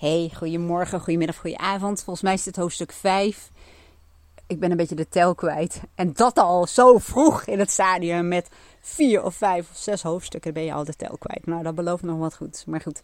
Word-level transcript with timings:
Hey, 0.00 0.30
goedemorgen, 0.36 1.00
goedemiddag, 1.00 1.36
goedenavond. 1.36 2.02
Volgens 2.02 2.24
mij 2.24 2.34
is 2.34 2.42
dit 2.42 2.56
hoofdstuk 2.56 2.92
5. 2.92 3.50
Ik 4.46 4.60
ben 4.60 4.70
een 4.70 4.76
beetje 4.76 4.94
de 4.94 5.08
tel 5.08 5.34
kwijt. 5.34 5.80
En 5.94 6.12
dat 6.12 6.38
al 6.38 6.66
zo 6.66 6.98
vroeg 6.98 7.44
in 7.44 7.58
het 7.58 7.70
stadium 7.70 8.28
met 8.28 8.48
vier 8.80 9.22
of 9.22 9.34
vijf 9.34 9.70
of 9.70 9.76
zes 9.76 10.02
hoofdstukken 10.02 10.52
ben 10.52 10.62
je 10.62 10.72
al 10.72 10.84
de 10.84 10.96
tel 10.96 11.18
kwijt. 11.18 11.46
Nou, 11.46 11.62
dat 11.62 11.74
belooft 11.74 12.02
nog 12.02 12.18
wat 12.18 12.36
goed. 12.36 12.64
Maar 12.66 12.80
goed, 12.80 13.02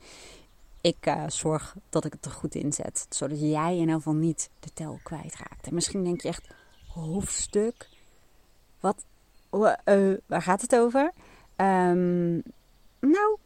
ik 0.81 1.07
uh, 1.07 1.23
zorg 1.27 1.77
dat 1.89 2.05
ik 2.05 2.13
het 2.13 2.25
er 2.25 2.31
goed 2.31 2.55
in 2.55 2.73
zet. 2.73 3.07
Zodat 3.09 3.41
jij 3.41 3.73
in 3.73 3.81
ieder 3.81 3.95
geval 3.95 4.15
niet 4.15 4.51
de 4.61 4.71
tel 4.75 4.99
kwijtraakt. 5.03 5.67
En 5.67 5.75
misschien 5.75 6.05
denk 6.05 6.21
je 6.21 6.29
echt, 6.29 6.49
hoofdstuk? 6.89 7.89
Wat? 8.81 9.05
Uh, 9.51 10.15
waar 10.27 10.43
gaat 10.43 10.61
het 10.61 10.77
over? 10.77 11.13
Um, 11.57 12.43
nou, 13.01 13.37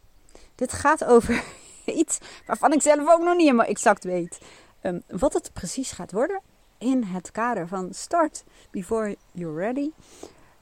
dit 0.54 0.72
gaat 0.72 1.04
over 1.04 1.44
iets 1.92 2.18
waarvan 2.46 2.72
ik 2.72 2.82
zelf 2.82 3.10
ook 3.10 3.22
nog 3.22 3.34
niet 3.34 3.44
helemaal 3.44 3.66
exact 3.66 4.04
weet. 4.04 4.40
Um, 4.82 5.02
wat 5.08 5.32
het 5.32 5.50
precies 5.52 5.92
gaat 5.92 6.12
worden 6.12 6.40
in 6.78 7.02
het 7.02 7.30
kader 7.30 7.68
van 7.68 7.94
Start 7.94 8.44
Before 8.70 9.16
You're 9.32 9.58
Ready. 9.58 9.90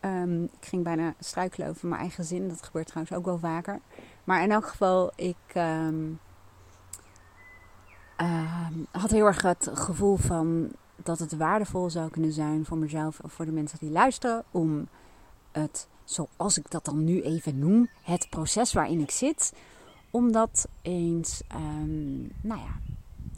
Um, 0.01 0.43
ik 0.45 0.69
ging 0.69 0.85
bijna 0.85 1.15
struikelen 1.19 1.69
over 1.69 1.89
mijn 1.89 2.01
eigen 2.01 2.25
zin. 2.25 2.49
Dat 2.49 2.63
gebeurt 2.63 2.87
trouwens 2.87 3.17
ook 3.17 3.25
wel 3.25 3.39
vaker. 3.39 3.81
Maar 4.25 4.43
in 4.43 4.51
elk 4.51 4.67
geval, 4.67 5.13
ik 5.17 5.55
um, 5.57 6.21
had 8.91 9.11
heel 9.11 9.27
erg 9.27 9.43
het 9.43 9.71
gevoel 9.73 10.17
van 10.17 10.73
dat 10.97 11.19
het 11.19 11.37
waardevol 11.37 11.91
zou 11.91 12.11
kunnen 12.11 12.33
zijn 12.33 12.65
voor 12.65 12.79
mezelf 12.79 13.21
of 13.21 13.33
voor 13.33 13.45
de 13.45 13.53
mensen 13.53 13.79
die 13.79 13.91
luisteren. 13.91 14.45
Om 14.51 14.89
het, 15.53 15.89
zoals 16.05 16.59
ik 16.59 16.71
dat 16.71 16.85
dan 16.85 17.05
nu 17.05 17.23
even 17.23 17.59
noem, 17.59 17.89
het 18.03 18.27
proces 18.31 18.73
waarin 18.73 19.01
ik 19.01 19.11
zit 19.11 19.53
om 20.11 20.33
dat 20.33 20.69
eens 20.83 21.43
um, 21.55 22.31
nou 22.41 22.61
ja, 22.61 22.81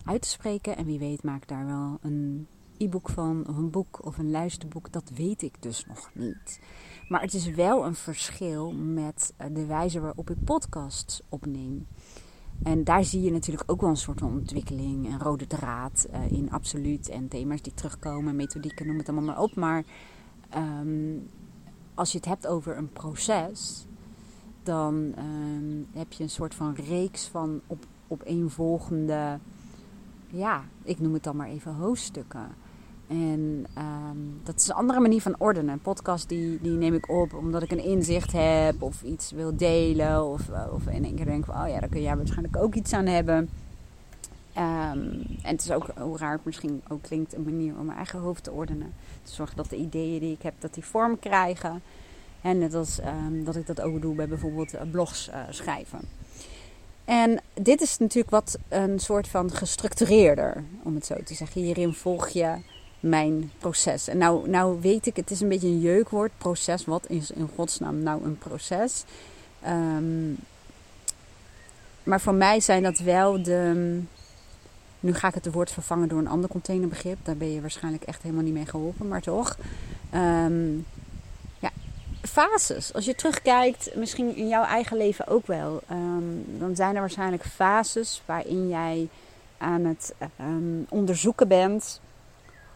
uit 0.04 0.22
te 0.22 0.28
spreken. 0.28 0.76
En 0.76 0.84
wie 0.84 0.98
weet 0.98 1.22
maak 1.22 1.42
ik 1.42 1.48
daar 1.48 1.66
wel 1.66 1.98
een 2.02 2.46
e-book 2.78 3.08
van, 3.08 3.44
of 3.48 3.56
een 3.56 3.70
boek 3.70 4.04
of 4.04 4.18
een 4.18 4.30
luisterboek. 4.30 4.92
Dat 4.92 5.10
weet 5.14 5.42
ik 5.42 5.62
dus 5.62 5.86
nog 5.86 6.10
niet. 6.14 6.60
Maar 7.08 7.20
het 7.20 7.34
is 7.34 7.46
wel 7.46 7.86
een 7.86 7.94
verschil 7.94 8.72
met 8.72 9.32
eh, 9.36 9.46
de 9.52 9.66
wijze 9.66 10.00
waarop 10.00 10.30
ik 10.30 10.44
podcasts 10.44 11.22
opneem. 11.28 11.86
En 12.62 12.84
daar 12.84 13.04
zie 13.04 13.22
je 13.22 13.30
natuurlijk 13.30 13.70
ook 13.70 13.80
wel 13.80 13.90
een 13.90 13.96
soort 13.96 14.18
van 14.18 14.32
ontwikkeling, 14.32 15.06
een 15.06 15.20
rode 15.20 15.46
draad 15.46 16.06
uh, 16.12 16.30
in 16.30 16.50
absoluut. 16.50 17.08
En 17.08 17.28
thema's 17.28 17.62
die 17.62 17.74
terugkomen, 17.74 18.36
methodieken, 18.36 18.86
noem 18.86 18.98
het 18.98 19.08
allemaal 19.08 19.26
maar 19.26 19.42
op. 19.42 19.54
Maar 19.54 19.84
um, 20.56 21.28
als 21.94 22.12
je 22.12 22.16
het 22.18 22.26
hebt 22.26 22.46
over 22.46 22.76
een 22.76 22.92
proces, 22.92 23.86
dan 24.62 25.14
um, 25.18 25.86
heb 25.92 26.12
je 26.12 26.22
een 26.22 26.30
soort 26.30 26.54
van 26.54 26.74
reeks 26.88 27.26
van 27.26 27.60
op, 27.66 27.86
opeenvolgende, 28.08 29.38
ja, 30.28 30.64
ik 30.82 31.00
noem 31.00 31.12
het 31.14 31.22
dan 31.22 31.36
maar 31.36 31.48
even 31.48 31.74
hoofdstukken. 31.74 32.48
En 33.06 33.66
um, 33.78 34.40
dat 34.42 34.56
is 34.56 34.68
een 34.68 34.74
andere 34.74 35.00
manier 35.00 35.20
van 35.20 35.34
ordenen. 35.38 35.72
Een 35.72 35.80
podcast 35.80 36.28
die, 36.28 36.58
die 36.60 36.76
neem 36.76 36.94
ik 36.94 37.08
op 37.08 37.34
omdat 37.34 37.62
ik 37.62 37.70
een 37.70 37.84
inzicht 37.84 38.32
heb 38.32 38.82
of 38.82 39.02
iets 39.02 39.30
wil 39.30 39.56
delen. 39.56 40.26
Of, 40.26 40.50
of 40.72 40.86
in 40.86 41.04
één 41.04 41.14
keer 41.14 41.24
denk 41.24 41.48
oh 41.48 41.64
ja, 41.68 41.80
daar 41.80 41.88
kun 41.88 42.02
jij 42.02 42.16
waarschijnlijk 42.16 42.56
ook 42.56 42.74
iets 42.74 42.92
aan 42.92 43.06
hebben. 43.06 43.48
Um, 44.56 45.22
en 45.42 45.50
het 45.50 45.60
is 45.60 45.70
ook, 45.70 45.86
hoe 45.98 46.18
raar 46.18 46.32
het 46.32 46.44
misschien 46.44 46.82
ook 46.88 47.02
klinkt, 47.02 47.34
een 47.34 47.42
manier 47.42 47.78
om 47.78 47.84
mijn 47.84 47.96
eigen 47.96 48.18
hoofd 48.18 48.44
te 48.44 48.50
ordenen. 48.50 48.92
Te 49.22 49.32
zorgen 49.32 49.56
dat 49.56 49.70
de 49.70 49.76
ideeën 49.76 50.20
die 50.20 50.32
ik 50.32 50.42
heb, 50.42 50.54
dat 50.58 50.74
die 50.74 50.84
vorm 50.84 51.18
krijgen. 51.18 51.82
En 52.42 52.58
net 52.58 52.74
als 52.74 52.98
um, 52.98 53.44
dat 53.44 53.56
ik 53.56 53.66
dat 53.66 53.80
ook 53.80 54.00
doe 54.00 54.14
bij 54.14 54.28
bijvoorbeeld 54.28 54.74
uh, 54.74 54.80
blogs 54.90 55.28
uh, 55.28 55.34
schrijven. 55.50 56.00
En 57.04 57.40
dit 57.54 57.80
is 57.80 57.98
natuurlijk 57.98 58.30
wat 58.30 58.58
een 58.68 58.98
soort 58.98 59.28
van 59.28 59.50
gestructureerder, 59.50 60.64
om 60.82 60.94
het 60.94 61.06
zo 61.06 61.14
te 61.24 61.34
zeggen. 61.34 61.62
Hierin 61.62 61.94
volg 61.94 62.28
je 62.28 62.56
mijn 63.00 63.50
proces. 63.58 64.08
En 64.08 64.18
nou, 64.18 64.48
nou 64.48 64.80
weet 64.80 65.06
ik, 65.06 65.16
het 65.16 65.30
is 65.30 65.40
een 65.40 65.48
beetje 65.48 65.68
een 65.68 65.80
jeukwoord, 65.80 66.30
proces. 66.38 66.84
Wat 66.84 67.08
is 67.08 67.30
in 67.30 67.48
godsnaam 67.54 68.02
nou 68.02 68.24
een 68.24 68.38
proces? 68.38 69.04
Um, 69.66 70.36
maar 72.02 72.20
voor 72.20 72.34
mij 72.34 72.60
zijn 72.60 72.82
dat 72.82 72.98
wel 72.98 73.42
de. 73.42 74.00
Nu 75.00 75.14
ga 75.14 75.28
ik 75.28 75.34
het 75.34 75.52
woord 75.52 75.70
vervangen 75.70 76.08
door 76.08 76.18
een 76.18 76.28
ander 76.28 76.50
containerbegrip. 76.50 77.18
Daar 77.22 77.36
ben 77.36 77.52
je 77.52 77.60
waarschijnlijk 77.60 78.04
echt 78.04 78.22
helemaal 78.22 78.44
niet 78.44 78.54
mee 78.54 78.66
geholpen, 78.66 79.08
maar 79.08 79.22
toch. 79.22 79.56
Um, 80.14 80.86
fases. 82.22 82.94
Als 82.94 83.04
je 83.04 83.14
terugkijkt, 83.14 83.94
misschien 83.94 84.36
in 84.36 84.48
jouw 84.48 84.64
eigen 84.64 84.96
leven 84.96 85.26
ook 85.26 85.46
wel, 85.46 85.80
um, 85.90 86.44
dan 86.58 86.76
zijn 86.76 86.94
er 86.94 87.00
waarschijnlijk 87.00 87.44
fases 87.44 88.22
waarin 88.26 88.68
jij 88.68 89.08
aan 89.58 89.84
het 89.84 90.14
um, 90.40 90.86
onderzoeken 90.88 91.48
bent 91.48 92.00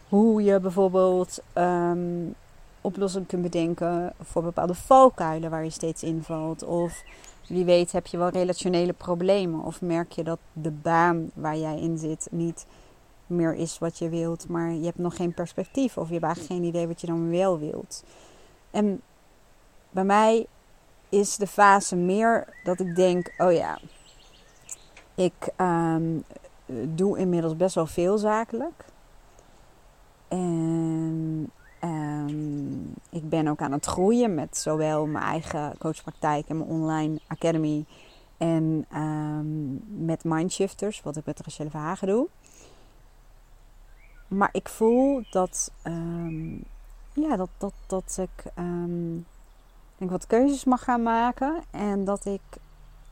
hoe 0.09 0.43
je 0.43 0.59
bijvoorbeeld 0.59 1.39
um, 1.57 2.35
oplossingen 2.81 3.27
kunt 3.27 3.41
bedenken 3.41 4.13
voor 4.21 4.43
bepaalde 4.43 4.73
valkuilen 4.73 5.49
waar 5.49 5.63
je 5.63 5.69
steeds 5.69 6.03
invalt. 6.03 6.63
Of 6.63 7.03
wie 7.47 7.65
weet 7.65 7.91
heb 7.91 8.07
je 8.07 8.17
wel 8.17 8.29
relationele 8.29 8.93
problemen. 8.93 9.63
Of 9.63 9.81
merk 9.81 10.11
je 10.11 10.23
dat 10.23 10.39
de 10.53 10.71
baan 10.71 11.31
waar 11.33 11.57
jij 11.57 11.79
in 11.79 11.97
zit 11.97 12.27
niet 12.31 12.65
meer 13.27 13.53
is 13.53 13.77
wat 13.79 13.97
je 13.97 14.09
wilt, 14.09 14.47
maar 14.47 14.71
je 14.71 14.85
hebt 14.85 14.97
nog 14.97 15.15
geen 15.15 15.33
perspectief. 15.33 15.97
Of 15.97 16.07
je 16.07 16.13
hebt 16.13 16.25
eigenlijk 16.25 16.53
geen 16.53 16.69
idee 16.69 16.87
wat 16.87 17.01
je 17.01 17.07
dan 17.07 17.29
wel 17.29 17.59
wilt. 17.59 18.03
En 18.71 19.01
bij 19.95 20.03
mij 20.03 20.47
is 21.09 21.35
de 21.35 21.47
fase 21.47 21.95
meer 21.95 22.47
dat 22.63 22.79
ik 22.79 22.95
denk: 22.95 23.33
oh 23.37 23.51
ja, 23.51 23.79
ik 25.15 25.49
um, 25.57 26.23
doe 26.95 27.17
inmiddels 27.17 27.55
best 27.55 27.75
wel 27.75 27.85
veel 27.85 28.17
zakelijk. 28.17 28.85
En 30.27 31.51
um, 31.83 32.93
ik 33.09 33.29
ben 33.29 33.47
ook 33.47 33.61
aan 33.61 33.71
het 33.71 33.85
groeien 33.85 34.33
met 34.33 34.57
zowel 34.57 35.05
mijn 35.05 35.23
eigen 35.23 35.77
coachpraktijk 35.77 36.47
en 36.47 36.57
mijn 36.57 36.69
online 36.69 37.19
academy. 37.27 37.85
En 38.37 38.85
um, 38.95 39.81
met 40.05 40.23
Mindshifters, 40.23 41.01
wat 41.01 41.15
ik 41.15 41.25
met 41.25 41.39
Rachel 41.39 41.69
Verhagen 41.69 42.07
doe. 42.07 42.27
Maar 44.27 44.49
ik 44.51 44.69
voel 44.69 45.23
dat, 45.31 45.71
ja, 47.13 47.35
dat, 47.35 47.49
dat, 47.57 47.73
dat 47.87 48.17
ik 48.21 48.51
denk 49.97 50.11
wat 50.11 50.27
keuzes 50.27 50.63
mag 50.63 50.83
gaan 50.83 51.03
maken. 51.03 51.63
En 51.71 52.05
dat 52.05 52.25
ik 52.25 52.41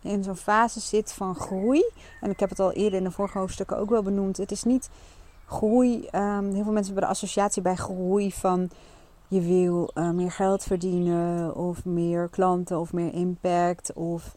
in 0.01 0.23
zo'n 0.23 0.35
fase 0.35 0.79
zit 0.79 1.13
van 1.13 1.35
groei. 1.35 1.83
En 2.21 2.29
ik 2.29 2.39
heb 2.39 2.49
het 2.49 2.59
al 2.59 2.71
eerder 2.71 2.99
in 2.99 3.03
de 3.03 3.11
vorige 3.11 3.37
hoofdstukken 3.37 3.77
ook 3.77 3.89
wel 3.89 4.03
benoemd. 4.03 4.37
Het 4.37 4.51
is 4.51 4.63
niet 4.63 4.89
groei. 5.45 6.07
Um, 6.11 6.53
heel 6.53 6.63
veel 6.63 6.71
mensen 6.73 6.93
hebben 6.93 7.03
de 7.03 7.15
associatie 7.15 7.61
bij 7.61 7.75
groei 7.75 8.31
van 8.31 8.69
je 9.27 9.41
wil 9.41 9.89
uh, 9.93 10.09
meer 10.09 10.31
geld 10.31 10.63
verdienen 10.63 11.55
of 11.55 11.85
meer 11.85 12.29
klanten 12.29 12.79
of 12.79 12.93
meer 12.93 13.13
impact 13.13 13.93
of 13.93 14.35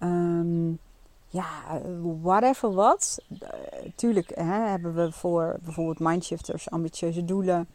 um, 0.00 0.78
ja, 1.28 1.46
whatever 2.22 2.72
wat. 2.74 3.18
Uh, 3.28 3.38
tuurlijk 3.94 4.32
hè, 4.34 4.68
hebben 4.68 4.94
we 4.94 5.12
voor 5.12 5.58
bijvoorbeeld 5.62 5.98
mindshifters 5.98 6.70
ambitieuze 6.70 7.24
doelen. 7.24 7.68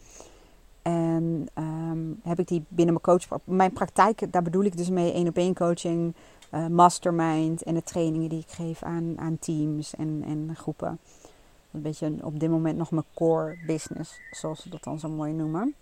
En 0.81 1.47
um, 1.57 2.19
heb 2.23 2.39
ik 2.39 2.47
die 2.47 2.63
binnen 2.67 2.99
mijn 3.03 3.17
coach, 3.17 3.39
mijn 3.43 3.73
praktijk, 3.73 4.31
daar 4.31 4.41
bedoel 4.41 4.63
ik 4.63 4.77
dus 4.77 4.89
mee 4.89 5.13
één 5.13 5.27
op 5.27 5.37
één 5.37 5.53
coaching, 5.53 6.15
uh, 6.51 6.67
mastermind 6.67 7.63
en 7.63 7.73
de 7.73 7.83
trainingen 7.83 8.29
die 8.29 8.39
ik 8.39 8.51
geef 8.51 8.83
aan, 8.83 9.13
aan 9.17 9.39
teams 9.39 9.95
en, 9.95 10.23
en 10.25 10.55
groepen. 10.55 10.99
Een 11.71 11.81
beetje 11.81 12.13
op 12.21 12.39
dit 12.39 12.49
moment 12.49 12.77
nog 12.77 12.91
mijn 12.91 13.05
core 13.13 13.57
business, 13.65 14.19
zoals 14.31 14.61
ze 14.61 14.69
dat 14.69 14.83
dan 14.83 14.99
zo 14.99 15.09
mooi 15.09 15.33
noemen. 15.33 15.75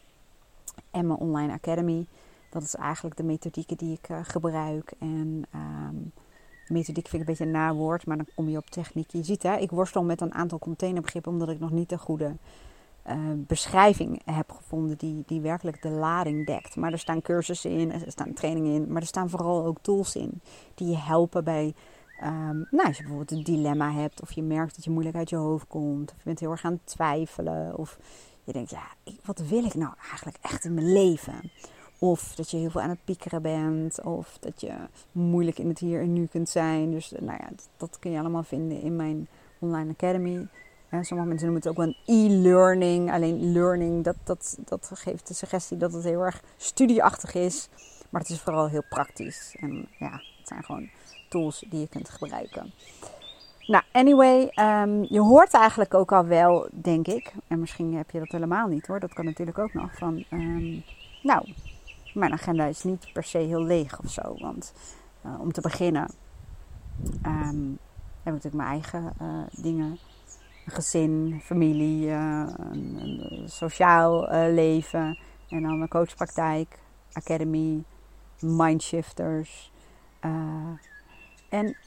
En 0.92 1.08
mijn 1.08 1.20
online 1.20 1.54
academy. 1.54 2.06
Dat 2.50 2.64
is 2.64 2.76
eigenlijk 2.76 3.18
de 3.18 3.24
methodieken 3.24 3.78
die 3.78 3.94
ik 4.02 4.10
uh, 4.10 4.20
gebruik. 4.22 4.94
En 5.00 5.44
um, 5.56 6.12
methodiek 6.68 7.08
vind 7.08 7.22
ik 7.22 7.28
een 7.28 7.36
beetje 7.36 7.46
een 7.46 7.52
nawoord, 7.52 8.06
maar 8.06 8.18
dan 8.18 8.28
kom 8.36 8.50
je 8.50 8.58
op 8.58 8.70
techniek. 8.70 9.12
Je 9.12 9.24
ziet 9.24 9.44
hè, 9.44 9.56
ik 9.56 9.72
worstel 9.72 10.04
met 10.04 10.22
een 10.22 10.34
aantal 10.34 10.60
containerbegrippen 10.60 11.32
omdat 11.32 11.50
ik 11.50 11.60
nog 11.60 11.72
niet 11.72 11.90
de 11.90 11.98
goede 11.98 12.36
uh, 13.08 13.16
beschrijving 13.36 14.22
heb 14.26 14.52
gevonden 14.52 14.98
die, 14.98 15.24
die 15.26 15.42
werkelijk 15.42 15.82
de 15.82 15.90
lading 15.90 16.46
dekt. 16.46 16.76
Maar 16.76 16.92
er 16.92 17.00
staan 17.00 17.22
cursussen 17.22 17.72
in, 17.72 17.92
er 17.92 18.12
staan 18.12 18.34
trainingen 18.34 18.74
in, 18.74 18.92
maar 18.92 19.02
er 19.02 19.08
staan 19.08 19.30
vooral 19.30 19.66
ook 19.66 19.78
tools 19.82 20.16
in 20.16 20.42
die 20.74 20.88
je 20.88 20.98
helpen 20.98 21.44
bij. 21.44 21.74
Um, 22.24 22.68
nou, 22.72 22.88
als 22.88 22.98
je 22.98 23.04
bijvoorbeeld 23.04 23.32
een 23.32 23.44
dilemma 23.44 23.92
hebt, 23.92 24.22
of 24.22 24.32
je 24.32 24.44
merkt 24.44 24.76
dat 24.76 24.84
je 24.84 24.92
moeilijk 24.92 25.16
uit 25.16 25.30
je 25.30 25.36
hoofd 25.36 25.68
komt, 25.68 26.12
of 26.12 26.18
je 26.18 26.24
bent 26.24 26.40
heel 26.40 26.52
erg 26.52 26.66
aan 26.66 26.72
het 26.72 26.86
twijfelen, 26.86 27.78
of 27.78 28.00
je 28.44 28.54
denkt, 28.54 28.70
ja, 28.70 28.88
wat 29.26 29.40
wil 29.40 29.64
ik 29.64 29.74
nou 29.74 29.94
eigenlijk 30.02 30.38
echt 30.42 30.66
in 30.66 30.74
mijn 30.74 30.92
leven? 30.92 31.52
Of 32.00 32.36
dat 32.36 32.52
je 32.52 32.58
heel 32.58 32.70
veel 32.70 32.82
aan 32.82 32.90
het 32.90 33.04
piekeren 33.06 33.42
bent, 33.42 34.04
of 34.04 34.38
dat 34.40 34.62
je 34.62 34.74
moeilijk 35.12 35.60
in 35.60 35.68
het 35.68 35.80
hier 35.80 36.02
en 36.02 36.14
nu 36.14 36.26
kunt 36.26 36.50
zijn. 36.50 36.92
Dus 36.92 37.12
nou 37.20 37.38
ja, 37.42 37.50
dat 37.78 38.00
kun 38.00 38.12
je 38.12 38.20
allemaal 38.20 38.44
vinden 38.44 38.82
in 38.82 38.96
mijn 38.96 39.28
online 39.60 39.92
academy. 39.92 40.48
Ja, 40.92 41.04
sommige 41.04 41.30
mensen 41.30 41.48
noemen 41.48 41.56
het 41.56 41.68
ook 41.68 41.86
wel 41.86 41.96
een 42.06 42.16
e-learning. 42.16 43.12
Alleen 43.12 43.52
learning, 43.52 44.04
dat, 44.04 44.16
dat, 44.24 44.58
dat 44.66 44.92
geeft 44.94 45.28
de 45.28 45.34
suggestie 45.34 45.78
dat 45.78 45.94
het 45.94 46.04
heel 46.04 46.22
erg 46.22 46.42
studieachtig 46.58 47.34
is. 47.34 47.70
Maar 48.10 48.22
het 48.22 48.30
is 48.30 48.40
vooral 48.40 48.68
heel 48.68 48.84
praktisch. 48.90 49.56
En 49.60 49.88
ja, 50.00 50.12
het 50.12 50.48
zijn 50.48 50.64
gewoon 50.64 50.90
tools 51.30 51.66
die 51.70 51.80
je 51.80 51.88
kunt 51.88 52.10
gebruiken. 52.10 52.74
Nou, 53.68 53.84
anyway, 53.92 54.48
ehm, 54.48 55.04
je 55.10 55.20
hoort 55.20 55.54
eigenlijk 55.54 55.94
ook 55.94 56.12
al 56.12 56.26
wel, 56.26 56.68
denk 56.72 57.08
ik. 57.08 57.34
En 57.48 57.60
misschien 57.60 57.96
heb 57.96 58.12
je 58.12 58.20
dat 58.20 58.32
helemaal 58.32 58.68
niet 58.68 58.88
hoor. 58.88 59.00
Dat 59.00 59.14
kan 59.14 59.26
natuurlijk 59.26 59.58
ook 59.58 59.74
nog. 59.74 59.98
Van, 59.98 60.26
ehm, 60.30 60.80
nou, 61.24 61.54
mijn 62.14 62.32
agenda 62.32 62.66
is 62.66 62.84
niet 62.84 63.14
per 63.14 63.24
se 63.24 63.38
heel 63.38 63.64
leeg 63.64 64.00
of 64.00 64.12
zo. 64.12 64.36
Want 64.38 64.74
uh, 65.26 65.40
om 65.40 65.52
te 65.52 65.62
beginnen 65.62 66.12
um, 67.26 67.78
heb 68.24 68.36
ik 68.36 68.44
natuurlijk 68.44 68.56
mijn 68.56 68.70
eigen 68.70 69.14
uh, 69.22 69.64
dingen. 69.64 69.98
Gezin, 70.72 71.42
familie, 71.44 72.08
uh, 72.08 72.44
een, 72.58 72.98
een 73.00 73.50
sociaal 73.50 74.28
leven. 74.32 75.18
En 75.50 75.62
dan 75.62 75.78
mijn 75.78 75.90
coachpraktijk, 75.90 76.80
academy, 77.14 77.84
mindshifters. 78.40 79.72
en 81.50 81.78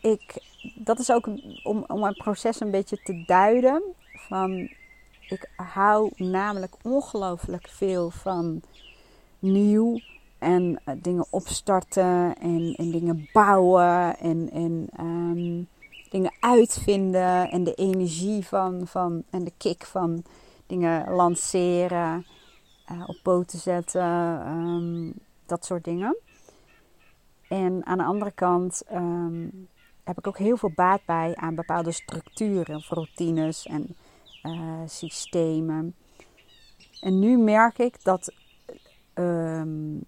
ik, 0.00 0.42
dat 0.74 0.98
is 0.98 1.10
ook 1.10 1.26
om, 1.62 1.84
om 1.86 2.02
een 2.02 2.14
proces 2.14 2.60
een 2.60 2.70
beetje 2.70 2.96
te 2.96 3.24
duiden. 3.26 3.82
Van, 4.28 4.70
ik 5.28 5.50
hou 5.56 6.10
namelijk 6.16 6.74
ongelooflijk 6.82 7.68
veel 7.68 8.10
van 8.10 8.62
nieuw 9.38 10.00
en 10.38 10.80
dingen 10.96 11.26
opstarten 11.30 12.34
en, 12.38 12.74
en, 12.76 12.90
dingen 12.90 13.28
bouwen 13.32 14.18
en, 14.18 14.50
en 14.50 14.88
um, 15.00 15.68
dingen 16.16 16.34
uitvinden 16.40 17.50
en 17.50 17.64
de 17.64 17.74
energie 17.74 18.46
van, 18.46 18.86
van 18.86 19.24
en 19.30 19.44
de 19.44 19.52
kick 19.56 19.84
van 19.84 20.24
dingen 20.66 21.10
lanceren, 21.10 22.26
uh, 22.92 23.02
op 23.06 23.18
poten 23.22 23.58
zetten, 23.58 24.04
um, 24.48 25.12
dat 25.46 25.64
soort 25.64 25.84
dingen. 25.84 26.16
En 27.48 27.86
aan 27.86 27.98
de 27.98 28.04
andere 28.04 28.30
kant 28.30 28.82
um, 28.92 29.68
heb 30.04 30.18
ik 30.18 30.26
ook 30.26 30.38
heel 30.38 30.56
veel 30.56 30.72
baat 30.74 31.04
bij 31.04 31.34
aan 31.34 31.54
bepaalde 31.54 31.92
structuren 31.92 32.84
routines 32.88 33.66
en 33.66 33.96
uh, 34.42 34.80
systemen. 34.86 35.94
En 37.00 37.18
nu 37.18 37.38
merk 37.38 37.78
ik 37.78 38.04
dat, 38.04 38.32
um, 39.14 40.04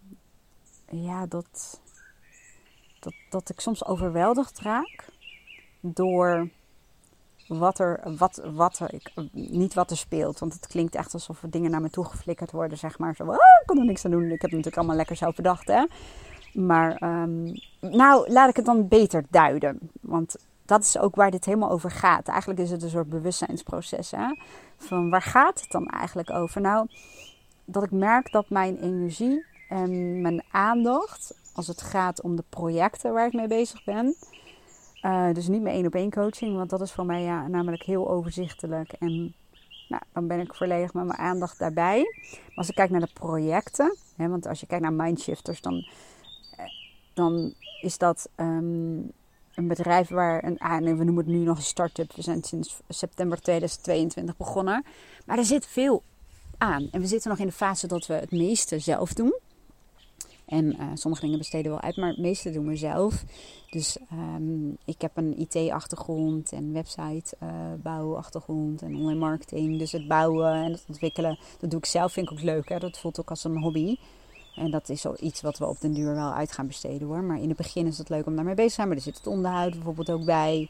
ja, 0.90 1.26
dat, 1.26 1.80
dat, 3.00 3.14
dat 3.30 3.50
ik 3.50 3.60
soms 3.60 3.84
overweldigd 3.84 4.58
raak 4.58 5.16
door 5.92 6.48
wat 7.48 7.78
er, 7.78 8.00
wat, 8.16 8.42
wat 8.54 8.80
ik, 8.90 9.12
niet 9.32 9.74
wat 9.74 9.90
er 9.90 9.96
speelt. 9.96 10.38
Want 10.38 10.52
het 10.52 10.66
klinkt 10.66 10.94
echt 10.94 11.14
alsof 11.14 11.42
er 11.42 11.50
dingen 11.50 11.70
naar 11.70 11.80
me 11.80 11.90
toe 11.90 12.04
geflikkerd 12.04 12.50
worden, 12.50 12.78
zeg 12.78 12.98
maar. 12.98 13.14
Zo, 13.14 13.24
ah, 13.24 13.34
ik 13.34 13.66
kan 13.66 13.78
er 13.78 13.84
niks 13.84 14.04
aan 14.04 14.10
doen. 14.10 14.24
Ik 14.24 14.30
heb 14.30 14.40
het 14.40 14.50
natuurlijk 14.50 14.76
allemaal 14.76 14.96
lekker 14.96 15.16
zelf 15.16 15.34
bedacht, 15.34 15.66
hè. 15.66 15.84
Maar 16.52 17.02
um, 17.02 17.52
nou, 17.80 18.30
laat 18.32 18.48
ik 18.48 18.56
het 18.56 18.64
dan 18.64 18.88
beter 18.88 19.24
duiden. 19.30 19.90
Want 20.00 20.36
dat 20.64 20.82
is 20.82 20.98
ook 20.98 21.14
waar 21.14 21.30
dit 21.30 21.44
helemaal 21.44 21.70
over 21.70 21.90
gaat. 21.90 22.28
Eigenlijk 22.28 22.60
is 22.60 22.70
het 22.70 22.82
een 22.82 22.90
soort 22.90 23.08
bewustzijnsproces. 23.08 24.10
Hè? 24.10 24.34
Van 24.76 25.10
waar 25.10 25.22
gaat 25.22 25.60
het 25.60 25.70
dan 25.70 25.86
eigenlijk 25.86 26.30
over? 26.30 26.60
Nou, 26.60 26.86
dat 27.64 27.82
ik 27.82 27.90
merk 27.90 28.32
dat 28.32 28.50
mijn 28.50 28.76
energie 28.76 29.44
en 29.68 30.20
mijn 30.20 30.42
aandacht, 30.50 31.34
als 31.54 31.66
het 31.66 31.82
gaat 31.82 32.22
om 32.22 32.36
de 32.36 32.44
projecten 32.48 33.12
waar 33.12 33.26
ik 33.26 33.32
mee 33.32 33.46
bezig 33.46 33.84
ben. 33.84 34.14
Uh, 35.02 35.32
dus 35.32 35.48
niet 35.48 35.62
mijn 35.62 35.74
één 35.74 35.86
op 35.86 35.94
één 35.94 36.10
coaching, 36.10 36.56
want 36.56 36.70
dat 36.70 36.80
is 36.80 36.92
voor 36.92 37.06
mij 37.06 37.22
ja, 37.22 37.48
namelijk 37.48 37.82
heel 37.82 38.10
overzichtelijk. 38.10 38.92
En 38.92 39.34
nou, 39.88 40.02
dan 40.12 40.26
ben 40.26 40.40
ik 40.40 40.54
volledig 40.54 40.92
met 40.94 41.04
mijn 41.04 41.18
aandacht 41.18 41.58
daarbij. 41.58 41.98
Maar 42.30 42.54
als 42.54 42.68
ik 42.68 42.74
kijk 42.74 42.90
naar 42.90 43.00
de 43.00 43.10
projecten, 43.12 43.96
hè, 44.16 44.28
want 44.28 44.46
als 44.46 44.60
je 44.60 44.66
kijkt 44.66 44.84
naar 44.84 44.92
mindshifters, 44.92 45.60
dan 45.60 45.84
dan 47.18 47.54
is 47.80 47.98
dat 47.98 48.28
um, 48.36 49.12
een 49.54 49.68
bedrijf 49.68 50.08
waar 50.08 50.44
een, 50.44 50.58
ah, 50.58 50.78
we 50.78 51.04
noemen 51.04 51.16
het 51.16 51.26
nu 51.26 51.38
nog 51.38 51.56
een 51.56 51.62
start-up. 51.62 52.12
We 52.12 52.22
zijn 52.22 52.42
sinds 52.42 52.80
september 52.88 53.40
2022 53.40 54.36
begonnen. 54.36 54.84
Maar 55.26 55.38
er 55.38 55.44
zit 55.44 55.66
veel 55.66 56.02
aan. 56.58 56.88
En 56.90 57.00
we 57.00 57.06
zitten 57.06 57.30
nog 57.30 57.38
in 57.38 57.46
de 57.46 57.52
fase 57.52 57.86
dat 57.86 58.06
we 58.06 58.14
het 58.14 58.30
meeste 58.30 58.78
zelf 58.78 59.12
doen. 59.12 59.38
En 60.48 60.64
uh, 60.64 60.82
sommige 60.94 61.22
dingen 61.22 61.38
besteden 61.38 61.70
wel 61.70 61.80
uit, 61.80 61.96
maar 61.96 62.08
het 62.08 62.18
meeste 62.18 62.50
doen 62.50 62.66
we 62.66 62.76
zelf. 62.76 63.24
Dus 63.70 63.98
um, 64.12 64.76
ik 64.84 65.00
heb 65.00 65.16
een 65.16 65.38
IT-achtergrond 65.38 66.52
en 66.52 66.72
website-bouwachtergrond 66.72 68.82
uh, 68.82 68.88
en 68.88 68.96
online 68.96 69.18
marketing. 69.18 69.78
Dus 69.78 69.92
het 69.92 70.08
bouwen 70.08 70.52
en 70.52 70.72
het 70.72 70.84
ontwikkelen, 70.88 71.38
dat 71.60 71.70
doe 71.70 71.78
ik 71.78 71.86
zelf, 71.86 72.12
vind 72.12 72.30
ik 72.30 72.32
ook 72.32 72.42
leuk. 72.42 72.68
Hè? 72.68 72.78
Dat 72.78 72.98
voelt 72.98 73.20
ook 73.20 73.30
als 73.30 73.44
een 73.44 73.58
hobby. 73.58 73.96
En 74.56 74.70
dat 74.70 74.88
is 74.88 75.04
iets 75.04 75.40
wat 75.40 75.58
we 75.58 75.66
op 75.66 75.80
den 75.80 75.92
duur 75.92 76.14
wel 76.14 76.32
uit 76.32 76.52
gaan 76.52 76.66
besteden 76.66 77.08
hoor. 77.08 77.22
Maar 77.22 77.40
in 77.40 77.48
het 77.48 77.56
begin 77.56 77.86
is 77.86 77.98
het 77.98 78.08
leuk 78.08 78.26
om 78.26 78.36
daarmee 78.36 78.54
bezig 78.54 78.70
te 78.70 78.74
zijn. 78.74 78.88
Maar 78.88 78.96
er 78.96 79.02
zit 79.02 79.16
het 79.16 79.26
onderhoud 79.26 79.72
bijvoorbeeld 79.72 80.10
ook 80.10 80.24
bij. 80.24 80.68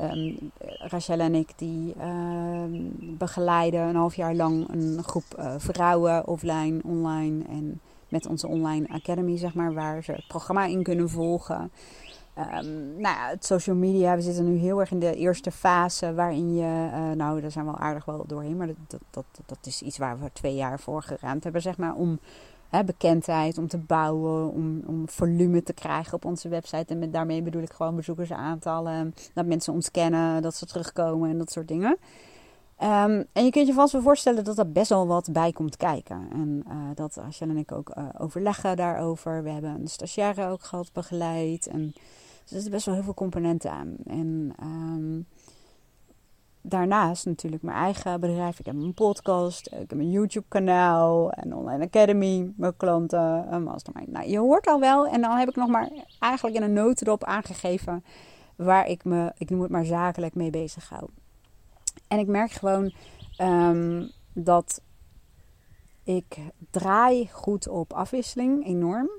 Um, 0.00 0.52
Rachel 0.78 1.18
en 1.18 1.34
ik 1.34 1.48
die 1.56 1.94
uh, 1.98 2.62
begeleiden 3.18 3.80
een 3.80 3.94
half 3.94 4.14
jaar 4.14 4.34
lang 4.34 4.68
een 4.68 5.04
groep 5.04 5.24
uh, 5.38 5.54
vrouwen 5.58 6.26
offline, 6.26 6.80
online 6.84 7.44
en 7.48 7.80
met 8.08 8.26
onze 8.26 8.48
online 8.48 8.88
academy 8.88 9.38
zeg 9.38 9.54
maar, 9.54 9.74
waar 9.74 10.02
ze 10.02 10.12
het 10.12 10.26
programma 10.28 10.64
in 10.64 10.82
kunnen 10.82 11.08
volgen. 11.08 11.70
Um, 12.38 13.00
nou 13.00 13.16
ja, 13.16 13.28
het 13.28 13.44
social 13.44 13.76
media, 13.76 14.14
we 14.14 14.22
zitten 14.22 14.44
nu 14.44 14.56
heel 14.56 14.80
erg 14.80 14.90
in 14.90 14.98
de 14.98 15.14
eerste 15.14 15.50
fase 15.50 16.14
waarin 16.14 16.54
je, 16.54 16.88
uh, 16.92 17.10
nou 17.10 17.40
daar 17.40 17.50
zijn 17.50 17.64
we 17.64 17.70
al 17.70 17.78
aardig 17.78 18.04
wel 18.04 18.24
doorheen, 18.26 18.56
maar 18.56 18.66
dat, 18.66 19.00
dat, 19.10 19.24
dat, 19.46 19.58
is 19.62 19.82
iets 19.82 19.98
waar 19.98 20.20
we 20.20 20.30
twee 20.32 20.54
jaar 20.54 20.80
voor 20.80 21.02
geraamd 21.02 21.44
hebben 21.44 21.62
zeg 21.62 21.76
maar, 21.76 21.94
om 21.94 22.18
hè, 22.68 22.84
bekendheid, 22.84 23.58
om 23.58 23.68
te 23.68 23.78
bouwen, 23.78 24.50
om, 24.50 24.82
om 24.86 25.08
volume 25.08 25.62
te 25.62 25.72
krijgen 25.72 26.14
op 26.14 26.24
onze 26.24 26.48
website. 26.48 26.92
En 26.92 26.98
met, 26.98 27.12
daarmee 27.12 27.42
bedoel 27.42 27.62
ik 27.62 27.72
gewoon 27.72 27.96
bezoekersaantallen, 27.96 29.14
dat 29.34 29.46
mensen 29.46 29.72
ons 29.72 29.90
kennen, 29.90 30.42
dat 30.42 30.54
ze 30.54 30.66
terugkomen 30.66 31.30
en 31.30 31.38
dat 31.38 31.52
soort 31.52 31.68
dingen. 31.68 31.98
Um, 32.82 33.24
en 33.32 33.44
je 33.44 33.50
kunt 33.50 33.66
je 33.66 33.72
vast 33.72 33.92
wel 33.92 34.02
voorstellen 34.02 34.44
dat 34.44 34.58
er 34.58 34.72
best 34.72 34.88
wel 34.88 35.06
wat 35.06 35.28
bij 35.32 35.52
komt 35.52 35.76
kijken. 35.76 36.28
En 36.32 36.64
uh, 36.68 36.74
dat 36.94 37.18
Asjan 37.18 37.50
en 37.50 37.56
ik 37.56 37.72
ook 37.72 37.96
uh, 37.98 38.08
overleggen 38.18 38.76
daarover. 38.76 39.42
We 39.42 39.50
hebben 39.50 39.70
een 39.70 39.88
stagiaire 39.88 40.48
ook 40.48 40.62
gehad, 40.62 40.92
begeleid. 40.92 41.66
En 41.66 41.82
dus 41.84 41.96
er 42.44 42.48
zitten 42.48 42.70
best 42.70 42.86
wel 42.86 42.94
heel 42.94 43.04
veel 43.04 43.14
componenten 43.14 43.70
aan. 43.70 43.96
En 44.06 44.52
um, 44.62 45.26
daarnaast 46.60 47.26
natuurlijk 47.26 47.62
mijn 47.62 47.76
eigen 47.76 48.20
bedrijf. 48.20 48.58
Ik 48.58 48.66
heb 48.66 48.74
een 48.74 48.94
podcast, 48.94 49.66
ik 49.66 49.90
heb 49.90 49.98
een 49.98 50.10
YouTube 50.10 50.46
kanaal, 50.48 51.32
een 51.32 51.54
online 51.54 51.84
academy, 51.84 52.52
mijn 52.56 52.76
klanten, 52.76 53.52
een 53.52 53.62
mastermind. 53.62 54.08
Nou, 54.08 54.28
je 54.28 54.38
hoort 54.38 54.66
al 54.66 54.80
wel. 54.80 55.06
En 55.06 55.20
dan 55.20 55.36
heb 55.36 55.48
ik 55.48 55.56
nog 55.56 55.68
maar 55.68 55.90
eigenlijk 56.18 56.56
in 56.56 56.62
een 56.62 56.72
notendop 56.72 57.24
aangegeven 57.24 58.04
waar 58.56 58.88
ik 58.88 59.04
me, 59.04 59.32
ik 59.36 59.50
noem 59.50 59.60
het 59.60 59.70
maar 59.70 59.84
zakelijk 59.84 60.34
mee 60.34 60.50
bezig 60.50 60.88
hou. 60.88 61.08
En 62.08 62.18
ik 62.18 62.26
merk 62.26 62.50
gewoon 62.50 62.92
um, 63.40 64.10
dat 64.32 64.80
ik 66.04 66.38
draai 66.70 67.28
goed 67.28 67.68
op 67.68 67.92
afwisseling, 67.92 68.66
enorm. 68.66 69.10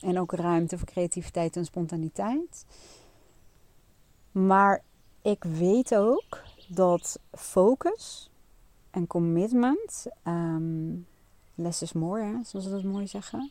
En 0.00 0.18
ook 0.18 0.32
ruimte 0.32 0.78
voor 0.78 0.86
creativiteit 0.86 1.56
en 1.56 1.64
spontaniteit. 1.64 2.64
Maar 4.32 4.82
ik 5.22 5.44
weet 5.44 5.94
ook 5.94 6.42
dat 6.68 7.18
focus 7.32 8.30
en 8.90 9.06
commitment, 9.06 10.06
um, 10.24 11.06
less 11.54 11.82
is 11.82 11.92
more, 11.92 12.22
hè, 12.22 12.44
zoals 12.44 12.64
ze 12.64 12.70
dat 12.70 12.82
mooi 12.82 13.06
zeggen, 13.06 13.50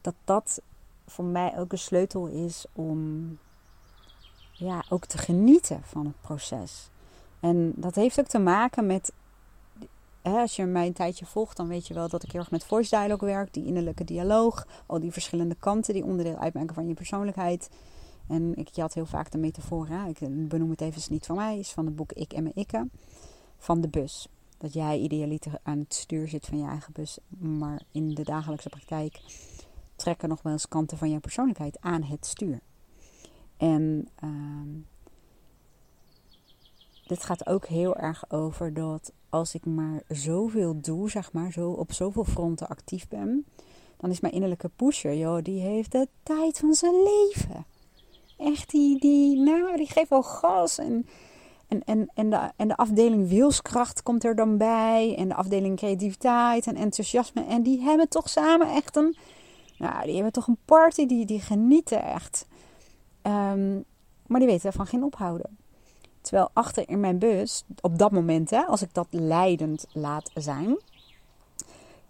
dat 0.00 0.14
dat 0.24 0.62
voor 1.06 1.24
mij 1.24 1.58
ook 1.58 1.72
een 1.72 1.78
sleutel 1.78 2.26
is 2.26 2.66
om 2.72 3.38
ja, 4.64 4.84
ook 4.88 5.04
te 5.06 5.18
genieten 5.18 5.80
van 5.82 6.06
het 6.06 6.20
proces. 6.20 6.90
En 7.40 7.72
dat 7.76 7.94
heeft 7.94 8.20
ook 8.20 8.26
te 8.26 8.38
maken 8.38 8.86
met, 8.86 9.12
hè, 10.22 10.40
als 10.40 10.56
je 10.56 10.64
mij 10.64 10.86
een 10.86 10.92
tijdje 10.92 11.26
volgt, 11.26 11.56
dan 11.56 11.68
weet 11.68 11.86
je 11.86 11.94
wel 11.94 12.08
dat 12.08 12.22
ik 12.22 12.30
heel 12.30 12.40
erg 12.40 12.50
met 12.50 12.64
voice 12.64 12.96
dialogue 12.96 13.28
werk, 13.28 13.52
die 13.52 13.64
innerlijke 13.64 14.04
dialoog, 14.04 14.66
al 14.86 15.00
die 15.00 15.12
verschillende 15.12 15.54
kanten 15.54 15.94
die 15.94 16.04
onderdeel 16.04 16.36
uitmaken 16.36 16.74
van 16.74 16.88
je 16.88 16.94
persoonlijkheid. 16.94 17.70
En 18.28 18.54
ik 18.56 18.68
had 18.74 18.94
heel 18.94 19.06
vaak 19.06 19.30
de 19.30 19.38
metafoor, 19.38 19.88
ik 20.08 20.48
benoem 20.48 20.70
het 20.70 20.80
even 20.80 21.02
niet 21.08 21.26
van 21.26 21.36
mij, 21.36 21.58
is 21.58 21.72
van 21.72 21.86
het 21.86 21.96
boek 21.96 22.12
Ik 22.12 22.32
en 22.32 22.42
mijn 22.42 22.54
Ikke, 22.54 22.88
van 23.58 23.80
de 23.80 23.88
bus. 23.88 24.28
Dat 24.58 24.72
jij 24.72 24.98
idealiter 24.98 25.58
aan 25.62 25.78
het 25.78 25.94
stuur 25.94 26.28
zit 26.28 26.46
van 26.46 26.58
je 26.58 26.66
eigen 26.66 26.92
bus, 26.92 27.18
maar 27.38 27.82
in 27.92 28.14
de 28.14 28.22
dagelijkse 28.22 28.68
praktijk 28.68 29.20
trekken 29.96 30.28
nog 30.28 30.42
wel 30.42 30.52
eens 30.52 30.68
kanten 30.68 30.98
van 30.98 31.10
jouw 31.10 31.20
persoonlijkheid 31.20 31.80
aan 31.80 32.02
het 32.02 32.26
stuur. 32.26 32.60
En 33.56 34.08
uh, 34.24 34.30
dit 37.06 37.24
gaat 37.24 37.46
ook 37.46 37.66
heel 37.66 37.96
erg 37.96 38.30
over 38.30 38.74
dat 38.74 39.12
als 39.28 39.54
ik 39.54 39.66
maar 39.66 40.02
zoveel 40.08 40.80
doe, 40.80 41.10
zeg 41.10 41.32
maar, 41.32 41.52
zo 41.52 41.70
op 41.70 41.92
zoveel 41.92 42.24
fronten 42.24 42.68
actief 42.68 43.08
ben, 43.08 43.46
dan 43.96 44.10
is 44.10 44.20
mijn 44.20 44.34
innerlijke 44.34 44.70
pusher, 44.76 45.16
joh, 45.16 45.42
die 45.42 45.60
heeft 45.60 45.92
de 45.92 46.08
tijd 46.22 46.58
van 46.58 46.74
zijn 46.74 46.94
leven 46.94 47.66
echt 48.36 48.70
die, 48.70 49.00
die, 49.00 49.36
nou, 49.36 49.76
die 49.76 49.86
geeft 49.86 50.08
wel 50.08 50.22
gas. 50.22 50.78
En, 50.78 51.06
en, 51.68 51.82
en, 51.84 52.10
en, 52.14 52.30
de, 52.30 52.50
en 52.56 52.68
de 52.68 52.76
afdeling 52.76 53.28
wilskracht 53.28 54.02
komt 54.02 54.24
er 54.24 54.34
dan 54.34 54.56
bij. 54.56 55.14
En 55.18 55.28
de 55.28 55.34
afdeling 55.34 55.76
creativiteit 55.76 56.66
en 56.66 56.76
enthousiasme. 56.76 57.44
En 57.44 57.62
die 57.62 57.80
hebben 57.80 58.08
toch 58.08 58.28
samen 58.28 58.70
echt 58.70 58.96
een, 58.96 59.16
nou, 59.78 60.04
die 60.04 60.14
hebben 60.14 60.32
toch 60.32 60.46
een 60.46 60.58
party, 60.64 61.06
die, 61.06 61.26
die 61.26 61.40
genieten 61.40 62.04
echt. 62.04 62.46
Um, 63.26 63.84
Maar 64.26 64.40
die 64.40 64.48
weten 64.48 64.72
van 64.72 64.86
geen 64.86 65.04
ophouden. 65.04 65.58
Terwijl 66.20 66.50
achter 66.52 66.88
in 66.88 67.00
mijn 67.00 67.18
bus, 67.18 67.64
op 67.80 67.98
dat 67.98 68.12
moment, 68.12 68.50
hè, 68.50 68.62
als 68.62 68.82
ik 68.82 68.94
dat 68.94 69.06
leidend 69.10 69.86
laat 69.92 70.30
zijn, 70.34 70.78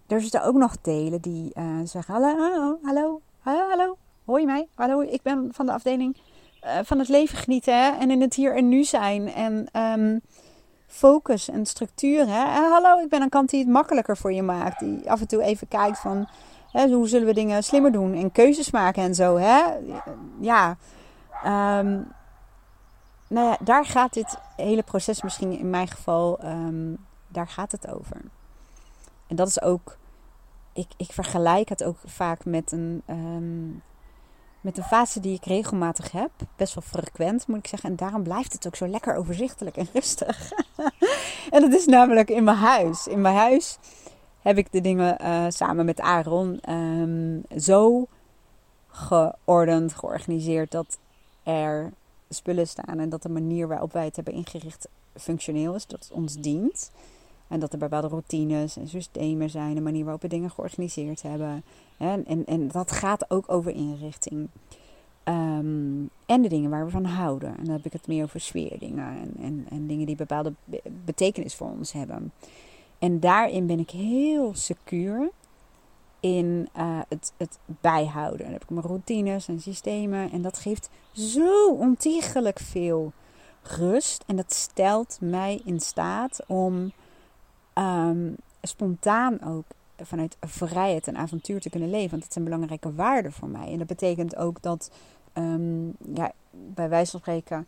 er 0.07 0.21
zitten 0.21 0.43
ook 0.43 0.55
nog 0.55 0.81
delen 0.81 1.21
die 1.21 1.51
uh, 1.53 1.79
zeggen: 1.83 2.13
hallo, 2.13 2.37
hallo, 2.37 2.79
hallo, 2.83 3.21
hallo, 3.39 3.69
hallo, 3.69 3.97
hoor 4.25 4.39
je 4.39 4.45
mij? 4.45 4.67
Hallo, 4.75 5.01
ik 5.01 5.21
ben 5.21 5.49
van 5.51 5.65
de 5.65 5.71
afdeling 5.71 6.17
uh, 6.65 6.79
van 6.83 6.99
het 6.99 7.07
leven 7.07 7.37
genieten 7.37 7.83
hè? 7.83 7.97
en 7.99 8.11
in 8.11 8.21
het 8.21 8.33
hier 8.33 8.55
en 8.55 8.69
nu 8.69 8.83
zijn. 8.83 9.33
En 9.33 9.67
um, 9.99 10.21
focus 10.87 11.49
en 11.49 11.65
structuur. 11.65 12.27
Hè? 12.27 12.43
En 12.43 12.71
hallo, 12.71 12.99
ik 12.99 13.09
ben 13.09 13.21
een 13.21 13.29
kant 13.29 13.49
die 13.49 13.59
het 13.59 13.69
makkelijker 13.69 14.17
voor 14.17 14.33
je 14.33 14.41
maakt. 14.41 14.79
Die 14.79 15.11
af 15.11 15.21
en 15.21 15.27
toe 15.27 15.41
even 15.41 15.67
kijkt 15.67 15.99
van 15.99 16.27
hoe 16.71 17.07
zullen 17.07 17.27
we 17.27 17.33
dingen 17.33 17.63
slimmer 17.63 17.91
doen 17.91 18.13
en 18.13 18.31
keuzes 18.31 18.71
maken 18.71 19.03
en 19.03 19.15
zo. 19.15 19.37
Hè? 19.37 19.61
Ja, 20.39 20.77
um, 21.45 22.07
nou 23.27 23.47
ja, 23.47 23.57
daar 23.59 23.85
gaat 23.85 24.13
dit 24.13 24.37
hele 24.55 24.83
proces 24.83 25.21
misschien 25.21 25.59
in 25.59 25.69
mijn 25.69 25.87
geval, 25.87 26.45
um, 26.45 26.97
daar 27.27 27.47
gaat 27.47 27.71
het 27.71 27.87
over. 27.87 28.21
En 29.27 29.35
dat 29.35 29.47
is 29.47 29.61
ook, 29.61 29.97
ik, 30.73 30.87
ik 30.97 31.11
vergelijk 31.11 31.69
het 31.69 31.83
ook 31.83 31.97
vaak 32.05 32.45
met 32.45 32.71
een, 32.71 33.01
um, 33.09 33.81
met 34.61 34.77
een 34.77 34.83
fase 34.83 35.19
die 35.19 35.35
ik 35.35 35.45
regelmatig 35.45 36.11
heb. 36.11 36.31
Best 36.55 36.73
wel 36.73 36.83
frequent 36.83 37.47
moet 37.47 37.57
ik 37.57 37.67
zeggen. 37.67 37.89
En 37.89 37.95
daarom 37.95 38.23
blijft 38.23 38.53
het 38.53 38.67
ook 38.67 38.75
zo 38.75 38.87
lekker 38.87 39.15
overzichtelijk 39.15 39.77
en 39.77 39.87
rustig. 39.93 40.51
en 41.51 41.61
dat 41.61 41.73
is 41.73 41.85
namelijk 41.85 42.29
in 42.29 42.43
mijn 42.43 42.57
huis. 42.57 43.07
In 43.07 43.21
mijn 43.21 43.35
huis 43.35 43.77
heb 44.41 44.57
ik 44.57 44.71
de 44.71 44.81
dingen 44.81 45.17
uh, 45.21 45.45
samen 45.49 45.85
met 45.85 46.01
Aaron 46.01 46.61
zo 47.57 48.07
geordend, 48.87 49.93
georganiseerd 49.93 50.71
dat 50.71 50.97
er 51.45 51.91
spullen 52.29 52.67
staan 52.67 52.99
en 52.99 53.09
dat 53.09 53.21
de 53.21 53.29
manier 53.29 53.67
waarop 53.67 53.93
wij 53.93 54.05
het 54.05 54.15
hebben 54.15 54.33
ingericht 54.33 54.87
functioneel 55.15 55.75
is, 55.75 55.87
dat 55.87 56.03
het 56.03 56.11
ons 56.11 56.35
dient. 56.35 56.91
En 57.47 57.59
dat 57.59 57.73
er 57.73 57.79
bepaalde 57.79 58.07
routines 58.07 58.77
en 58.77 58.87
systemen 58.87 59.49
zijn, 59.49 59.75
de 59.75 59.81
manier 59.81 60.03
waarop 60.03 60.21
we 60.21 60.27
dingen 60.27 60.49
georganiseerd 60.49 61.21
hebben. 61.21 61.63
En, 61.97 62.25
en, 62.25 62.45
en 62.45 62.67
dat 62.67 62.91
gaat 62.91 63.31
ook 63.31 63.51
over 63.51 63.71
inrichting. 63.71 64.47
Um, 65.23 66.09
en 66.25 66.41
de 66.41 66.49
dingen 66.49 66.69
waar 66.69 66.85
we 66.85 66.91
van 66.91 67.05
houden. 67.05 67.57
En 67.57 67.63
dan 67.63 67.73
heb 67.73 67.85
ik 67.85 67.93
het 67.93 68.07
meer 68.07 68.23
over 68.23 68.39
sfeerdingen 68.39 69.07
en, 69.07 69.33
en, 69.41 69.65
en 69.69 69.87
dingen 69.87 70.05
die 70.05 70.15
bepaalde 70.15 70.53
betekenis 71.05 71.55
voor 71.55 71.69
ons 71.69 71.91
hebben. 71.91 72.31
En 72.99 73.19
daarin 73.19 73.65
ben 73.65 73.79
ik 73.79 73.89
heel 73.89 74.53
secuur 74.53 75.29
in 76.25 76.69
uh, 76.77 76.99
het, 77.09 77.33
het 77.37 77.59
bijhouden. 77.65 78.43
Dan 78.43 78.51
heb 78.51 78.63
ik 78.63 78.69
mijn 78.69 78.85
routines 78.85 79.47
en 79.47 79.59
systemen. 79.59 80.31
En 80.31 80.41
dat 80.41 80.57
geeft 80.57 80.89
zo 81.11 81.69
ontiegelijk 81.69 82.59
veel 82.59 83.13
rust. 83.61 84.23
En 84.27 84.35
dat 84.35 84.53
stelt 84.53 85.17
mij 85.21 85.61
in 85.65 85.79
staat 85.79 86.39
om 86.47 86.91
um, 87.73 88.35
spontaan 88.61 89.43
ook 89.43 89.65
vanuit 89.97 90.37
vrijheid 90.39 91.07
en 91.07 91.17
avontuur 91.17 91.61
te 91.61 91.69
kunnen 91.69 91.89
leven. 91.89 92.09
Want 92.09 92.21
dat 92.21 92.33
zijn 92.33 92.45
belangrijke 92.45 92.93
waarden 92.93 93.31
voor 93.31 93.49
mij. 93.49 93.71
En 93.71 93.77
dat 93.77 93.87
betekent 93.87 94.35
ook 94.35 94.61
dat, 94.61 94.91
um, 95.33 95.95
ja, 96.13 96.31
bij 96.51 96.89
wijze 96.89 97.11
van 97.11 97.19
spreken, 97.19 97.67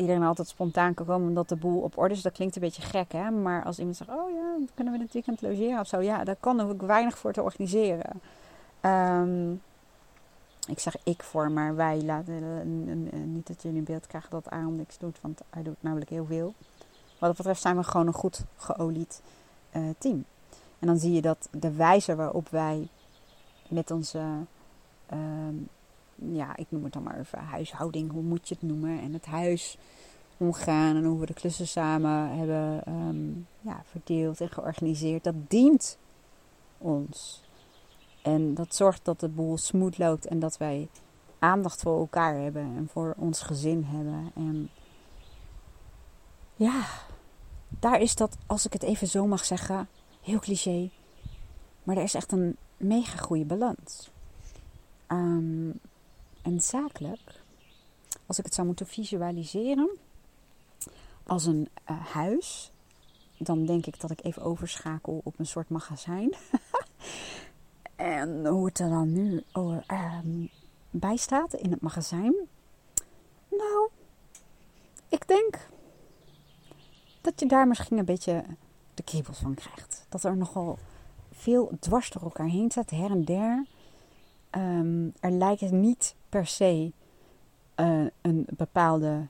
iedereen 0.00 0.22
altijd 0.22 0.48
spontaan 0.48 0.94
kan 0.94 1.06
komen 1.06 1.28
omdat 1.28 1.48
de 1.48 1.56
boel 1.56 1.80
op 1.80 1.98
orde 1.98 2.14
is. 2.14 2.22
Dat 2.22 2.32
klinkt 2.32 2.56
een 2.56 2.62
beetje 2.62 2.82
gek, 2.82 3.12
hè? 3.12 3.30
Maar 3.30 3.64
als 3.64 3.78
iemand 3.78 3.96
zegt, 3.96 4.10
oh 4.10 4.30
ja, 4.30 4.56
kunnen 4.74 4.92
we 4.92 4.98
dit 4.98 5.12
weekend 5.12 5.42
logeren 5.42 5.80
of 5.80 5.86
zo? 5.86 6.00
Ja, 6.00 6.24
daar 6.24 6.36
kan 6.40 6.60
ook 6.60 6.82
weinig 6.82 7.18
voor 7.18 7.32
te 7.32 7.42
organiseren. 7.42 8.20
Um, 8.80 9.62
ik 10.66 10.78
zeg 10.78 10.96
ik 11.04 11.22
voor, 11.22 11.50
maar 11.50 11.74
wij 11.76 12.02
laten 12.02 13.34
niet 13.34 13.46
dat 13.46 13.62
jullie 13.62 13.78
in 13.78 13.84
beeld 13.84 14.06
krijgen 14.06 14.30
dat 14.30 14.50
Aaron 14.50 14.76
niks 14.76 14.98
doet, 14.98 15.18
want 15.20 15.40
hij 15.50 15.62
doet 15.62 15.76
namelijk 15.80 16.10
heel 16.10 16.24
veel. 16.24 16.54
Wat 17.18 17.28
dat 17.28 17.36
betreft 17.36 17.60
zijn 17.60 17.76
we 17.76 17.82
gewoon 17.82 18.06
een 18.06 18.12
goed 18.12 18.44
geolied 18.56 19.22
uh, 19.72 19.88
team. 19.98 20.24
En 20.78 20.86
dan 20.86 20.98
zie 20.98 21.12
je 21.12 21.20
dat 21.20 21.48
de 21.50 21.72
wijze 21.72 22.14
waarop 22.14 22.48
wij 22.48 22.88
met 23.68 23.90
onze, 23.90 24.18
uh, 25.12 25.18
ja, 26.32 26.56
ik 26.56 26.66
noem 26.68 26.84
het 26.84 26.92
dan 26.92 27.02
maar 27.02 27.18
even 27.18 27.38
huishouding, 27.38 28.10
hoe 28.10 28.22
moet 28.22 28.48
je 28.48 28.54
het 28.54 28.68
noemen, 28.68 29.00
en 29.00 29.12
het 29.12 29.26
huis 29.26 29.78
omgaan 30.36 30.96
en 30.96 31.04
hoe 31.04 31.20
we 31.20 31.26
de 31.26 31.32
klussen 31.32 31.68
samen 31.68 32.36
hebben 32.38 32.82
um, 32.88 33.46
ja, 33.60 33.82
verdeeld 33.84 34.40
en 34.40 34.48
georganiseerd, 34.48 35.24
dat 35.24 35.34
dient 35.48 35.98
ons. 36.78 37.42
En 38.22 38.54
dat 38.54 38.74
zorgt 38.74 39.04
dat 39.04 39.20
de 39.20 39.28
boel 39.28 39.56
smooth 39.56 39.98
loopt 39.98 40.26
en 40.26 40.38
dat 40.38 40.56
wij 40.56 40.88
aandacht 41.38 41.80
voor 41.82 41.98
elkaar 41.98 42.34
hebben 42.34 42.62
en 42.62 42.88
voor 42.92 43.14
ons 43.16 43.42
gezin 43.42 43.84
hebben. 43.84 44.30
En 44.34 44.70
ja, 46.56 46.84
daar 47.68 48.00
is 48.00 48.14
dat, 48.14 48.36
als 48.46 48.66
ik 48.66 48.72
het 48.72 48.82
even 48.82 49.06
zo 49.06 49.26
mag 49.26 49.44
zeggen, 49.44 49.88
heel 50.22 50.38
cliché. 50.38 50.90
Maar 51.82 51.96
er 51.96 52.02
is 52.02 52.14
echt 52.14 52.32
een 52.32 52.56
mega 52.76 53.16
goede 53.16 53.44
balans. 53.44 54.10
Um, 55.08 55.80
en 56.42 56.60
zakelijk, 56.60 57.42
als 58.26 58.38
ik 58.38 58.44
het 58.44 58.54
zou 58.54 58.66
moeten 58.66 58.86
visualiseren 58.86 59.98
als 61.26 61.46
een 61.46 61.68
uh, 61.90 62.06
huis, 62.06 62.72
dan 63.38 63.66
denk 63.66 63.86
ik 63.86 64.00
dat 64.00 64.10
ik 64.10 64.24
even 64.24 64.42
overschakel 64.42 65.20
op 65.24 65.38
een 65.38 65.46
soort 65.46 65.68
magazijn. 65.68 66.34
en 67.96 68.46
hoe 68.46 68.66
het 68.66 68.78
er 68.78 68.88
dan 68.88 69.12
nu 69.12 69.42
oh, 69.52 69.76
um, 70.22 70.50
bij 70.90 71.16
staat 71.16 71.54
in 71.54 71.70
het 71.70 71.80
magazijn. 71.80 72.34
Nou, 73.48 73.88
ik 75.08 75.28
denk 75.28 75.68
dat 77.20 77.40
je 77.40 77.46
daar 77.46 77.68
misschien 77.68 77.98
een 77.98 78.04
beetje 78.04 78.44
de 78.94 79.02
kriebels 79.02 79.38
van 79.38 79.54
krijgt. 79.54 80.06
Dat 80.08 80.24
er 80.24 80.36
nogal 80.36 80.78
veel 81.32 81.70
dwars 81.80 82.10
door 82.10 82.22
elkaar 82.22 82.48
heen 82.48 82.70
staat, 82.70 82.90
her 82.90 83.10
en 83.10 83.24
der. 83.24 83.66
Um, 84.56 85.12
er 85.20 85.30
lijkt 85.30 85.70
niet 85.70 86.14
per 86.28 86.46
se 86.46 86.92
uh, 87.76 88.06
een 88.20 88.46
bepaalde 88.56 89.26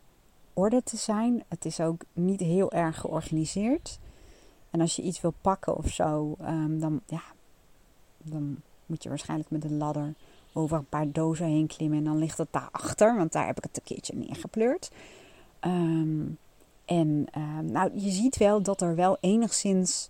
orde 0.52 0.82
te 0.82 0.96
zijn. 0.96 1.42
Het 1.48 1.64
is 1.64 1.80
ook 1.80 2.02
niet 2.12 2.40
heel 2.40 2.72
erg 2.72 3.00
georganiseerd. 3.00 3.98
En 4.70 4.80
als 4.80 4.96
je 4.96 5.02
iets 5.02 5.20
wil 5.20 5.34
pakken 5.40 5.76
of 5.76 5.88
zo, 5.88 6.36
um, 6.40 6.80
dan, 6.80 7.00
ja, 7.06 7.22
dan 8.18 8.56
moet 8.86 9.02
je 9.02 9.08
waarschijnlijk 9.08 9.50
met 9.50 9.64
een 9.64 9.76
ladder 9.76 10.14
over 10.52 10.78
een 10.78 10.88
paar 10.88 11.10
dozen 11.12 11.46
heen 11.46 11.66
klimmen. 11.66 11.98
En 11.98 12.04
dan 12.04 12.18
ligt 12.18 12.38
het 12.38 12.48
daarachter, 12.50 13.16
want 13.16 13.32
daar 13.32 13.46
heb 13.46 13.56
ik 13.56 13.64
het 13.64 13.76
een 13.76 13.82
keertje 13.82 14.16
neergepleurd. 14.16 14.90
Um, 15.60 16.38
en 16.84 17.26
nou, 17.62 17.90
je 17.94 18.10
ziet 18.10 18.36
wel 18.36 18.62
dat 18.62 18.80
er 18.80 18.94
wel 18.94 19.16
enigszins 19.20 20.08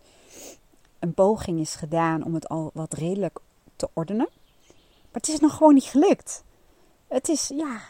een 0.98 1.14
poging 1.14 1.60
is 1.60 1.74
gedaan 1.74 2.24
om 2.24 2.34
het 2.34 2.48
al 2.48 2.70
wat 2.74 2.92
redelijk 2.92 3.38
te 3.76 3.88
ordenen. 3.92 4.28
Maar 5.12 5.20
het 5.20 5.28
is 5.28 5.40
nog 5.40 5.56
gewoon 5.56 5.74
niet 5.74 5.84
gelukt. 5.84 6.44
Het 7.08 7.28
is, 7.28 7.48
ja, 7.48 7.80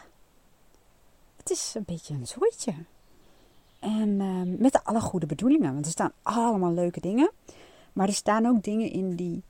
het 1.37 1.49
is 1.49 1.73
een 1.75 1.83
beetje 1.85 2.13
een 2.13 2.27
zooitje. 2.27 2.73
En 3.79 4.09
uh, 4.09 4.59
met 4.59 4.83
alle 4.83 5.01
goede 5.01 5.25
bedoelingen, 5.25 5.73
want 5.73 5.85
er 5.85 5.91
staan 5.91 6.13
allemaal 6.21 6.73
leuke 6.73 6.99
dingen. 6.99 7.31
Maar 7.93 8.07
er 8.07 8.13
staan 8.13 8.45
ook 8.45 8.63
dingen 8.63 8.91
in 8.91 9.15
die, 9.15 9.43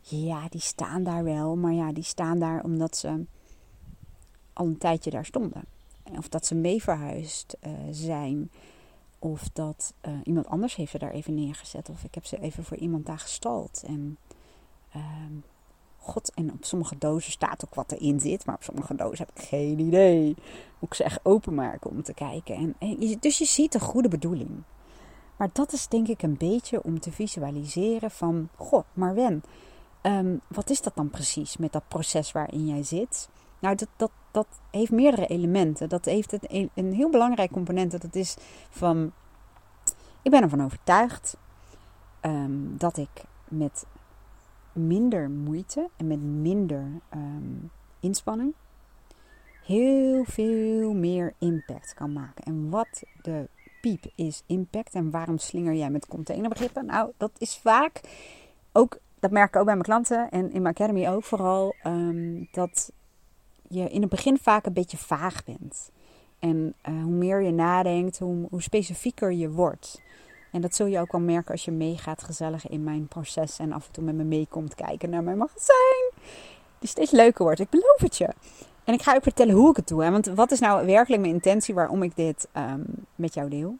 ja, 0.00 0.48
die 0.48 0.60
staan 0.60 1.02
daar 1.02 1.24
wel. 1.24 1.56
Maar 1.56 1.72
ja, 1.72 1.92
die 1.92 2.04
staan 2.04 2.38
daar 2.38 2.64
omdat 2.64 2.96
ze 2.96 3.24
al 4.52 4.66
een 4.66 4.78
tijdje 4.78 5.10
daar 5.10 5.24
stonden. 5.24 5.64
Of 6.16 6.28
dat 6.28 6.46
ze 6.46 6.54
mee 6.54 6.82
verhuisd 6.82 7.56
uh, 7.66 7.72
zijn. 7.90 8.50
Of 9.18 9.48
dat 9.52 9.94
uh, 10.06 10.12
iemand 10.24 10.46
anders 10.46 10.76
heeft 10.76 10.90
ze 10.90 10.98
daar 10.98 11.10
even 11.10 11.34
neergezet. 11.34 11.88
Of 11.88 12.04
ik 12.04 12.14
heb 12.14 12.24
ze 12.24 12.40
even 12.40 12.64
voor 12.64 12.76
iemand 12.76 13.06
daar 13.06 13.18
gestald. 13.18 13.82
En 13.86 14.18
uh, 14.96 15.02
god, 15.98 16.32
en 16.34 16.52
op 16.52 16.64
sommige 16.64 16.98
dozen 16.98 17.32
staat 17.32 17.64
ook 17.64 17.74
wat 17.74 17.92
erin 17.92 18.20
zit. 18.20 18.46
Maar 18.46 18.54
op 18.54 18.62
sommige 18.62 18.94
dozen 18.94 19.26
heb 19.26 19.30
ik 19.38 19.48
geen 19.48 19.78
idee. 19.78 20.24
Moet 20.78 20.90
ik 20.90 20.94
ze 20.94 21.04
echt 21.04 21.20
openmaken 21.22 21.90
om 21.90 22.02
te 22.02 22.14
kijken. 22.14 22.74
En, 22.78 22.96
dus 23.20 23.38
je 23.38 23.44
ziet 23.44 23.74
een 23.74 23.80
goede 23.80 24.08
bedoeling. 24.08 24.62
Maar 25.36 25.48
dat 25.52 25.72
is 25.72 25.88
denk 25.88 26.08
ik 26.08 26.22
een 26.22 26.36
beetje 26.36 26.82
om 26.82 27.00
te 27.00 27.12
visualiseren 27.12 28.10
van... 28.10 28.48
Goh, 28.56 28.84
maar 28.92 29.14
Wen, 29.14 29.42
um, 30.02 30.40
wat 30.48 30.70
is 30.70 30.82
dat 30.82 30.94
dan 30.94 31.10
precies 31.10 31.56
met 31.56 31.72
dat 31.72 31.88
proces 31.88 32.32
waarin 32.32 32.66
jij 32.66 32.82
zit? 32.82 33.28
Nou, 33.58 33.74
dat, 33.74 33.88
dat, 33.96 34.10
dat 34.30 34.46
heeft 34.70 34.90
meerdere 34.90 35.26
elementen. 35.26 35.88
Dat 35.88 36.04
heeft 36.04 36.52
een, 36.52 36.70
een 36.74 36.92
heel 36.92 37.10
belangrijk 37.10 37.50
component. 37.50 37.90
Dat 37.90 38.14
is 38.14 38.36
van. 38.70 39.12
Ik 40.22 40.30
ben 40.30 40.42
ervan 40.42 40.64
overtuigd 40.64 41.36
um, 42.22 42.74
dat 42.78 42.96
ik 42.96 43.08
met 43.48 43.84
minder 44.78 45.30
moeite 45.30 45.88
en 45.96 46.06
met 46.06 46.22
minder 46.22 46.86
um, 47.14 47.70
inspanning 48.00 48.54
heel 49.68 50.24
veel 50.24 50.94
meer 50.94 51.34
impact 51.38 51.94
kan 51.94 52.12
maken. 52.12 52.44
En 52.44 52.70
wat 52.70 53.02
de 53.22 53.48
piep 53.80 54.04
is 54.14 54.42
impact 54.46 54.94
en 54.94 55.10
waarom 55.10 55.38
slinger 55.38 55.74
jij 55.74 55.90
met 55.90 56.06
containerbegrippen? 56.06 56.86
Nou, 56.86 57.12
dat 57.16 57.30
is 57.38 57.56
vaak 57.56 58.00
ook, 58.72 58.98
dat 59.18 59.30
merk 59.30 59.48
ik 59.48 59.56
ook 59.56 59.64
bij 59.64 59.74
mijn 59.74 59.86
klanten 59.86 60.30
en 60.30 60.52
in 60.52 60.62
mijn 60.62 60.74
academy 60.74 61.08
ook 61.08 61.24
vooral, 61.24 61.74
um, 61.86 62.48
dat 62.52 62.92
je 63.68 63.88
in 63.88 64.00
het 64.00 64.10
begin 64.10 64.38
vaak 64.38 64.66
een 64.66 64.72
beetje 64.72 64.96
vaag 64.96 65.44
bent. 65.44 65.90
En 66.38 66.74
uh, 66.88 67.02
hoe 67.02 67.12
meer 67.12 67.42
je 67.42 67.52
nadenkt, 67.52 68.18
hoe, 68.18 68.46
hoe 68.50 68.62
specifieker 68.62 69.32
je 69.32 69.50
wordt. 69.50 70.02
En 70.52 70.60
dat 70.60 70.74
zul 70.74 70.86
je 70.86 71.00
ook 71.00 71.12
wel 71.12 71.20
merken 71.20 71.52
als 71.52 71.64
je 71.64 71.70
meegaat 71.70 72.22
gezellig 72.22 72.68
in 72.68 72.84
mijn 72.84 73.08
proces 73.08 73.58
en 73.58 73.72
af 73.72 73.86
en 73.86 73.92
toe 73.92 74.04
met 74.04 74.14
me 74.14 74.24
meekomt 74.24 74.74
kijken 74.74 75.10
naar 75.10 75.22
mijn 75.22 75.38
magazijn. 75.38 76.10
Die 76.78 76.88
steeds 76.88 77.10
leuker 77.10 77.44
wordt, 77.44 77.60
ik 77.60 77.70
beloof 77.70 78.00
het 78.00 78.16
je. 78.16 78.28
En 78.84 78.94
ik 78.94 79.02
ga 79.02 79.14
je 79.14 79.20
vertellen 79.20 79.54
hoe 79.54 79.70
ik 79.70 79.76
het 79.76 79.88
doe. 79.88 80.04
Hè? 80.04 80.10
Want 80.10 80.26
wat 80.26 80.50
is 80.50 80.60
nou 80.60 80.86
werkelijk 80.86 81.22
mijn 81.22 81.34
intentie 81.34 81.74
waarom 81.74 82.02
ik 82.02 82.16
dit 82.16 82.48
um, 82.56 82.84
met 83.14 83.34
jou 83.34 83.48
deel? 83.48 83.76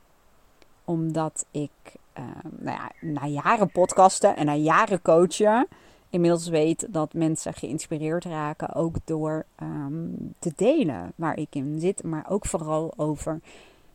Omdat 0.85 1.47
ik 1.51 1.71
um, 2.19 2.53
nou 2.59 2.79
ja, 2.79 2.91
na 3.01 3.27
jaren 3.27 3.71
podcasten 3.71 4.37
en 4.37 4.47
na 4.47 4.55
jaren 4.55 5.03
coachen 5.03 5.69
inmiddels 6.11 6.49
weet 6.49 6.87
dat 6.91 7.13
mensen 7.13 7.55
geïnspireerd 7.55 8.25
raken. 8.25 8.75
Ook 8.75 8.97
door 9.05 9.47
um, 9.63 10.35
te 10.39 10.53
delen 10.57 11.13
waar 11.17 11.39
ik 11.39 11.55
in 11.55 11.81
zit. 11.81 12.03
Maar 12.03 12.27
ook 12.29 12.47
vooral 12.47 12.93
over, 12.97 13.41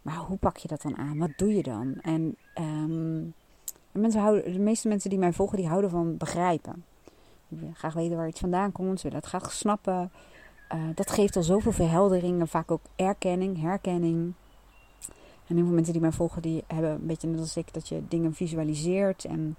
maar 0.04 0.16
hoe 0.16 0.38
pak 0.38 0.58
je 0.58 0.68
dat 0.68 0.82
dan 0.82 0.98
aan? 0.98 1.18
Wat 1.18 1.32
doe 1.36 1.56
je 1.56 1.64
dan? 1.64 1.96
En 2.02 2.38
mensen 3.92 4.22
houden, 4.22 4.54
de 4.54 4.60
meeste 4.60 4.88
mensen 4.88 5.10
die 5.10 5.20
mij 5.20 5.34
volgen, 5.34 5.58
die 5.58 5.68
houden 5.68 5.90
van 5.90 6.18
begrijpen. 6.18 6.86
Die 7.48 7.74
graag 7.74 7.94
weten 7.94 8.18
waar 8.18 8.28
iets 8.28 8.40
vandaan 8.40 8.72
komt. 8.72 9.02
Willen 9.02 9.18
het 9.18 9.28
graag 9.28 9.52
snappen. 9.52 10.12
Uh, 10.74 10.80
dat 10.96 11.12
geeft 11.12 11.36
al 11.36 11.44
zoveel 11.44 11.72
verhelderingen. 11.72 12.48
Vaak 12.48 12.72
ook 12.72 12.82
erkenning, 12.96 13.62
herkenning. 13.62 14.34
En 15.48 15.56
heel 15.56 15.66
veel 15.66 15.74
mensen 15.74 15.94
die 15.94 16.02
mij 16.02 16.12
volgen, 16.12 16.42
die 16.42 16.64
hebben 16.68 16.92
een 16.92 17.06
beetje 17.06 17.28
net 17.28 17.40
als 17.40 17.58
ik, 17.58 17.74
dat 17.74 17.88
je 17.88 18.08
dingen 18.08 18.34
visualiseert 18.34 19.26
en 19.26 19.56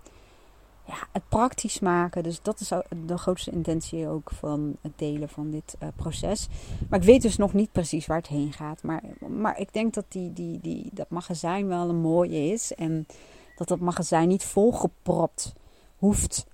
ja, 0.87 1.09
het 1.12 1.29
praktisch 1.29 1.81
maken. 1.81 2.23
Dus 2.23 2.43
dat 2.43 2.61
is 2.61 2.69
de 3.07 3.19
grootste 3.19 3.50
intentie 3.50 4.09
ook 4.09 4.31
van 4.31 4.76
het 4.81 4.93
delen 4.97 5.29
van 5.29 5.50
dit 5.50 5.76
uh, 5.83 5.88
proces. 5.97 6.49
Maar 6.88 6.99
ik 6.99 7.05
weet 7.05 7.23
dus 7.23 7.37
nog 7.37 7.53
niet 7.53 7.73
precies 7.73 8.07
waar 8.07 8.17
het 8.17 8.26
heen 8.26 8.53
gaat. 8.53 8.83
Maar, 8.83 9.03
maar 9.29 9.59
ik 9.61 9.73
denk 9.73 9.95
dat 9.95 10.05
die, 10.09 10.33
die, 10.33 10.61
die, 10.61 10.91
dat 10.93 11.09
magazijn 11.09 11.67
wel 11.67 11.88
een 11.88 12.00
mooie 12.00 12.53
is. 12.53 12.75
En 12.75 13.07
dat 13.57 13.69
dat 13.69 13.81
magazijn 13.81 14.29
niet 14.29 14.45
volgepropt 14.45 15.53
hoeft 15.97 16.47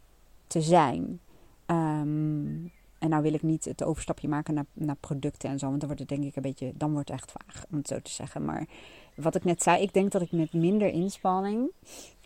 te 0.47 0.61
zijn. 0.61 1.21
Um, 1.67 2.73
en 2.99 3.09
nou 3.09 3.23
wil 3.23 3.35
ik 3.35 3.43
niet 3.43 3.65
het 3.65 3.83
overstapje 3.83 4.29
maken 4.29 4.55
naar, 4.55 4.67
naar 4.73 4.97
producten 4.97 5.51
en 5.51 5.59
zo. 5.59 5.67
Want 5.67 5.79
dan 5.81 5.89
wordt 5.89 6.03
het 6.03 6.19
denk 6.19 6.25
ik 6.25 6.37
een 6.37 6.43
beetje, 6.43 6.73
dan 6.75 6.93
wordt 6.93 7.09
het 7.09 7.19
echt 7.19 7.33
vaag, 7.33 7.65
om 7.71 7.77
het 7.77 7.89
zo 7.89 8.01
te 8.01 8.11
zeggen. 8.11 8.45
Maar 8.45 8.67
wat 9.15 9.35
ik 9.35 9.45
net 9.45 9.63
zei, 9.63 9.83
ik 9.83 9.93
denk 9.93 10.13
dat 10.13 10.23
ik 10.23 10.33
met 10.33 10.53
minder 10.53 10.89
inspanning 10.89 11.71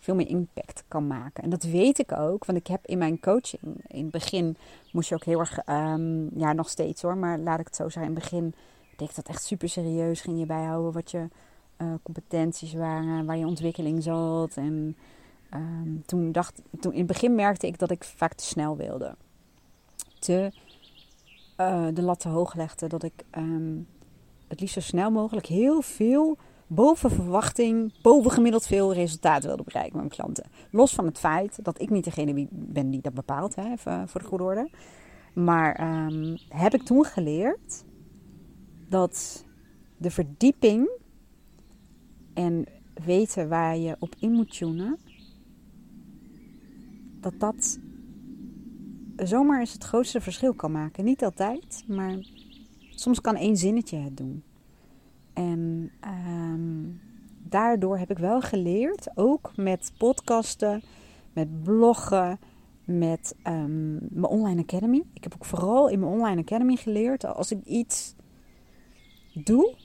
veel 0.05 0.15
meer 0.15 0.27
impact 0.27 0.83
kan 0.87 1.07
maken. 1.07 1.43
En 1.43 1.49
dat 1.49 1.63
weet 1.63 1.99
ik 1.99 2.11
ook, 2.11 2.45
want 2.45 2.57
ik 2.57 2.67
heb 2.67 2.85
in 2.85 2.97
mijn 2.97 3.19
coaching, 3.19 3.61
in 3.87 4.01
het 4.01 4.11
begin 4.11 4.57
moest 4.91 5.09
je 5.09 5.15
ook 5.15 5.23
heel 5.23 5.39
erg, 5.39 5.67
um, 5.67 6.29
ja 6.39 6.53
nog 6.53 6.69
steeds 6.69 7.01
hoor, 7.01 7.17
maar 7.17 7.39
laat 7.39 7.59
ik 7.59 7.65
het 7.65 7.75
zo 7.75 7.89
zeggen, 7.89 8.11
in 8.11 8.19
het 8.19 8.23
begin 8.23 8.53
deed 8.97 9.09
ik 9.09 9.15
dat 9.15 9.27
echt 9.27 9.43
super 9.43 9.69
serieus. 9.69 10.21
Ging 10.21 10.39
je 10.39 10.45
bijhouden 10.45 10.91
wat 10.91 11.11
je 11.11 11.27
uh, 11.77 11.93
competenties 12.03 12.73
waren, 12.73 13.25
waar 13.25 13.37
je 13.37 13.45
ontwikkeling 13.45 14.03
zat. 14.03 14.57
En 14.57 14.97
um, 15.53 16.03
toen 16.05 16.31
dacht, 16.31 16.61
toen 16.79 16.91
in 16.91 16.97
het 16.97 17.07
begin 17.07 17.35
merkte 17.35 17.67
ik 17.67 17.79
dat 17.79 17.91
ik 17.91 18.03
vaak 18.03 18.33
te 18.33 18.43
snel 18.43 18.77
wilde. 18.77 19.15
Te 20.19 20.51
uh, 21.57 21.87
de 21.93 22.01
lat 22.01 22.19
te 22.19 22.29
hoog 22.29 22.53
legde. 22.53 22.87
Dat 22.87 23.03
ik 23.03 23.23
um, 23.37 23.87
het 24.47 24.59
liefst 24.59 24.73
zo 24.73 24.81
snel 24.81 25.11
mogelijk 25.11 25.45
heel 25.45 25.81
veel 25.81 26.37
boven 26.67 27.11
verwachting, 27.11 28.01
boven 28.01 28.31
gemiddeld 28.31 28.67
veel 28.67 28.93
resultaat 28.93 29.43
wilde 29.43 29.63
bereiken 29.63 29.97
met 29.97 30.05
mijn 30.05 30.19
klanten. 30.19 30.49
Los 30.71 30.93
van 30.93 31.05
het 31.05 31.19
feit 31.19 31.63
dat 31.63 31.81
ik 31.81 31.89
niet 31.89 32.03
degene 32.03 32.47
ben 32.51 32.89
die 32.89 33.01
dat 33.01 33.13
bepaalt, 33.13 33.55
hè, 33.55 33.71
even 33.71 34.09
voor 34.09 34.21
de 34.21 34.27
goede 34.27 34.43
orde. 34.43 34.69
Maar 35.33 36.05
um, 36.05 36.37
heb 36.49 36.73
ik 36.73 36.81
toen 36.81 37.05
geleerd 37.05 37.83
dat 38.89 39.45
de 39.97 40.11
verdieping 40.11 40.89
en 42.33 42.65
weten 43.05 43.49
waar 43.49 43.77
je 43.77 43.95
op 43.99 44.15
in 44.19 44.31
moet 44.31 44.57
tunen, 44.57 44.97
dat 47.19 47.33
dat 47.39 47.79
zomaar 49.15 49.59
eens 49.59 49.73
het 49.73 49.83
grootste 49.83 50.21
verschil 50.21 50.53
kan 50.53 50.71
maken. 50.71 51.05
Niet 51.05 51.23
altijd, 51.23 51.83
maar 51.87 52.17
soms 52.89 53.21
kan 53.21 53.35
één 53.35 53.57
zinnetje 53.57 53.97
het 53.97 54.17
doen. 54.17 54.43
En 55.35 55.91
um, 56.33 57.01
daardoor 57.43 57.97
heb 57.97 58.11
ik 58.11 58.17
wel 58.17 58.41
geleerd, 58.41 59.09
ook 59.15 59.51
met 59.55 59.91
podcasten, 59.97 60.83
met 61.33 61.63
bloggen, 61.63 62.39
met 62.85 63.35
um, 63.47 63.99
mijn 64.09 64.25
online 64.25 64.61
academy. 64.61 65.03
Ik 65.13 65.23
heb 65.23 65.33
ook 65.33 65.45
vooral 65.45 65.89
in 65.89 65.99
mijn 65.99 66.11
online 66.11 66.41
academy 66.41 66.75
geleerd, 66.75 67.25
als 67.25 67.51
ik 67.51 67.65
iets 67.65 68.15
doe, 69.33 69.75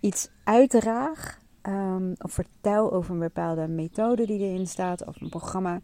iets 0.00 0.30
uitdraag, 0.44 1.40
um, 1.62 2.12
of 2.18 2.32
vertel 2.32 2.92
over 2.92 3.12
een 3.12 3.18
bepaalde 3.18 3.68
methode 3.68 4.26
die 4.26 4.38
erin 4.38 4.66
staat, 4.66 5.06
of 5.06 5.20
een 5.20 5.28
programma, 5.28 5.80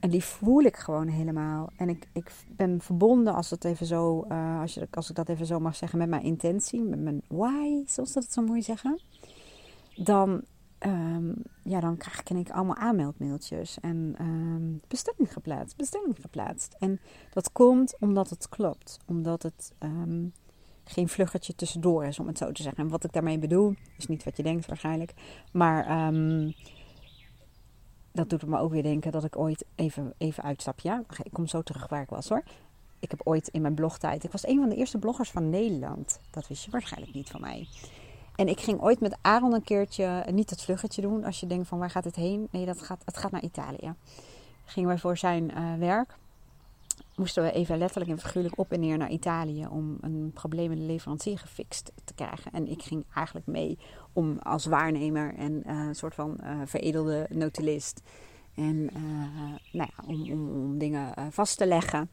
en 0.00 0.10
die 0.10 0.24
voel 0.24 0.60
ik 0.62 0.76
gewoon 0.76 1.08
helemaal. 1.08 1.70
En 1.76 1.88
ik, 1.88 2.08
ik 2.12 2.32
ben 2.48 2.80
verbonden, 2.80 3.34
als, 3.34 3.50
het 3.50 3.64
even 3.64 3.86
zo, 3.86 4.24
uh, 4.28 4.60
als, 4.60 4.74
je, 4.74 4.88
als 4.90 5.10
ik 5.10 5.16
dat 5.16 5.28
even 5.28 5.46
zo 5.46 5.60
mag 5.60 5.76
zeggen, 5.76 5.98
met 5.98 6.08
mijn 6.08 6.22
intentie, 6.22 6.82
met 6.82 7.00
mijn 7.00 7.22
why, 7.28 7.82
zoals 7.86 8.12
dat 8.12 8.22
het 8.22 8.32
zo 8.32 8.42
mooi 8.42 8.62
zeggen. 8.62 9.00
Dan, 9.96 10.42
um, 10.86 11.34
ja, 11.62 11.80
dan 11.80 11.96
krijg 11.96 12.20
ik, 12.20 12.30
ik 12.30 12.50
allemaal 12.50 12.76
aanmeldmailtjes 12.76 13.80
en 13.80 14.14
um, 14.20 14.80
bestelling 14.88 15.32
geplaatst, 15.32 15.76
bestelling 15.76 16.16
geplaatst. 16.20 16.76
En 16.78 17.00
dat 17.30 17.52
komt 17.52 17.96
omdat 17.98 18.30
het 18.30 18.48
klopt. 18.48 18.98
Omdat 19.06 19.42
het 19.42 19.72
um, 19.78 20.32
geen 20.84 21.08
vluggetje 21.08 21.54
tussendoor 21.54 22.04
is, 22.04 22.18
om 22.18 22.26
het 22.26 22.38
zo 22.38 22.52
te 22.52 22.62
zeggen. 22.62 22.84
En 22.84 22.90
wat 22.90 23.04
ik 23.04 23.12
daarmee 23.12 23.38
bedoel, 23.38 23.74
is 23.98 24.06
niet 24.06 24.24
wat 24.24 24.36
je 24.36 24.42
denkt 24.42 24.66
waarschijnlijk. 24.66 25.14
Maar... 25.52 26.12
Dat 28.12 28.30
doet 28.30 28.46
me 28.46 28.58
ook 28.58 28.70
weer 28.70 28.82
denken 28.82 29.12
dat 29.12 29.24
ik 29.24 29.38
ooit 29.38 29.64
even, 29.74 30.14
even 30.18 30.42
uitstap. 30.42 30.80
Ja, 30.80 31.02
ik 31.22 31.32
kom 31.32 31.46
zo 31.46 31.62
terug 31.62 31.88
waar 31.88 32.02
ik 32.02 32.08
was 32.08 32.28
hoor. 32.28 32.42
Ik 32.98 33.10
heb 33.10 33.20
ooit 33.24 33.48
in 33.48 33.62
mijn 33.62 33.74
blogtijd. 33.74 34.24
Ik 34.24 34.32
was 34.32 34.46
een 34.46 34.58
van 34.58 34.68
de 34.68 34.76
eerste 34.76 34.98
bloggers 34.98 35.30
van 35.30 35.50
Nederland. 35.50 36.20
Dat 36.30 36.48
wist 36.48 36.64
je 36.64 36.70
waarschijnlijk 36.70 37.14
niet 37.14 37.30
van 37.30 37.40
mij. 37.40 37.68
En 38.36 38.48
ik 38.48 38.60
ging 38.60 38.80
ooit 38.80 39.00
met 39.00 39.16
Aaron 39.20 39.54
een 39.54 39.62
keertje 39.62 40.24
niet 40.30 40.50
het 40.50 40.62
vluggetje 40.62 41.02
doen. 41.02 41.24
Als 41.24 41.40
je 41.40 41.46
denkt 41.46 41.68
van 41.68 41.78
waar 41.78 41.90
gaat 41.90 42.04
het 42.04 42.16
heen? 42.16 42.48
Nee, 42.50 42.66
dat 42.66 42.82
gaat, 42.82 43.02
het 43.04 43.16
gaat 43.16 43.30
naar 43.30 43.42
Italië. 43.42 43.94
Gingen 44.64 44.88
wij 44.88 44.98
voor 44.98 45.16
zijn 45.16 45.50
uh, 45.50 45.74
werk. 45.78 46.14
Moesten 47.20 47.42
we 47.42 47.52
even 47.52 47.78
letterlijk 47.78 48.10
en 48.10 48.18
figuurlijk 48.18 48.58
op 48.58 48.72
en 48.72 48.80
neer 48.80 48.98
naar 48.98 49.10
Italië. 49.10 49.66
Om 49.66 49.98
een 50.00 50.30
probleem 50.34 50.72
in 50.72 50.78
de 50.78 50.84
leverancier 50.84 51.38
gefixt 51.38 51.92
te 52.04 52.14
krijgen. 52.14 52.52
En 52.52 52.66
ik 52.68 52.82
ging 52.82 53.04
eigenlijk 53.14 53.46
mee 53.46 53.78
om 54.12 54.38
als 54.38 54.66
waarnemer 54.66 55.34
en 55.34 55.52
uh, 55.52 55.86
een 55.86 55.94
soort 55.94 56.14
van 56.14 56.40
uh, 56.42 56.60
veredelde 56.64 57.26
notulist. 57.30 58.02
En 58.54 58.90
uh, 58.96 59.54
nou 59.72 59.90
om, 60.06 60.48
om 60.48 60.78
dingen 60.78 61.14
vast 61.30 61.58
te 61.58 61.66
leggen. 61.66 62.10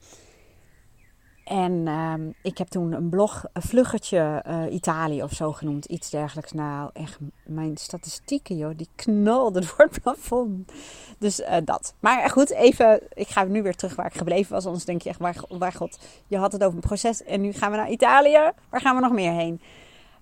En 1.47 1.87
ehm, 1.87 2.31
ik 2.41 2.57
heb 2.57 2.67
toen 2.67 2.91
een 2.91 3.09
blog, 3.09 3.45
een 3.53 3.61
vluggertje 3.61 4.43
Italië 4.71 5.23
of 5.23 5.31
zo 5.31 5.51
genoemd. 5.51 5.85
Iets 5.85 6.09
dergelijks. 6.09 6.51
Nou, 6.51 6.89
echt 6.93 7.17
mijn 7.45 7.77
statistieken, 7.77 8.57
joh, 8.57 8.77
die 8.77 8.89
knalden 8.95 9.61
door 9.61 9.87
het 9.89 10.01
plafond. 10.01 10.71
Dus 11.17 11.41
dat. 11.63 11.95
Maar 11.99 12.29
goed, 12.29 12.51
even, 12.51 13.01
ik 13.13 13.27
ga 13.27 13.43
nu 13.43 13.63
weer 13.63 13.75
terug 13.75 13.95
waar 13.95 14.05
ik 14.05 14.17
gebleven 14.17 14.53
was. 14.53 14.65
Anders 14.65 14.85
denk 14.85 15.01
je 15.01 15.09
echt, 15.09 15.19
waar, 15.19 15.43
waar 15.49 15.73
god, 15.73 15.99
je 16.27 16.37
had 16.37 16.51
het 16.51 16.63
over 16.63 16.75
een 16.75 16.87
proces. 16.87 17.23
En 17.23 17.41
nu 17.41 17.51
gaan 17.51 17.71
we 17.71 17.77
naar 17.77 17.91
Italië. 17.91 18.51
Waar 18.69 18.81
gaan 18.81 18.95
we 18.95 19.01
nog 19.01 19.11
meer 19.11 19.33
heen? 19.33 19.61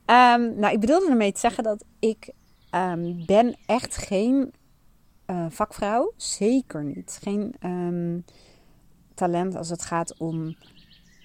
Um, 0.06 0.60
nou, 0.60 0.74
ik 0.74 0.80
bedoelde 0.80 1.10
ermee 1.10 1.32
te 1.32 1.40
zeggen 1.40 1.64
dat 1.64 1.84
ik 2.00 2.34
um, 2.72 3.26
ben 3.26 3.56
echt 3.66 3.98
geen 3.98 4.54
uh, 5.28 5.46
vakvrouw. 5.50 6.12
Zeker 6.16 6.84
niet. 6.84 7.20
Geen 7.22 7.56
talent 9.14 9.56
als 9.56 9.70
het 9.70 9.82
gaat 9.82 10.18
om 10.18 10.56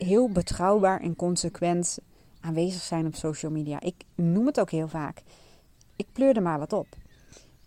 heel 0.04 0.30
betrouwbaar 0.30 1.00
en 1.00 1.16
consequent 1.16 1.98
aanwezig 2.40 2.82
zijn 2.82 3.06
op 3.06 3.14
social 3.14 3.52
media. 3.52 3.80
Ik 3.80 3.94
noem 4.14 4.46
het 4.46 4.60
ook 4.60 4.70
heel 4.70 4.88
vaak. 4.88 5.22
Ik 5.96 6.06
pleur 6.12 6.36
er 6.36 6.42
maar 6.42 6.58
wat 6.58 6.72
op. 6.72 6.86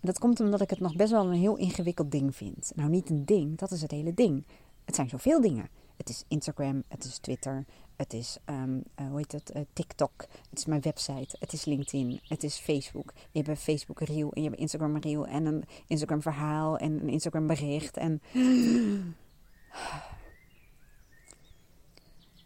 Dat 0.00 0.18
komt 0.18 0.40
omdat 0.40 0.60
ik 0.60 0.70
het 0.70 0.80
nog 0.80 0.96
best 0.96 1.10
wel 1.10 1.26
een 1.26 1.38
heel 1.38 1.56
ingewikkeld 1.56 2.10
ding 2.10 2.36
vind. 2.36 2.72
Nou, 2.74 2.90
niet 2.90 3.10
een 3.10 3.24
ding, 3.24 3.58
dat 3.58 3.70
is 3.70 3.82
het 3.82 3.90
hele 3.90 4.14
ding. 4.14 4.44
Het 4.84 4.94
zijn 4.94 5.08
zoveel 5.08 5.40
dingen. 5.40 5.68
Het 5.96 6.08
is 6.08 6.24
Instagram, 6.28 6.82
het 6.88 7.04
is 7.04 7.18
Twitter, 7.18 7.64
het 7.96 8.12
is, 8.12 8.38
um, 8.46 8.82
uh, 9.00 9.06
hoe 9.08 9.16
heet 9.16 9.32
het, 9.32 9.52
uh, 9.56 9.62
TikTok. 9.72 10.12
Het 10.50 10.58
is 10.58 10.64
mijn 10.64 10.80
website. 10.80 11.36
Het 11.38 11.52
is 11.52 11.64
LinkedIn. 11.64 12.20
Het 12.28 12.42
is 12.42 12.56
Facebook. 12.56 13.12
Je 13.30 13.38
hebt 13.38 13.48
een 13.48 13.56
Facebook 13.56 14.00
reel 14.00 14.32
en 14.32 14.42
je 14.42 14.48
hebt 14.48 14.60
Instagram 14.60 14.96
reel 14.96 15.26
en 15.26 15.46
een 15.46 15.64
Instagram 15.86 16.22
verhaal 16.22 16.78
en 16.78 17.00
een 17.00 17.08
Instagram 17.08 17.46
bericht. 17.46 17.96
En 17.96 18.22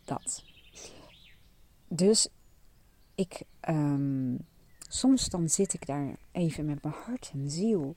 dat. 0.09 0.45
Dus 1.89 2.29
ik, 3.15 3.43
um, 3.69 4.47
soms 4.89 5.29
dan 5.29 5.49
zit 5.49 5.73
ik 5.73 5.87
daar 5.87 6.17
even 6.33 6.65
met 6.65 6.83
mijn 6.83 6.95
hart 7.05 7.31
en 7.33 7.51
ziel. 7.51 7.97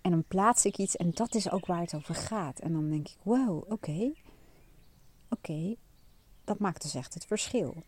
En 0.00 0.10
dan 0.10 0.24
plaats 0.28 0.64
ik 0.64 0.78
iets 0.78 0.96
en 0.96 1.10
dat 1.10 1.34
is 1.34 1.50
ook 1.50 1.66
waar 1.66 1.80
het 1.80 1.94
over 1.94 2.14
gaat. 2.14 2.58
En 2.58 2.72
dan 2.72 2.88
denk 2.88 3.08
ik, 3.08 3.16
wow, 3.22 3.72
oké. 3.72 4.12
Oké, 5.28 5.74
dat 6.44 6.58
maakt 6.58 6.82
dus 6.82 6.94
echt 6.94 7.14
het 7.14 7.26
verschil. 7.26 7.82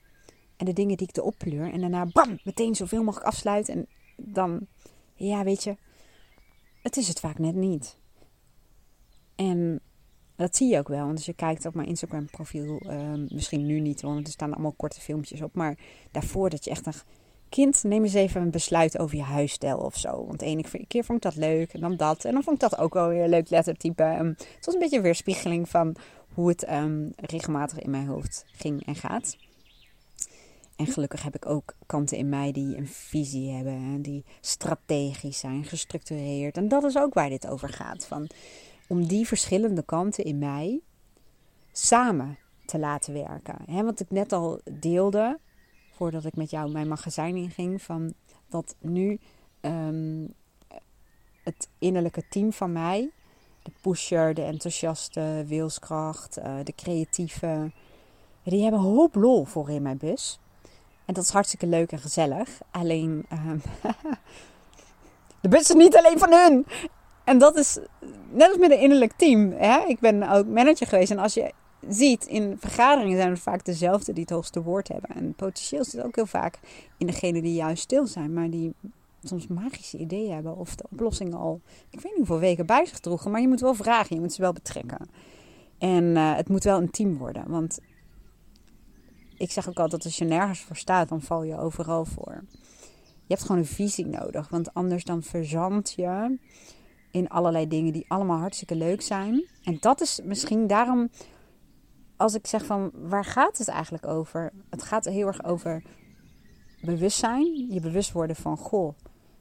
En 0.56 0.66
de 0.66 0.72
dingen 0.72 0.96
die 0.96 1.08
ik 1.08 1.16
erop 1.16 1.34
pleur. 1.38 1.72
En 1.72 1.80
daarna 1.80 2.06
bam, 2.06 2.38
meteen 2.44 2.74
zoveel 2.74 3.02
mogelijk 3.02 3.26
afsluiten. 3.26 3.74
En 3.74 3.86
dan, 4.16 4.66
ja, 5.14 5.44
weet 5.44 5.62
je, 5.62 5.76
het 6.82 6.96
is 6.96 7.08
het 7.08 7.20
vaak 7.20 7.38
net 7.38 7.54
niet. 7.54 7.98
En 9.34 9.80
dat 10.40 10.56
zie 10.56 10.68
je 10.68 10.78
ook 10.78 10.88
wel. 10.88 11.04
Want 11.04 11.16
als 11.16 11.26
je 11.26 11.32
kijkt 11.32 11.66
op 11.66 11.74
mijn 11.74 11.88
Instagram 11.88 12.26
profiel, 12.26 12.80
ehm, 12.86 13.26
misschien 13.28 13.66
nu 13.66 13.80
niet, 13.80 14.02
want 14.02 14.26
er 14.26 14.32
staan 14.32 14.52
allemaal 14.52 14.74
korte 14.76 15.00
filmpjes 15.00 15.42
op. 15.42 15.54
Maar 15.54 15.76
daarvoor 16.10 16.50
dat 16.50 16.64
je 16.64 16.70
echt 16.70 16.86
een 16.86 16.92
kind, 17.48 17.82
neem 17.82 18.02
eens 18.02 18.14
even 18.14 18.40
een 18.40 18.50
besluit 18.50 18.98
over 18.98 19.16
je 19.16 19.22
huisstijl 19.22 19.78
of 19.78 19.96
zo. 19.96 20.26
Want 20.26 20.38
de 20.38 20.46
ene 20.46 20.64
keer 20.88 21.04
vond 21.04 21.24
ik 21.24 21.32
dat 21.32 21.36
leuk 21.36 21.72
en 21.72 21.80
dan 21.80 21.96
dat. 21.96 22.24
En 22.24 22.32
dan 22.32 22.42
vond 22.42 22.62
ik 22.62 22.70
dat 22.70 22.78
ook 22.78 22.94
wel 22.94 23.08
weer 23.08 23.28
leuk 23.28 23.50
lettertype. 23.50 24.02
Um, 24.02 24.26
het 24.26 24.64
was 24.64 24.74
een 24.74 24.80
beetje 24.80 24.96
een 24.96 25.02
weerspiegeling 25.02 25.68
van 25.68 25.96
hoe 26.34 26.48
het 26.48 26.64
ehm, 26.64 27.08
regelmatig 27.16 27.78
in 27.78 27.90
mijn 27.90 28.06
hoofd 28.06 28.44
ging 28.52 28.86
en 28.86 28.94
gaat. 28.94 29.36
En 30.76 30.86
gelukkig 30.86 31.22
heb 31.22 31.34
ik 31.34 31.46
ook 31.46 31.74
kanten 31.86 32.16
in 32.16 32.28
mij 32.28 32.52
die 32.52 32.76
een 32.76 32.88
visie 32.88 33.50
hebben, 33.50 34.02
die 34.02 34.24
strategisch 34.40 35.38
zijn, 35.38 35.64
gestructureerd. 35.64 36.56
En 36.56 36.68
dat 36.68 36.84
is 36.84 36.96
ook 36.96 37.14
waar 37.14 37.28
dit 37.28 37.46
over 37.46 37.68
gaat. 37.68 38.06
Van, 38.06 38.30
om 38.90 39.06
die 39.06 39.26
verschillende 39.26 39.82
kanten 39.82 40.24
in 40.24 40.38
mij 40.38 40.80
samen 41.72 42.38
te 42.64 42.78
laten 42.78 43.12
werken. 43.12 43.56
He, 43.66 43.84
wat 43.84 44.00
ik 44.00 44.10
net 44.10 44.32
al 44.32 44.60
deelde, 44.70 45.38
voordat 45.90 46.24
ik 46.24 46.36
met 46.36 46.50
jou 46.50 46.70
mijn 46.70 46.88
magazijn 46.88 47.36
inging, 47.36 47.82
van 47.82 48.14
dat 48.48 48.74
nu 48.80 49.18
um, 49.60 50.34
het 51.44 51.68
innerlijke 51.78 52.28
team 52.28 52.52
van 52.52 52.72
mij, 52.72 53.10
de 53.62 53.72
pusher, 53.80 54.34
de 54.34 54.42
enthousiaste, 54.42 55.44
wilskracht, 55.46 56.38
uh, 56.38 56.54
de 56.64 56.74
creatieve, 56.74 57.70
die 58.42 58.62
hebben 58.62 58.80
een 58.80 58.86
hoop 58.86 59.14
lol 59.14 59.44
voor 59.44 59.70
in 59.70 59.82
mijn 59.82 59.98
bus. 59.98 60.38
En 61.04 61.14
dat 61.14 61.24
is 61.24 61.30
hartstikke 61.30 61.66
leuk 61.66 61.92
en 61.92 61.98
gezellig. 61.98 62.60
Alleen, 62.70 63.26
um, 63.32 63.62
de 65.42 65.48
bus 65.48 65.60
is 65.60 65.74
niet 65.74 65.96
alleen 65.96 66.18
van 66.18 66.32
hun. 66.32 66.66
En 67.30 67.38
dat 67.38 67.56
is 67.56 67.78
net 68.30 68.48
als 68.48 68.58
met 68.58 68.70
een 68.70 68.80
innerlijk 68.80 69.12
team. 69.16 69.52
Hè? 69.52 69.84
Ik 69.86 70.00
ben 70.00 70.30
ook 70.30 70.46
manager 70.46 70.86
geweest. 70.86 71.10
En 71.10 71.18
als 71.18 71.34
je 71.34 71.52
ziet, 71.88 72.26
in 72.26 72.56
vergaderingen 72.58 73.16
zijn 73.16 73.30
het 73.30 73.40
vaak 73.40 73.64
dezelfde 73.64 74.12
die 74.12 74.22
het 74.22 74.32
hoogste 74.32 74.62
woord 74.62 74.88
hebben. 74.88 75.10
En 75.10 75.34
potentieel 75.34 75.84
zit 75.84 76.02
ook 76.02 76.14
heel 76.14 76.26
vaak 76.26 76.58
in 76.98 77.06
degene 77.06 77.42
die 77.42 77.54
juist 77.54 77.82
stil 77.82 78.06
zijn, 78.06 78.32
maar 78.32 78.50
die 78.50 78.74
soms 79.22 79.46
magische 79.46 79.98
ideeën 79.98 80.34
hebben 80.34 80.56
of 80.56 80.74
de 80.74 80.84
oplossing 80.90 81.34
al, 81.34 81.60
ik 81.90 82.00
weet 82.00 82.04
niet 82.04 82.16
hoeveel 82.16 82.38
weken 82.38 82.66
bij 82.66 82.86
zich 82.86 82.98
droegen. 82.98 83.30
Maar 83.30 83.40
je 83.40 83.48
moet 83.48 83.60
wel 83.60 83.74
vragen, 83.74 84.16
je 84.16 84.22
moet 84.22 84.32
ze 84.32 84.42
wel 84.42 84.52
betrekken. 84.52 85.08
En 85.78 86.04
uh, 86.04 86.36
het 86.36 86.48
moet 86.48 86.64
wel 86.64 86.80
een 86.80 86.90
team 86.90 87.18
worden. 87.18 87.44
Want 87.48 87.78
ik 89.36 89.50
zeg 89.50 89.68
ook 89.68 89.78
altijd, 89.78 90.04
als 90.04 90.18
je 90.18 90.24
nergens 90.24 90.60
voor 90.60 90.76
staat, 90.76 91.08
dan 91.08 91.20
val 91.20 91.42
je 91.42 91.58
overal 91.58 92.04
voor. 92.04 92.44
Je 93.26 93.36
hebt 93.36 93.42
gewoon 93.42 93.58
een 93.60 93.66
visie 93.66 94.06
nodig, 94.06 94.48
want 94.48 94.74
anders 94.74 95.04
dan 95.04 95.22
verzand 95.22 95.92
je 95.96 96.38
in 97.10 97.28
allerlei 97.28 97.68
dingen 97.68 97.92
die 97.92 98.04
allemaal 98.08 98.38
hartstikke 98.38 98.74
leuk 98.74 99.02
zijn. 99.02 99.44
En 99.62 99.76
dat 99.80 100.00
is 100.00 100.20
misschien 100.24 100.66
daarom, 100.66 101.10
als 102.16 102.34
ik 102.34 102.46
zeg 102.46 102.64
van 102.64 102.90
waar 102.94 103.24
gaat 103.24 103.58
het 103.58 103.68
eigenlijk 103.68 104.06
over? 104.06 104.52
Het 104.70 104.82
gaat 104.82 105.04
heel 105.04 105.26
erg 105.26 105.44
over 105.44 105.82
bewustzijn. 106.80 107.72
Je 107.72 107.80
bewust 107.80 108.12
worden 108.12 108.36
van, 108.36 108.56
goh, 108.56 108.94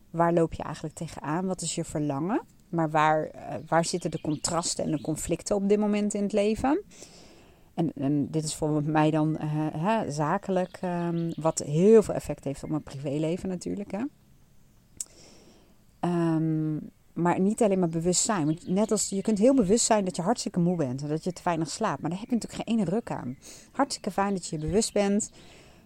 waar 0.10 0.34
loop 0.34 0.54
je 0.54 0.64
eigenlijk 0.64 0.96
tegenaan? 0.96 1.46
Wat 1.46 1.62
is 1.62 1.76
je 1.76 1.84
verlangen? 1.84 2.42
Maar 2.70 2.90
waar, 2.90 3.32
uh, 3.36 3.56
waar 3.68 3.86
zitten 3.86 4.12
de 4.12 4.22
contrasten 4.22 4.84
en 4.86 4.92
de 4.92 5.02
conflicten 5.02 5.56
op 5.56 5.70
dit 5.70 5.80
moment 5.80 6.14
in 6.14 6.24
het 6.24 6.34
leven? 6.34 6.84
En, 7.74 7.94
en 7.94 8.32
dit 8.32 8.44
is 8.44 8.56
voor 8.56 8.84
mij 8.84 9.12
dan 9.12 9.30
uh, 9.42 9.68
hè, 9.72 10.12
zakelijk, 10.12 10.80
um, 10.84 11.32
wat 11.36 11.60
heel 11.60 12.04
veel 12.04 12.14
effect 12.14 12.44
heeft 12.44 12.64
op 12.64 12.70
mijn 12.70 12.84
privéleven 12.84 13.50
natuurlijk. 13.50 13.92
Hè. 13.92 14.04
Um, 16.10 16.92
maar 17.22 17.40
niet 17.40 17.62
alleen 17.62 17.80
maar 17.80 17.90
bewust 17.90 18.24
zijn. 18.24 18.46
Want 18.46 18.68
net 18.68 18.92
als 18.92 19.10
je 19.10 19.22
kunt 19.22 19.38
heel 19.38 19.56
bewust 19.56 19.86
zijn 19.86 20.06
dat 20.06 20.16
je 20.16 20.22
hartstikke 20.22 20.60
moe 20.60 20.76
bent 20.76 21.02
en 21.02 21.08
dat 21.08 21.24
je 21.24 21.34
te 21.34 21.44
weinig 21.44 21.70
slaapt. 21.70 22.02
Maar 22.02 22.10
daar 22.10 22.20
heb 22.20 22.30
je 22.30 22.36
natuurlijk 22.36 22.64
geen 22.64 22.78
ene 22.78 22.90
ruk 22.90 23.12
aan. 23.12 23.38
Hartstikke 23.72 24.12
fijn 24.12 24.34
dat 24.34 24.48
je 24.48 24.58
bewust 24.58 24.94
bent. 24.94 25.32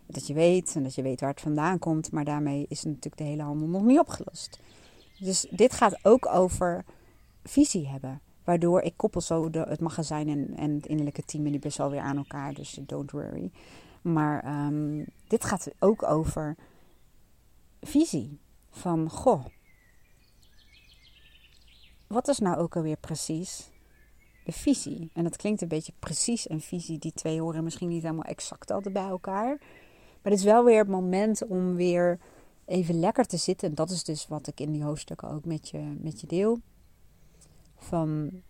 Dat 0.06 0.28
je 0.28 0.34
weet 0.34 0.76
en 0.76 0.84
dat 0.84 0.96
je 0.96 1.02
weet 1.02 1.20
waar 1.20 1.30
het 1.30 1.42
vandaan 1.42 1.80
komt. 1.80 2.12
Maar 2.12 2.26
daarmee 2.26 2.66
is 2.70 2.84
natuurlijk 2.84 3.18
de 3.18 3.24
hele 3.24 3.44
handel 3.44 3.68
nog 3.68 3.84
niet 3.84 4.00
opgelost. 4.00 4.60
Dus 5.20 5.48
dit 5.50 5.74
gaat 5.74 6.06
ook 6.06 6.26
over 6.26 6.86
visie 7.44 7.88
hebben. 7.88 8.22
Waardoor 8.44 8.82
ik 8.82 8.94
koppel 8.96 9.22
zo 9.22 9.50
het 9.52 9.80
magazijn 9.80 10.30
en, 10.30 10.54
en 10.56 10.76
het 10.76 10.86
innerlijke 10.86 11.24
team 11.26 11.46
en 11.46 11.52
die 11.52 11.60
best 11.60 11.78
wel 11.78 11.90
weer 11.90 12.02
aan 12.02 12.18
elkaar. 12.18 12.54
Dus 12.54 12.80
don't 12.82 13.12
worry. 13.12 13.52
Maar 14.02 14.66
um, 14.68 15.06
dit 15.28 15.44
gaat 15.44 15.72
ook 15.80 16.04
over 16.04 16.56
visie. 17.82 18.40
Van 18.70 19.10
goh, 19.10 19.46
wat 22.08 22.28
is 22.28 22.40
nou 22.40 22.58
ook 22.58 22.76
alweer 22.76 22.98
precies 22.98 23.72
de 24.46 24.52
visie? 24.52 25.10
En 25.14 25.24
dat 25.24 25.36
klinkt 25.36 25.62
een 25.62 25.68
beetje 25.68 25.94
precies 26.00 26.50
een 26.50 26.62
visie. 26.62 27.00
Die 27.00 27.14
twee 27.14 27.42
horen 27.42 27.64
misschien 27.64 27.90
niet 27.90 28.02
helemaal 28.02 28.24
exact 28.24 28.72
altijd 28.72 28.94
bij 28.94 29.08
elkaar. 29.08 29.58
Maar 30.22 30.32
het 30.32 30.42
is 30.42 30.44
wel 30.44 30.64
weer 30.64 30.80
het 30.80 30.88
moment 30.88 31.48
om 31.48 31.76
weer 31.76 32.20
even 32.66 33.00
lekker 33.00 33.26
te 33.26 33.38
zitten. 33.38 33.70
En 33.70 33.76
dat 33.76 33.90
is 33.90 34.04
dus 34.04 34.28
wat 34.28 34.48
ik 34.48 34.60
in 34.60 34.72
die 34.72 34.84
hoofdstukken 34.84 35.30
ook 35.30 35.46
met 35.46 35.70
je, 35.70 35.98
met 36.00 36.22
je 36.22 36.28
deel. 36.28 36.60
Van 37.76 38.42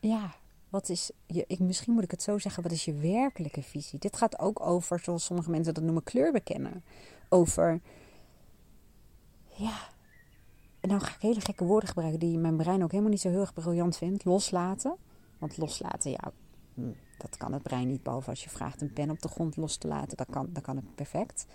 ja, 0.00 0.34
wat 0.68 0.88
is 0.88 1.10
je, 1.26 1.44
ik, 1.46 1.58
misschien 1.58 1.92
moet 1.92 2.02
ik 2.02 2.10
het 2.10 2.22
zo 2.22 2.38
zeggen, 2.38 2.62
wat 2.62 2.72
is 2.72 2.84
je 2.84 2.94
werkelijke 2.94 3.62
visie? 3.62 3.98
Dit 3.98 4.16
gaat 4.16 4.38
ook 4.38 4.60
over, 4.60 4.98
zoals 4.98 5.24
sommige 5.24 5.50
mensen 5.50 5.74
dat 5.74 5.82
noemen, 5.82 6.02
kleur 6.02 6.32
bekennen. 6.32 6.84
Over 7.28 7.80
ja, 9.48 9.91
en 10.82 10.88
nou 10.88 11.00
ga 11.00 11.14
ik 11.14 11.20
hele 11.20 11.40
gekke 11.40 11.64
woorden 11.64 11.88
gebruiken 11.88 12.18
die 12.18 12.38
mijn 12.38 12.56
brein 12.56 12.82
ook 12.82 12.90
helemaal 12.90 13.10
niet 13.10 13.20
zo 13.20 13.28
heel 13.28 13.40
erg 13.40 13.52
briljant 13.52 13.96
vindt. 13.96 14.24
Loslaten. 14.24 14.96
Want 15.38 15.56
loslaten, 15.56 16.10
ja, 16.10 16.32
hm, 16.74 16.92
dat 17.18 17.36
kan 17.36 17.52
het 17.52 17.62
brein 17.62 17.88
niet. 17.88 18.02
Behalve 18.02 18.30
als 18.30 18.44
je 18.44 18.50
vraagt 18.50 18.80
een 18.80 18.92
pen 18.92 19.10
op 19.10 19.22
de 19.22 19.28
grond 19.28 19.56
los 19.56 19.76
te 19.76 19.88
laten. 19.88 20.16
Dat 20.16 20.26
kan, 20.30 20.48
dat 20.52 20.62
kan 20.62 20.76
het 20.76 20.94
perfect. 20.94 21.46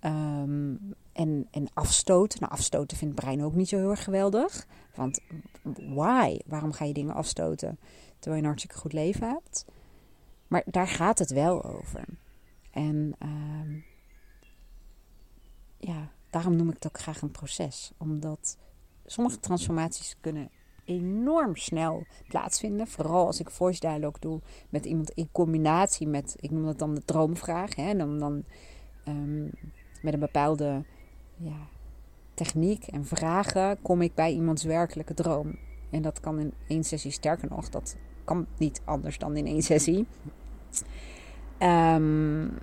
Um, 0.00 0.94
en, 1.12 1.48
en 1.50 1.66
afstoten. 1.74 2.40
Nou, 2.40 2.52
afstoten 2.52 2.96
vindt 2.96 3.14
het 3.14 3.24
brein 3.24 3.44
ook 3.44 3.54
niet 3.54 3.68
zo 3.68 3.76
heel 3.76 3.90
erg 3.90 4.04
geweldig. 4.04 4.66
Want 4.94 5.20
why? 5.94 6.38
Waarom 6.46 6.72
ga 6.72 6.84
je 6.84 6.92
dingen 6.92 7.14
afstoten 7.14 7.78
terwijl 8.18 8.34
je 8.34 8.40
een 8.40 8.44
hartstikke 8.44 8.78
goed 8.78 8.92
leven 8.92 9.28
hebt? 9.28 9.64
Maar 10.46 10.62
daar 10.66 10.88
gaat 10.88 11.18
het 11.18 11.30
wel 11.30 11.64
over. 11.64 12.04
En 12.70 13.14
um, 13.22 13.84
ja, 15.78 16.10
daarom 16.30 16.56
noem 16.56 16.68
ik 16.68 16.74
het 16.74 16.86
ook 16.86 16.98
graag 16.98 17.22
een 17.22 17.30
proces. 17.30 17.92
Omdat 17.98 18.58
sommige 19.06 19.40
transformaties 19.40 20.16
kunnen 20.20 20.50
enorm 20.84 21.56
snel 21.56 22.06
plaatsvinden. 22.28 22.86
Vooral 22.86 23.26
als 23.26 23.40
ik 23.40 23.50
voice 23.50 23.80
dialogue 23.80 24.20
doe 24.20 24.40
met 24.68 24.84
iemand 24.84 25.10
in 25.10 25.28
combinatie 25.32 26.06
met, 26.06 26.36
ik 26.40 26.50
noem 26.50 26.64
dat 26.64 26.78
dan 26.78 26.94
de 26.94 27.04
droomvraag. 27.04 27.74
Hè? 27.74 27.96
Dan, 27.96 28.18
dan 28.18 28.44
um, 29.08 29.50
met 30.02 30.14
een 30.14 30.20
bepaalde 30.20 30.84
ja, 31.36 31.68
techniek 32.34 32.86
en 32.86 33.06
vragen 33.06 33.82
kom 33.82 34.02
ik 34.02 34.14
bij 34.14 34.32
iemands 34.32 34.64
werkelijke 34.64 35.14
droom. 35.14 35.58
En 35.90 36.02
dat 36.02 36.20
kan 36.20 36.38
in 36.38 36.52
één 36.68 36.84
sessie, 36.84 37.10
sterker 37.10 37.48
nog, 37.48 37.68
dat 37.68 37.96
kan 38.24 38.46
niet 38.58 38.80
anders 38.84 39.18
dan 39.18 39.36
in 39.36 39.46
één 39.46 39.62
sessie. 39.62 40.06
Um, 41.58 42.58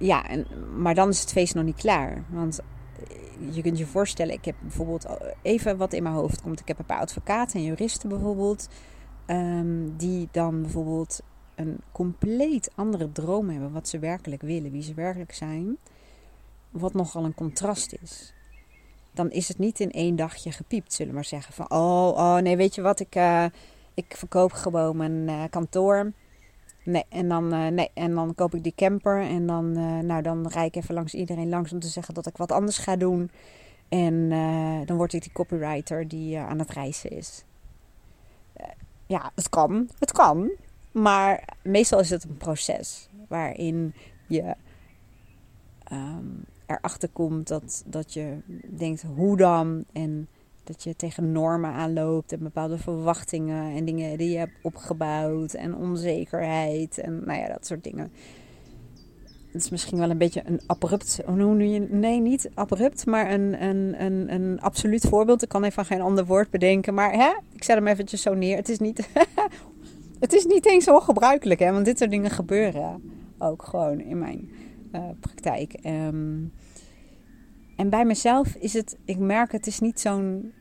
ja, 0.00 0.28
en, 0.28 0.46
maar 0.76 0.94
dan 0.94 1.08
is 1.08 1.20
het 1.20 1.32
feest 1.32 1.54
nog 1.54 1.64
niet 1.64 1.76
klaar. 1.76 2.24
Want 2.28 2.60
eh, 2.60 3.54
je 3.54 3.62
kunt 3.62 3.78
je 3.78 3.86
voorstellen, 3.86 4.34
ik 4.34 4.44
heb 4.44 4.54
bijvoorbeeld 4.60 5.06
even 5.42 5.76
wat 5.76 5.92
in 5.92 6.02
mijn 6.02 6.14
hoofd 6.14 6.42
komt. 6.42 6.60
Ik 6.60 6.68
heb 6.68 6.78
een 6.78 6.84
paar 6.84 7.00
advocaten 7.00 7.60
en 7.60 7.66
juristen 7.66 8.08
bijvoorbeeld. 8.08 8.68
Um, 9.26 9.96
die 9.96 10.28
dan 10.30 10.62
bijvoorbeeld 10.62 11.20
een 11.54 11.78
compleet 11.92 12.70
andere 12.74 13.12
droom 13.12 13.48
hebben. 13.48 13.72
Wat 13.72 13.88
ze 13.88 13.98
werkelijk 13.98 14.42
willen, 14.42 14.70
wie 14.70 14.82
ze 14.82 14.94
werkelijk 14.94 15.32
zijn. 15.32 15.76
Wat 16.70 16.94
nogal 16.94 17.24
een 17.24 17.34
contrast 17.34 17.96
is. 18.02 18.32
Dan 19.12 19.30
is 19.30 19.48
het 19.48 19.58
niet 19.58 19.80
in 19.80 19.90
één 19.90 20.16
dagje 20.16 20.52
gepiept, 20.52 20.92
zullen 20.92 21.12
we 21.12 21.18
maar 21.18 21.24
zeggen. 21.28 21.54
Van, 21.54 21.70
oh, 21.70 22.08
oh 22.08 22.36
nee, 22.36 22.56
weet 22.56 22.74
je 22.74 22.82
wat, 22.82 23.00
ik, 23.00 23.16
uh, 23.16 23.44
ik 23.94 24.14
verkoop 24.16 24.52
gewoon 24.52 24.96
mijn 24.96 25.50
kantoor. 25.50 26.12
Nee, 26.90 27.04
en 27.08 27.28
dan, 27.28 27.54
uh, 27.54 27.66
nee, 27.66 27.90
en 27.94 28.14
dan 28.14 28.34
koop 28.34 28.54
ik 28.54 28.62
die 28.62 28.74
camper 28.76 29.20
en 29.20 29.46
dan, 29.46 29.78
uh, 29.78 29.98
nou, 29.98 30.22
dan 30.22 30.48
rijd 30.48 30.76
ik 30.76 30.82
even 30.82 30.94
langs 30.94 31.14
iedereen 31.14 31.48
langs 31.48 31.72
om 31.72 31.78
te 31.78 31.86
zeggen 31.86 32.14
dat 32.14 32.26
ik 32.26 32.36
wat 32.36 32.52
anders 32.52 32.78
ga 32.78 32.96
doen. 32.96 33.30
En 33.88 34.14
uh, 34.14 34.86
dan 34.86 34.96
word 34.96 35.12
ik 35.12 35.22
die 35.22 35.32
copywriter 35.32 36.08
die 36.08 36.38
aan 36.38 36.58
het 36.58 36.70
reizen 36.70 37.10
is. 37.10 37.44
ja, 39.06 39.32
het 39.34 39.48
kan. 39.48 39.88
Het 39.98 40.12
kan. 40.12 40.50
Maar 40.92 41.44
meestal 41.62 42.00
is 42.00 42.10
het 42.10 42.24
een 42.24 42.36
proces 42.36 43.08
waarin 43.28 43.94
je 44.26 44.54
um, 45.92 46.44
erachter 46.66 47.08
komt 47.08 47.48
dat, 47.48 47.82
dat 47.86 48.12
je 48.12 48.38
denkt 48.76 49.02
hoe 49.02 49.36
dan 49.36 49.84
en 49.92 50.28
dat 50.64 50.82
je 50.82 50.96
tegen 50.96 51.32
normen 51.32 51.72
aanloopt 51.72 52.32
en 52.32 52.38
bepaalde 52.38 52.78
verwachtingen 52.78 53.76
en 53.76 53.84
dingen 53.84 54.18
die 54.18 54.30
je 54.30 54.38
hebt 54.38 54.58
opgebouwd 54.62 55.52
en 55.54 55.76
onzekerheid 55.76 56.98
en 56.98 57.22
nou 57.24 57.40
ja, 57.40 57.48
dat 57.48 57.66
soort 57.66 57.84
dingen. 57.84 58.12
het 59.52 59.62
is 59.62 59.70
misschien 59.70 59.98
wel 59.98 60.10
een 60.10 60.18
beetje 60.18 60.42
een 60.44 60.60
abrupt, 60.66 61.20
hoe 61.26 61.36
noem 61.36 61.60
je 61.60 61.80
Nee, 61.80 62.20
niet 62.20 62.50
abrupt, 62.54 63.06
maar 63.06 63.32
een, 63.32 63.62
een, 63.62 64.04
een, 64.04 64.34
een 64.34 64.60
absoluut 64.60 65.06
voorbeeld. 65.06 65.42
Ik 65.42 65.48
kan 65.48 65.64
even 65.64 65.84
geen 65.84 66.00
ander 66.00 66.26
woord 66.26 66.50
bedenken, 66.50 66.94
maar 66.94 67.12
hè, 67.12 67.32
ik 67.54 67.64
zet 67.64 67.76
hem 67.76 67.86
eventjes 67.86 68.22
zo 68.22 68.34
neer. 68.34 68.56
Het 68.56 68.68
is 68.68 68.78
niet, 68.78 69.08
het 70.20 70.32
is 70.32 70.44
niet 70.44 70.66
eens 70.66 70.84
zo 70.84 71.00
gebruikelijk, 71.00 71.60
hè, 71.60 71.72
want 71.72 71.84
dit 71.84 71.98
soort 71.98 72.10
dingen 72.10 72.30
gebeuren 72.30 73.02
ook 73.38 73.62
gewoon 73.62 74.00
in 74.00 74.18
mijn 74.18 74.50
uh, 74.92 75.00
praktijk. 75.20 75.74
Um, 75.86 76.52
en 77.80 77.88
bij 77.88 78.04
mezelf 78.04 78.54
is 78.54 78.72
het, 78.72 78.98
ik 79.04 79.18
merk 79.18 79.52
het 79.52 79.66
is 79.66 79.80
niet 79.80 80.00
zo'n 80.00 80.52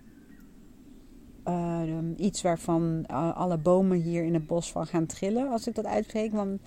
uh, 1.47 1.82
iets 2.17 2.41
waarvan 2.41 3.05
uh, 3.12 3.36
alle 3.36 3.58
bomen 3.58 3.97
hier 3.97 4.23
in 4.23 4.34
het 4.34 4.47
bos 4.47 4.71
van 4.71 4.88
gaan 4.88 5.05
trillen 5.05 5.49
als 5.49 5.67
ik 5.67 5.75
dat 5.75 5.86
uitspreek. 5.86 6.32
Want 6.32 6.62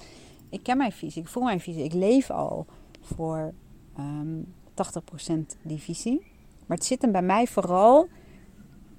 ik 0.49 0.62
ken 0.62 0.77
mijn 0.77 0.93
visie, 0.93 1.23
ik 1.23 1.29
voel 1.29 1.43
mijn 1.43 1.61
visie. 1.61 1.85
Ik 1.85 1.93
leef 1.93 2.31
al 2.31 2.67
voor 3.01 3.53
um, 3.99 4.47
ehm, 4.75 5.43
80% 5.55 5.57
die 5.62 5.79
visie. 5.79 6.21
Maar 6.67 6.77
het 6.77 6.87
zit 6.87 7.03
hem 7.03 7.12
bij 7.12 7.23
mij 7.23 7.47
vooral 7.47 8.09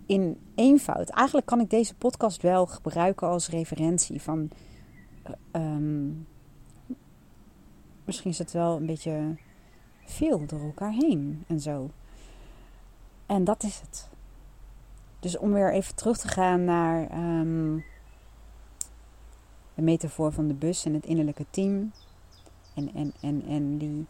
in 0.06 0.38
eenvoud. 0.56 1.10
Eigenlijk 1.10 1.48
kan 1.48 1.60
ik 1.60 1.70
deze 1.70 1.96
podcast 1.96 2.42
wel 2.42 2.66
gebruiken 2.66 3.28
als 3.28 3.50
referentie 3.50 4.22
van. 4.22 4.50
Um, 5.52 6.28
misschien 8.06 8.32
is 8.32 8.38
het 8.38 8.52
wel 8.52 8.76
een 8.78 8.86
beetje 8.86 9.36
veel 10.06 10.46
door 10.46 10.62
elkaar 10.62 10.92
heen 10.92 11.44
en 11.48 11.60
zo. 11.60 11.90
En 13.26 13.44
dat 13.44 13.64
is 13.64 13.80
het. 13.80 14.10
Dus 15.20 15.38
om 15.38 15.54
weer 15.54 15.74
even 15.74 15.96
terug 15.96 16.18
te 16.18 16.28
gaan 16.28 16.64
naar 16.64 17.18
um, 17.40 17.84
de 19.76 19.82
metafoor 19.82 20.32
van 20.32 20.48
de 20.48 20.54
bus 20.54 20.86
en 20.86 20.94
het 20.94 21.06
innerlijke 21.06 21.46
team. 21.50 21.92
En, 22.76 22.94
en, 22.94 23.14
en, 23.22 23.44
en 23.48 23.78
die 23.78 24.06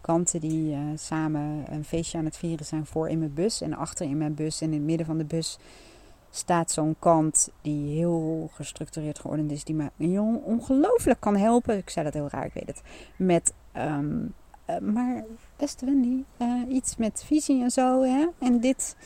kanten 0.00 0.40
die 0.40 0.74
uh, 0.74 0.78
samen 0.94 1.72
een 1.72 1.84
feestje 1.84 2.18
aan 2.18 2.24
het 2.24 2.36
vieren 2.36 2.66
zijn 2.66 2.86
voor 2.86 3.08
in 3.08 3.18
mijn 3.18 3.34
bus. 3.34 3.60
En 3.60 3.74
achter 3.74 4.06
in 4.06 4.18
mijn 4.18 4.34
bus 4.34 4.60
en 4.60 4.66
in 4.66 4.78
het 4.78 4.82
midden 4.82 5.06
van 5.06 5.18
de 5.18 5.24
bus 5.24 5.58
staat 6.30 6.70
zo'n 6.70 6.96
kant 6.98 7.50
die 7.60 7.96
heel 7.96 8.50
gestructureerd 8.52 9.18
geordend 9.18 9.50
is. 9.50 9.64
Die 9.64 9.74
me 9.74 9.90
ongelooflijk 10.44 11.20
kan 11.20 11.36
helpen. 11.36 11.76
Ik 11.76 11.90
zei 11.90 12.04
dat 12.04 12.14
heel 12.14 12.28
raar, 12.28 12.46
ik 12.46 12.52
weet 12.52 12.66
het. 12.66 12.82
Met 13.16 13.52
uh, 13.76 13.98
maar 14.80 15.24
beste 15.56 15.84
Wendy, 15.84 16.24
uh, 16.38 16.62
iets 16.68 16.96
met 16.96 17.24
visie 17.26 17.62
en 17.62 17.70
zo. 17.70 18.02
Hè? 18.02 18.26
En 18.38 18.60
dit, 18.60 18.96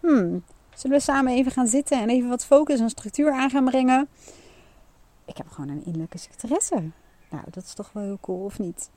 hmm, 0.00 0.44
zullen 0.74 0.96
we 0.96 1.02
samen 1.02 1.32
even 1.32 1.52
gaan 1.52 1.66
zitten 1.66 2.00
en 2.00 2.08
even 2.08 2.28
wat 2.28 2.44
focus 2.44 2.80
en 2.80 2.90
structuur 2.90 3.32
aan 3.32 3.50
gaan 3.50 3.64
brengen? 3.64 4.08
Ik 5.24 5.36
heb 5.36 5.48
gewoon 5.48 5.70
een 5.70 5.84
innerlijke 5.84 6.18
secretaresse. 6.18 6.74
Nou, 7.30 7.44
dat 7.50 7.64
is 7.64 7.74
toch 7.74 7.90
wel 7.92 8.02
heel 8.02 8.18
cool, 8.20 8.44
of 8.44 8.58
niet? 8.58 8.90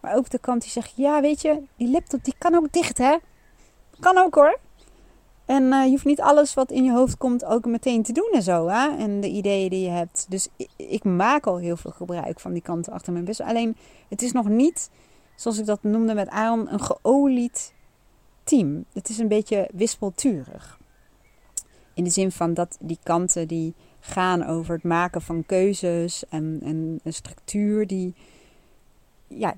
Maar 0.00 0.16
ook 0.16 0.30
de 0.30 0.38
kant 0.38 0.62
die 0.62 0.70
zegt, 0.70 0.92
ja, 0.96 1.20
weet 1.20 1.42
je, 1.42 1.62
die 1.76 1.90
laptop 1.90 2.24
die 2.24 2.34
kan 2.38 2.54
ook 2.54 2.72
dicht, 2.72 2.98
hè? 2.98 3.16
Kan 4.00 4.18
ook 4.18 4.34
hoor. 4.34 4.58
En 5.44 5.62
uh, 5.62 5.84
je 5.84 5.90
hoeft 5.90 6.04
niet 6.04 6.20
alles 6.20 6.54
wat 6.54 6.70
in 6.70 6.84
je 6.84 6.92
hoofd 6.92 7.16
komt 7.16 7.44
ook 7.44 7.64
meteen 7.64 8.02
te 8.02 8.12
doen 8.12 8.30
en 8.32 8.42
zo. 8.42 8.68
Hè? 8.68 8.96
En 8.96 9.20
de 9.20 9.28
ideeën 9.28 9.70
die 9.70 9.84
je 9.84 9.90
hebt. 9.90 10.26
Dus 10.28 10.48
ik, 10.56 10.68
ik 10.76 11.04
maak 11.04 11.46
al 11.46 11.56
heel 11.56 11.76
veel 11.76 11.90
gebruik 11.90 12.40
van 12.40 12.52
die 12.52 12.62
kanten 12.62 12.92
achter 12.92 13.12
mijn 13.12 13.24
bus. 13.24 13.40
Alleen 13.40 13.76
het 14.08 14.22
is 14.22 14.32
nog 14.32 14.48
niet 14.48 14.90
zoals 15.34 15.58
ik 15.58 15.66
dat 15.66 15.82
noemde 15.82 16.14
met 16.14 16.28
Aaron, 16.28 16.72
een 16.72 16.80
geolied 16.80 17.74
team. 18.44 18.84
Het 18.92 19.08
is 19.08 19.18
een 19.18 19.28
beetje 19.28 19.68
wispelturig. 19.72 20.78
In 21.94 22.04
de 22.04 22.10
zin 22.10 22.32
van 22.32 22.54
dat 22.54 22.76
die 22.80 22.98
kanten 23.02 23.48
die 23.48 23.74
gaan 24.00 24.46
over 24.46 24.74
het 24.74 24.84
maken 24.84 25.22
van 25.22 25.46
keuzes 25.46 26.28
en, 26.28 26.60
en 26.62 27.00
een 27.02 27.12
structuur, 27.12 27.86
die, 27.86 28.14
ja, 29.28 29.54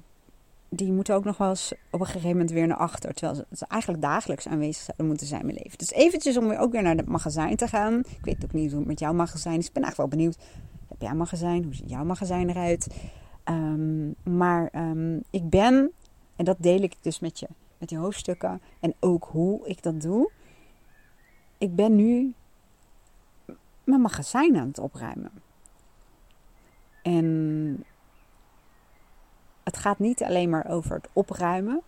die 0.68 0.92
moeten 0.92 1.14
ook 1.14 1.24
nog 1.24 1.36
wel 1.36 1.48
eens 1.48 1.72
op 1.90 2.00
een 2.00 2.06
gegeven 2.06 2.28
moment 2.28 2.50
weer 2.50 2.66
naar 2.66 2.76
achter. 2.76 3.14
Terwijl 3.14 3.44
ze 3.52 3.66
eigenlijk 3.68 4.02
dagelijks 4.02 4.48
aanwezig 4.48 4.82
zouden 4.82 5.06
moeten 5.06 5.26
zijn 5.26 5.40
in 5.40 5.46
mijn 5.46 5.58
leven. 5.62 5.78
Dus 5.78 5.92
eventjes 5.92 6.36
om 6.36 6.48
weer 6.48 6.58
ook 6.58 6.72
weer 6.72 6.82
naar 6.82 6.96
het 6.96 7.08
magazijn 7.08 7.56
te 7.56 7.68
gaan. 7.68 7.98
Ik 7.98 8.24
weet 8.24 8.44
ook 8.44 8.52
niet 8.52 8.70
hoe 8.70 8.78
het 8.78 8.88
met 8.88 9.00
jouw 9.00 9.12
magazijn 9.12 9.58
is. 9.58 9.66
Ik 9.66 9.72
ben 9.72 9.82
eigenlijk 9.82 10.12
wel 10.12 10.20
benieuwd. 10.20 10.38
Heb 10.88 11.00
jij 11.00 11.10
een 11.10 11.16
magazijn? 11.16 11.64
Hoe 11.64 11.74
ziet 11.74 11.90
jouw 11.90 12.04
magazijn 12.04 12.50
eruit? 12.50 12.86
Um, 13.48 14.14
maar 14.22 14.70
um, 14.74 15.22
ik 15.30 15.50
ben, 15.50 15.92
en 16.36 16.44
dat 16.44 16.56
deel 16.60 16.80
ik 16.80 16.96
dus 17.00 17.20
met 17.20 17.38
je, 17.38 17.48
met 17.78 17.88
die 17.88 17.98
hoofdstukken 17.98 18.60
en 18.80 18.94
ook 19.00 19.24
hoe 19.24 19.66
ik 19.68 19.82
dat 19.82 20.00
doe. 20.00 20.30
Ik 21.58 21.74
ben 21.74 21.96
nu 21.96 22.34
mijn 23.84 24.00
magazijn 24.00 24.56
aan 24.56 24.66
het 24.66 24.78
opruimen. 24.78 25.30
En 27.02 27.84
het 29.62 29.76
gaat 29.76 29.98
niet 29.98 30.22
alleen 30.22 30.50
maar 30.50 30.68
over 30.68 30.96
het 30.96 31.08
opruimen, 31.12 31.82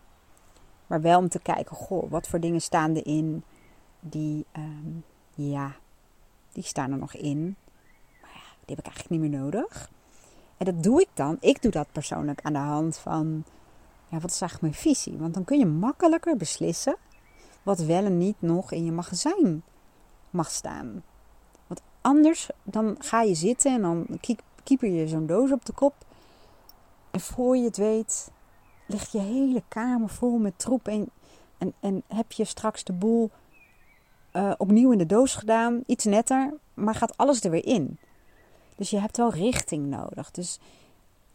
maar 0.86 1.00
wel 1.00 1.18
om 1.18 1.28
te 1.28 1.40
kijken, 1.40 1.76
goh, 1.76 2.10
wat 2.10 2.28
voor 2.28 2.40
dingen 2.40 2.60
staan 2.60 2.94
erin 2.94 3.42
die, 4.00 4.46
um, 4.56 5.04
ja, 5.34 5.76
die 6.52 6.62
staan 6.62 6.92
er 6.92 6.98
nog 6.98 7.14
in. 7.14 7.56
Maar 8.20 8.30
ja, 8.34 8.50
die 8.64 8.76
heb 8.76 8.78
ik 8.78 8.86
eigenlijk 8.86 9.10
niet 9.10 9.30
meer 9.30 9.40
nodig. 9.40 9.90
En 10.58 10.64
dat 10.64 10.82
doe 10.82 11.00
ik 11.00 11.08
dan. 11.14 11.36
Ik 11.40 11.62
doe 11.62 11.70
dat 11.70 11.92
persoonlijk 11.92 12.40
aan 12.42 12.52
de 12.52 12.58
hand 12.58 12.96
van, 12.96 13.44
ja, 14.08 14.18
wat 14.18 14.30
is 14.30 14.40
eigenlijk 14.40 14.60
mijn 14.60 14.84
visie? 14.84 15.18
Want 15.18 15.34
dan 15.34 15.44
kun 15.44 15.58
je 15.58 15.66
makkelijker 15.66 16.36
beslissen 16.36 16.96
wat 17.62 17.78
wel 17.78 18.04
en 18.04 18.18
niet 18.18 18.36
nog 18.38 18.72
in 18.72 18.84
je 18.84 18.92
magazijn 18.92 19.62
mag 20.30 20.50
staan. 20.50 21.02
Want 21.66 21.82
anders 22.00 22.50
dan 22.62 22.96
ga 22.98 23.22
je 23.22 23.34
zitten 23.34 23.72
en 23.72 23.82
dan 23.82 24.06
keeper 24.64 24.88
je 24.88 25.08
zo'n 25.08 25.26
doos 25.26 25.52
op 25.52 25.64
de 25.64 25.72
kop. 25.72 25.94
En 27.10 27.20
voor 27.20 27.56
je 27.56 27.64
het 27.64 27.76
weet, 27.76 28.30
ligt 28.86 29.12
je 29.12 29.18
hele 29.18 29.62
kamer 29.68 30.08
vol 30.08 30.38
met 30.38 30.58
troep. 30.58 30.88
En, 30.88 31.08
en, 31.58 31.72
en 31.80 32.02
heb 32.06 32.32
je 32.32 32.44
straks 32.44 32.84
de 32.84 32.92
boel 32.92 33.30
uh, 34.32 34.52
opnieuw 34.56 34.92
in 34.92 34.98
de 34.98 35.06
doos 35.06 35.34
gedaan. 35.34 35.82
Iets 35.86 36.04
netter, 36.04 36.54
maar 36.74 36.94
gaat 36.94 37.16
alles 37.16 37.44
er 37.44 37.50
weer 37.50 37.66
in. 37.66 37.98
Dus 38.78 38.90
je 38.90 39.00
hebt 39.00 39.16
wel 39.16 39.32
richting 39.32 39.86
nodig. 39.86 40.30
Dus 40.30 40.58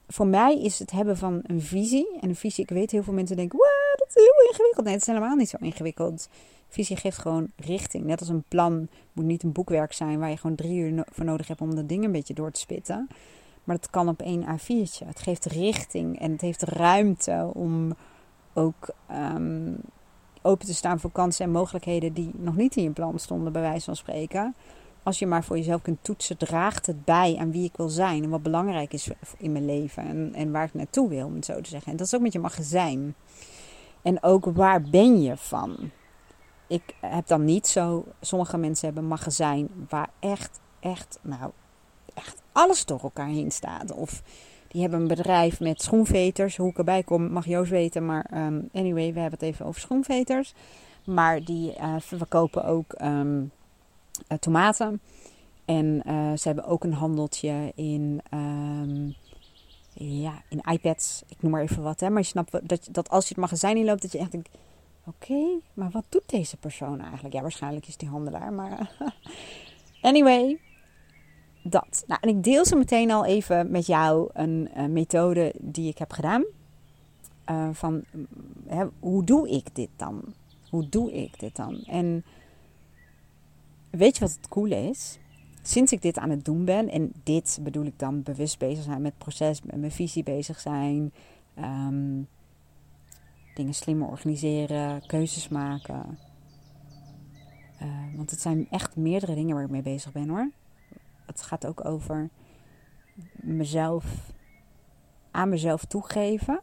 voor 0.08 0.28
mij 0.28 0.62
is 0.62 0.80
het 0.80 0.92
hebben 0.92 1.18
van 1.18 1.40
een 1.44 1.62
visie. 1.62 2.20
En 2.22 2.30
een 2.30 2.36
visie, 2.36 2.64
ik 2.64 2.70
weet 2.70 2.92
heel 2.92 3.04
veel 3.04 3.14
mensen 3.14 3.36
denken, 3.36 3.58
wow, 3.58 3.98
dat 4.00 4.08
is 4.08 4.16
heel 4.16 4.50
ingewikkeld. 4.50 4.86
Nee, 4.86 4.94
het 4.94 5.02
is 5.02 5.08
helemaal 5.08 5.36
niet 5.36 5.50
zo 5.50 5.58
ingewikkeld. 5.60 6.30
Visie 6.68 6.98
geeft 6.98 7.18
gewoon 7.18 7.52
richting. 7.56 8.06
Net 8.06 8.20
als 8.20 8.30
een 8.30 8.44
plan 8.48 8.88
moet 9.14 9.26
niet 9.26 9.44
een 9.44 9.52
boekwerk 9.52 9.94
zijn 9.94 10.20
waar 10.20 10.30
je 10.30 10.38
gewoon 10.38 10.56
drie 10.56 10.80
uur 10.80 11.06
voor 11.12 11.26
nodig 11.26 11.48
hebt 11.48 11.62
om 11.62 11.76
dat 11.76 11.90
ding 11.90 12.04
een 12.04 12.12
beetje 12.12 12.34
door 12.34 12.52
te 12.52 12.60
spitten. 12.60 13.08
Maar 13.64 13.76
het 13.76 13.90
kan 13.90 14.08
op 14.08 14.22
één 14.22 14.44
A4'tje. 14.44 15.06
Het 15.06 15.20
geeft 15.20 15.46
richting 15.46 16.20
en 16.20 16.32
het 16.32 16.42
heeft 16.42 16.62
ruimte 16.62 17.50
om 17.54 17.96
ook 18.54 18.90
um, 19.12 19.78
open 20.42 20.66
te 20.66 20.74
staan 20.74 21.00
voor 21.00 21.12
kansen 21.12 21.46
en 21.46 21.52
mogelijkheden 21.52 22.14
die 22.14 22.32
nog 22.34 22.56
niet 22.56 22.76
in 22.76 22.84
je 22.84 22.90
plan 22.90 23.20
stonden, 23.20 23.54
bij 23.54 23.62
wijze 23.62 23.86
van 23.86 23.96
spreken 23.96 24.56
als 25.04 25.20
je 25.20 25.28
maar 25.28 25.44
voor 25.44 25.58
jezelf 25.58 25.82
kunt 25.82 26.04
toetsen, 26.04 26.38
draagt 26.38 26.86
het 26.86 27.06
bij 27.06 27.36
aan 27.40 27.52
wie 27.52 27.64
ik 27.64 27.78
wil 27.78 27.90
zijn 27.90 28.24
en 28.24 28.30
wat 28.30 28.44
belangrijk 28.44 28.94
is 28.94 29.10
in 29.38 29.52
mijn 29.52 29.66
leven 29.66 30.08
en, 30.08 30.34
en 30.34 30.52
waar 30.52 30.66
ik 30.66 30.74
naartoe 30.74 31.10
wil, 31.10 31.26
om 31.26 31.36
het 31.36 31.46
zo 31.46 31.62
te 31.62 31.70
zeggen. 31.70 31.92
En 31.92 31.98
dat 31.98 32.08
is 32.08 32.16
ook 32.16 32.22
met 32.22 32.34
je 32.34 32.40
magazijn. 32.40 33.16
En 34.02 34.24
ook 34.24 34.46
waar 34.46 34.82
ben 34.82 35.22
je 35.22 35.38
van? 35.38 35.92
Ik 36.68 36.96
heb 37.02 37.28
dan 37.28 37.46
niet 37.46 37.68
zo, 37.68 38.06
sommige 38.22 38.58
mensen 38.58 38.86
hebben 38.86 39.04
een 39.04 39.10
magazijn 39.10 39.70
waar 39.90 40.10
echt, 40.20 40.60
echt, 40.80 41.20
nou, 41.22 41.52
echt 42.14 42.42
alles 42.52 42.86
door 42.86 43.00
elkaar 43.00 43.28
heen 43.28 43.52
staat. 43.52 43.92
Of 43.92 44.24
die 44.68 44.82
hebben 44.82 45.02
een 45.02 45.08
bedrijf 45.08 45.60
met 45.60 45.82
schoenveters. 45.82 46.58
Hoe 46.58 46.70
ik 46.70 46.78
erbij 46.78 47.04
kom, 47.04 47.32
mag 47.32 47.46
Joost 47.46 47.72
weten. 47.72 48.06
Maar 48.06 48.30
um, 48.34 48.70
anyway, 48.74 49.14
we 49.14 49.20
hebben 49.20 49.40
het 49.40 49.50
even 49.50 49.66
over 49.66 49.82
schoenveters. 49.82 50.54
Maar 51.06 51.44
die 51.44 51.76
uh, 51.80 51.96
verkopen 52.00 52.66
ook 52.66 52.96
um, 53.02 53.52
uh, 54.32 54.38
tomaten. 54.38 55.02
En 55.66 56.02
uh, 56.08 56.32
ze 56.38 56.48
hebben 56.48 56.66
ook 56.66 56.84
een 56.84 56.94
handeltje 56.94 57.72
in, 57.76 58.22
um, 58.34 59.16
ja, 59.94 60.42
in 60.50 60.62
iPads. 60.72 61.24
Ik 61.28 61.42
noem 61.42 61.52
maar 61.52 61.62
even 61.62 61.84
wat. 61.84 62.00
Hè. 62.00 62.10
Maar 62.10 62.22
je 62.22 62.28
snapt 62.28 62.70
dat, 62.70 62.88
dat 62.92 63.10
als 63.10 63.24
je 63.24 63.30
het 63.30 63.44
magazijn 63.44 63.78
inloopt, 63.78 64.02
dat 64.02 64.12
je 64.12 64.18
echt 64.18 64.32
denkt... 64.32 64.50
Oké, 65.06 65.60
maar 65.74 65.90
wat 65.92 66.04
doet 66.10 66.30
deze 66.30 66.58
persoon 66.58 67.02
eigenlijk? 67.02 67.34
Ja, 67.34 67.42
waarschijnlijk 67.42 67.88
is 67.88 67.98
die 67.98 68.10
handelaar, 68.10 68.54
maar... 68.54 68.92
anyway, 70.02 70.60
dat. 71.64 72.04
Nou, 72.08 72.22
en 72.22 72.30
ik 72.30 72.44
deel 72.44 72.66
zo 72.66 72.78
meteen 72.78 73.12
al 73.12 73.26
even 73.26 73.72
met 73.72 73.86
jou 73.86 74.30
een, 74.34 74.70
een 74.74 74.94
methode 74.94 75.54
die 75.60 75.90
ik 75.90 75.98
heb 75.98 76.12
gedaan. 76.12 76.44
Van, 77.72 78.04
hè, 78.68 78.86
hoe 79.00 79.24
doe 79.24 79.50
ik 79.50 79.76
dit 79.76 79.90
dan? 79.96 80.24
Hoe 80.70 80.90
doe 80.90 81.14
ik 81.14 81.40
dit 81.40 81.56
dan? 81.56 81.84
En 81.86 82.26
weet 83.98 84.18
je 84.18 84.20
wat 84.20 84.32
het 84.32 84.48
coole 84.48 84.90
is? 84.90 85.20
Sinds 85.62 85.92
ik 85.92 86.02
dit 86.02 86.18
aan 86.18 86.30
het 86.30 86.46
doen 86.46 86.66
ben, 86.66 86.90
en 86.90 87.12
dit 87.24 87.60
bedoel 87.62 87.86
ik 87.86 88.00
dan 88.00 88.24
bewust 88.24 88.60
bezig 88.60 88.84
zijn 88.84 89.02
met 89.02 89.12
het 89.12 89.24
proces, 89.24 89.62
met 89.62 89.80
mijn 89.80 89.92
visie 89.92 90.24
bezig 90.24 90.60
zijn, 90.60 91.14
ehm, 91.54 92.22
dingen 93.56 93.74
slimmer 93.74 94.08
organiseren, 94.08 95.06
keuzes 95.06 95.48
maken. 95.48 96.20
Uh, 97.82 98.16
want 98.16 98.32
het 98.32 98.42
zijn 98.42 98.68
echt 98.70 98.96
meerdere 98.96 99.36
dingen 99.36 99.56
waar 99.56 99.64
ik 99.64 99.70
mee 99.70 99.82
bezig 99.82 100.12
ben 100.12 100.30
hoor. 100.30 100.52
Het 101.26 101.42
gaat 101.42 101.66
ook 101.66 101.86
over 101.86 102.30
mezelf 103.34 104.32
aan 105.32 105.50
mezelf 105.50 105.86
toegeven 105.86 106.62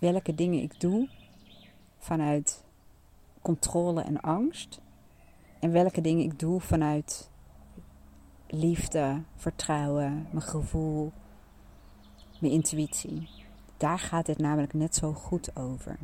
welke 0.00 0.34
dingen 0.34 0.62
ik 0.62 0.80
doe 0.80 1.08
vanuit 1.98 2.64
controle 3.46 4.00
en 4.00 4.20
angst. 4.20 4.80
En 5.60 5.72
welke 5.72 6.00
dingen 6.00 6.24
ik 6.24 6.38
doe 6.38 6.60
vanuit 6.60 7.30
liefde, 8.46 9.22
vertrouwen, 9.36 10.26
mijn 10.30 10.44
gevoel, 10.44 11.12
mijn 12.40 12.52
intuïtie. 12.52 13.28
Daar 13.76 13.98
gaat 13.98 14.26
het 14.26 14.38
namelijk 14.38 14.74
net 14.74 14.94
zo 14.94 15.12
goed 15.12 15.56
over. 15.56 15.98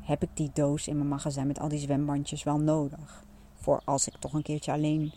heb 0.00 0.22
ik 0.22 0.28
die 0.34 0.50
doos 0.52 0.88
in 0.88 0.96
mijn 0.96 1.08
magazijn 1.08 1.46
met 1.46 1.60
al 1.60 1.68
die 1.68 1.78
zwembandjes 1.78 2.42
wel 2.42 2.58
nodig? 2.58 3.24
Voor 3.54 3.80
als 3.84 4.06
ik 4.06 4.16
toch 4.16 4.32
een 4.32 4.42
keertje 4.42 4.72
alleen 4.72 5.12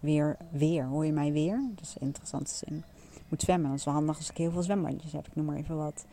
weer, 0.00 0.36
weer, 0.50 0.84
hoor 0.84 1.06
je 1.06 1.12
mij 1.12 1.32
weer? 1.32 1.70
Dat 1.74 1.84
is 1.84 1.94
een 1.94 2.06
interessante 2.06 2.54
zin. 2.54 2.84
Moet 3.28 3.42
zwemmen, 3.42 3.70
dat 3.70 3.78
is 3.78 3.84
wel 3.84 3.94
handig 3.94 4.16
als 4.16 4.30
ik 4.30 4.36
heel 4.36 4.50
veel 4.50 4.62
zwembandjes 4.62 5.12
heb, 5.12 5.26
ik 5.26 5.34
noem 5.34 5.46
maar 5.46 5.56
even 5.56 5.76
wat. 5.76 6.06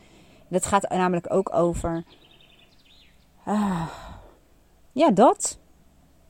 Dat 0.48 0.66
gaat 0.66 0.90
namelijk 0.90 1.34
ook 1.34 1.54
over, 1.54 2.04
uh, 3.48 3.88
ja 4.92 5.12
dat, 5.12 5.60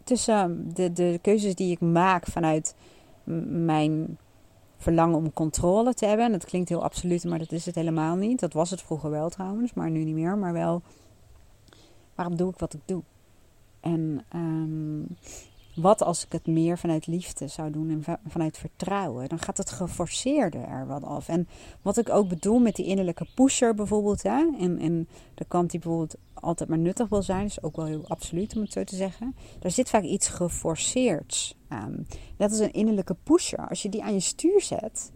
tussen 0.04 0.74
de, 0.74 0.94
de 0.94 1.20
keuzes 1.22 1.56
die 1.56 1.72
ik 1.72 1.80
maak 1.80 2.26
vanuit 2.26 2.76
mijn 3.50 4.18
verlangen 4.78 5.18
om 5.18 5.34
controle 5.34 5.94
te 5.94 6.06
hebben. 6.06 6.32
dat 6.32 6.46
klinkt 6.46 6.70
heel 6.70 6.84
absoluut, 6.84 7.24
maar 7.24 7.40
dat 7.40 7.52
is 7.52 7.66
het 7.66 7.76
helemaal 7.76 8.16
niet. 8.16 8.40
Dat 8.40 8.54
was 8.54 8.70
het 8.70 8.82
vroeger 8.82 9.10
wel 9.10 9.30
trouwens, 9.30 9.74
maar 9.74 9.90
nu 9.90 10.04
niet 10.04 10.16
meer. 10.16 10.38
Maar 10.38 10.54
wel, 10.54 10.82
waarom 12.16 12.36
doe 12.36 12.50
ik 12.50 12.60
wat 12.60 12.74
ik 12.74 12.82
doe? 12.86 13.04
En 13.80 14.26
um, 14.36 15.08
wat 15.78 16.04
als 16.04 16.26
ik 16.26 16.32
het 16.32 16.48
meer 16.48 16.78
vanuit 16.78 17.08
liefde 17.08 17.48
zou 17.48 17.72
doen 17.72 17.90
en 17.90 18.20
vanuit 18.28 18.58
vertrouwen? 18.58 19.30
Dan 19.30 19.40
gaat 19.40 19.58
het 19.58 19.70
geforceerde 19.70 20.58
er 20.58 20.88
wat 20.88 21.04
af. 21.04 21.28
En 21.28 21.48
wat 21.82 21.98
ik 21.98 22.10
ook 22.10 22.28
bedoel 22.28 22.60
met 22.60 22.76
die 22.76 22.86
innerlijke 22.86 23.28
pusher 23.36 23.76
bijvoorbeeld. 23.76 24.24
Hè, 24.24 24.46
en, 24.60 24.80
en 24.80 25.08
de 25.34 25.46
kant 25.48 25.72
die 25.72 25.80
bijvoorbeeld 25.80 26.16
altijd 26.34 26.70
maar 26.70 26.78
nuttig 26.78 27.10
wil 27.10 27.22
zijn. 27.22 27.46
Is 27.46 27.64
ook 27.64 27.76
wel 27.76 27.86
heel 27.86 28.08
absoluut 28.08 28.56
om 28.56 28.62
het 28.62 28.72
zo 28.72 28.84
te 28.84 28.96
zeggen. 28.96 29.36
Daar 29.60 29.72
zit 29.72 29.90
vaak 29.90 30.04
iets 30.04 30.28
geforceerds 30.28 31.58
aan. 31.68 32.08
Net 32.38 32.52
als 32.52 32.60
een 32.60 32.74
innerlijke 32.74 33.16
pusher. 33.24 33.70
Als 33.70 33.82
je 33.82 33.90
die 33.90 34.04
aan 34.04 34.14
je 34.14 34.20
stuur 34.20 34.62
zet. 34.62 35.12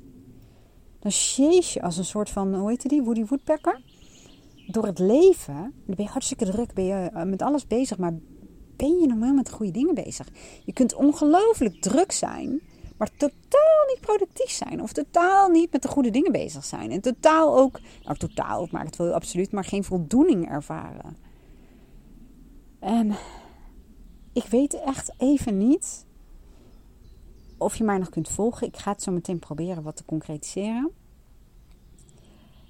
Dan 0.99 1.11
chase 1.11 1.71
je 1.73 1.81
als 1.81 1.97
een 1.97 2.05
soort 2.05 2.29
van, 2.29 2.55
hoe 2.55 2.69
heet 2.69 2.89
die, 2.89 3.01
Woody 3.01 3.25
Woodpecker? 3.25 3.81
Door 4.67 4.85
het 4.85 4.99
leven. 4.99 5.73
Dan 5.85 5.95
ben 5.95 6.05
je 6.05 6.11
hartstikke 6.11 6.45
druk. 6.45 6.73
Ben 6.73 6.85
je 6.85 7.09
eh, 7.13 7.23
met 7.23 7.41
alles 7.41 7.67
bezig. 7.67 7.97
Maar 7.97 8.13
ben 8.81 8.99
je 8.99 9.07
normaal 9.07 9.33
met 9.33 9.51
goede 9.51 9.71
dingen 9.71 9.93
bezig? 9.93 10.27
Je 10.65 10.73
kunt 10.73 10.93
ongelooflijk 10.93 11.81
druk 11.81 12.11
zijn, 12.11 12.61
maar 12.97 13.09
totaal 13.17 13.85
niet 13.87 13.99
productief 14.01 14.49
zijn. 14.49 14.81
Of 14.81 14.93
totaal 14.93 15.49
niet 15.49 15.71
met 15.71 15.81
de 15.81 15.87
goede 15.87 16.09
dingen 16.09 16.31
bezig 16.31 16.65
zijn. 16.65 16.91
En 16.91 17.01
totaal 17.01 17.57
ook, 17.57 17.79
nou 18.03 18.17
totaal, 18.17 18.63
ik 18.63 18.71
maak 18.71 18.85
het 18.85 18.95
wel 18.95 19.13
absoluut, 19.13 19.51
maar 19.51 19.63
geen 19.63 19.83
voldoening 19.83 20.49
ervaren. 20.49 21.17
En 22.79 23.15
ik 24.33 24.43
weet 24.43 24.73
echt 24.73 25.13
even 25.17 25.57
niet 25.57 26.05
of 27.57 27.75
je 27.75 27.83
mij 27.83 27.97
nog 27.97 28.09
kunt 28.09 28.29
volgen. 28.29 28.67
Ik 28.67 28.77
ga 28.77 28.91
het 28.91 29.03
zo 29.03 29.11
meteen 29.11 29.39
proberen 29.39 29.83
wat 29.83 29.95
te 29.95 30.05
concretiseren. 30.05 30.91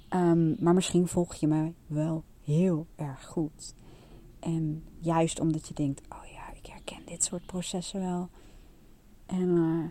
Ehm, 0.09 0.63
maar 0.63 0.73
misschien 0.73 1.07
volg 1.07 1.35
je 1.35 1.47
mij 1.47 1.73
wel 1.87 2.23
heel 2.43 2.87
erg 2.95 3.25
goed. 3.25 3.73
En 4.41 4.83
juist 4.99 5.39
omdat 5.39 5.67
je 5.67 5.73
denkt, 5.73 6.01
oh 6.09 6.31
ja, 6.33 6.53
ik 6.53 6.65
herken 6.65 7.05
dit 7.05 7.23
soort 7.23 7.45
processen 7.45 7.99
wel. 7.99 8.29
En 9.25 9.49
uh, 9.49 9.85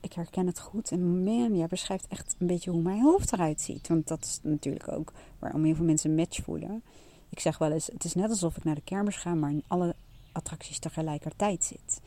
ik 0.00 0.12
herken 0.12 0.46
het 0.46 0.60
goed. 0.60 0.90
En 0.90 1.24
man, 1.24 1.56
jij 1.56 1.66
beschrijft 1.66 2.06
echt 2.08 2.36
een 2.38 2.46
beetje 2.46 2.70
hoe 2.70 2.82
mijn 2.82 3.02
hoofd 3.02 3.32
eruit 3.32 3.60
ziet. 3.60 3.88
Want 3.88 4.08
dat 4.08 4.24
is 4.24 4.40
natuurlijk 4.42 4.92
ook 4.92 5.12
waarom 5.38 5.64
heel 5.64 5.74
veel 5.74 5.84
mensen 5.84 6.10
een 6.10 6.16
match 6.16 6.42
voelen. 6.42 6.82
Ik 7.28 7.40
zeg 7.40 7.58
wel 7.58 7.72
eens, 7.72 7.86
het 7.86 8.04
is 8.04 8.14
net 8.14 8.30
alsof 8.30 8.56
ik 8.56 8.64
naar 8.64 8.74
de 8.74 8.80
kermis 8.80 9.16
ga, 9.16 9.34
maar 9.34 9.50
in 9.50 9.64
alle 9.66 9.94
attracties 10.32 10.78
tegelijkertijd 10.78 11.64
zit. 11.64 12.00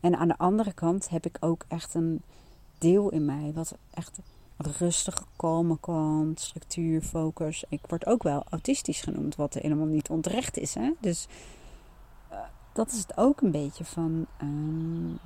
En 0.00 0.16
aan 0.16 0.28
de 0.28 0.38
andere 0.38 0.72
kant 0.72 1.08
heb 1.08 1.26
ik 1.26 1.36
ook 1.40 1.64
echt 1.68 1.94
een 1.94 2.22
deel 2.78 3.10
in 3.10 3.24
mij 3.24 3.52
wat 3.54 3.74
echt 3.90 4.18
rustig 4.66 5.24
komen 5.36 5.80
komt, 5.80 6.40
structuur, 6.40 7.02
focus. 7.02 7.64
Ik 7.68 7.80
word 7.86 8.06
ook 8.06 8.22
wel 8.22 8.44
autistisch 8.50 9.00
genoemd, 9.00 9.36
wat 9.36 9.54
helemaal 9.54 9.86
niet 9.86 10.08
onterecht 10.08 10.58
is. 10.58 10.74
Hè? 10.74 10.90
Dus 11.00 11.26
uh, 12.32 12.38
dat 12.72 12.90
is 12.90 12.98
het 12.98 13.16
ook 13.16 13.40
een 13.40 13.50
beetje 13.50 13.84
van. 13.84 14.26
Um, 14.42 15.18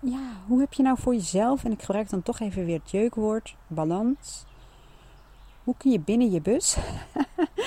ja, 0.00 0.42
hoe 0.46 0.60
heb 0.60 0.72
je 0.72 0.82
nou 0.82 0.98
voor 0.98 1.14
jezelf, 1.14 1.64
en 1.64 1.72
ik 1.72 1.82
gebruik 1.82 2.10
dan 2.10 2.22
toch 2.22 2.40
even 2.40 2.64
weer 2.64 2.78
het 2.78 2.90
jeukwoord, 2.90 3.56
balans. 3.66 4.44
Hoe 5.64 5.74
kun 5.76 5.90
je 5.90 6.00
binnen 6.00 6.30
je 6.30 6.40
bus, 6.40 6.76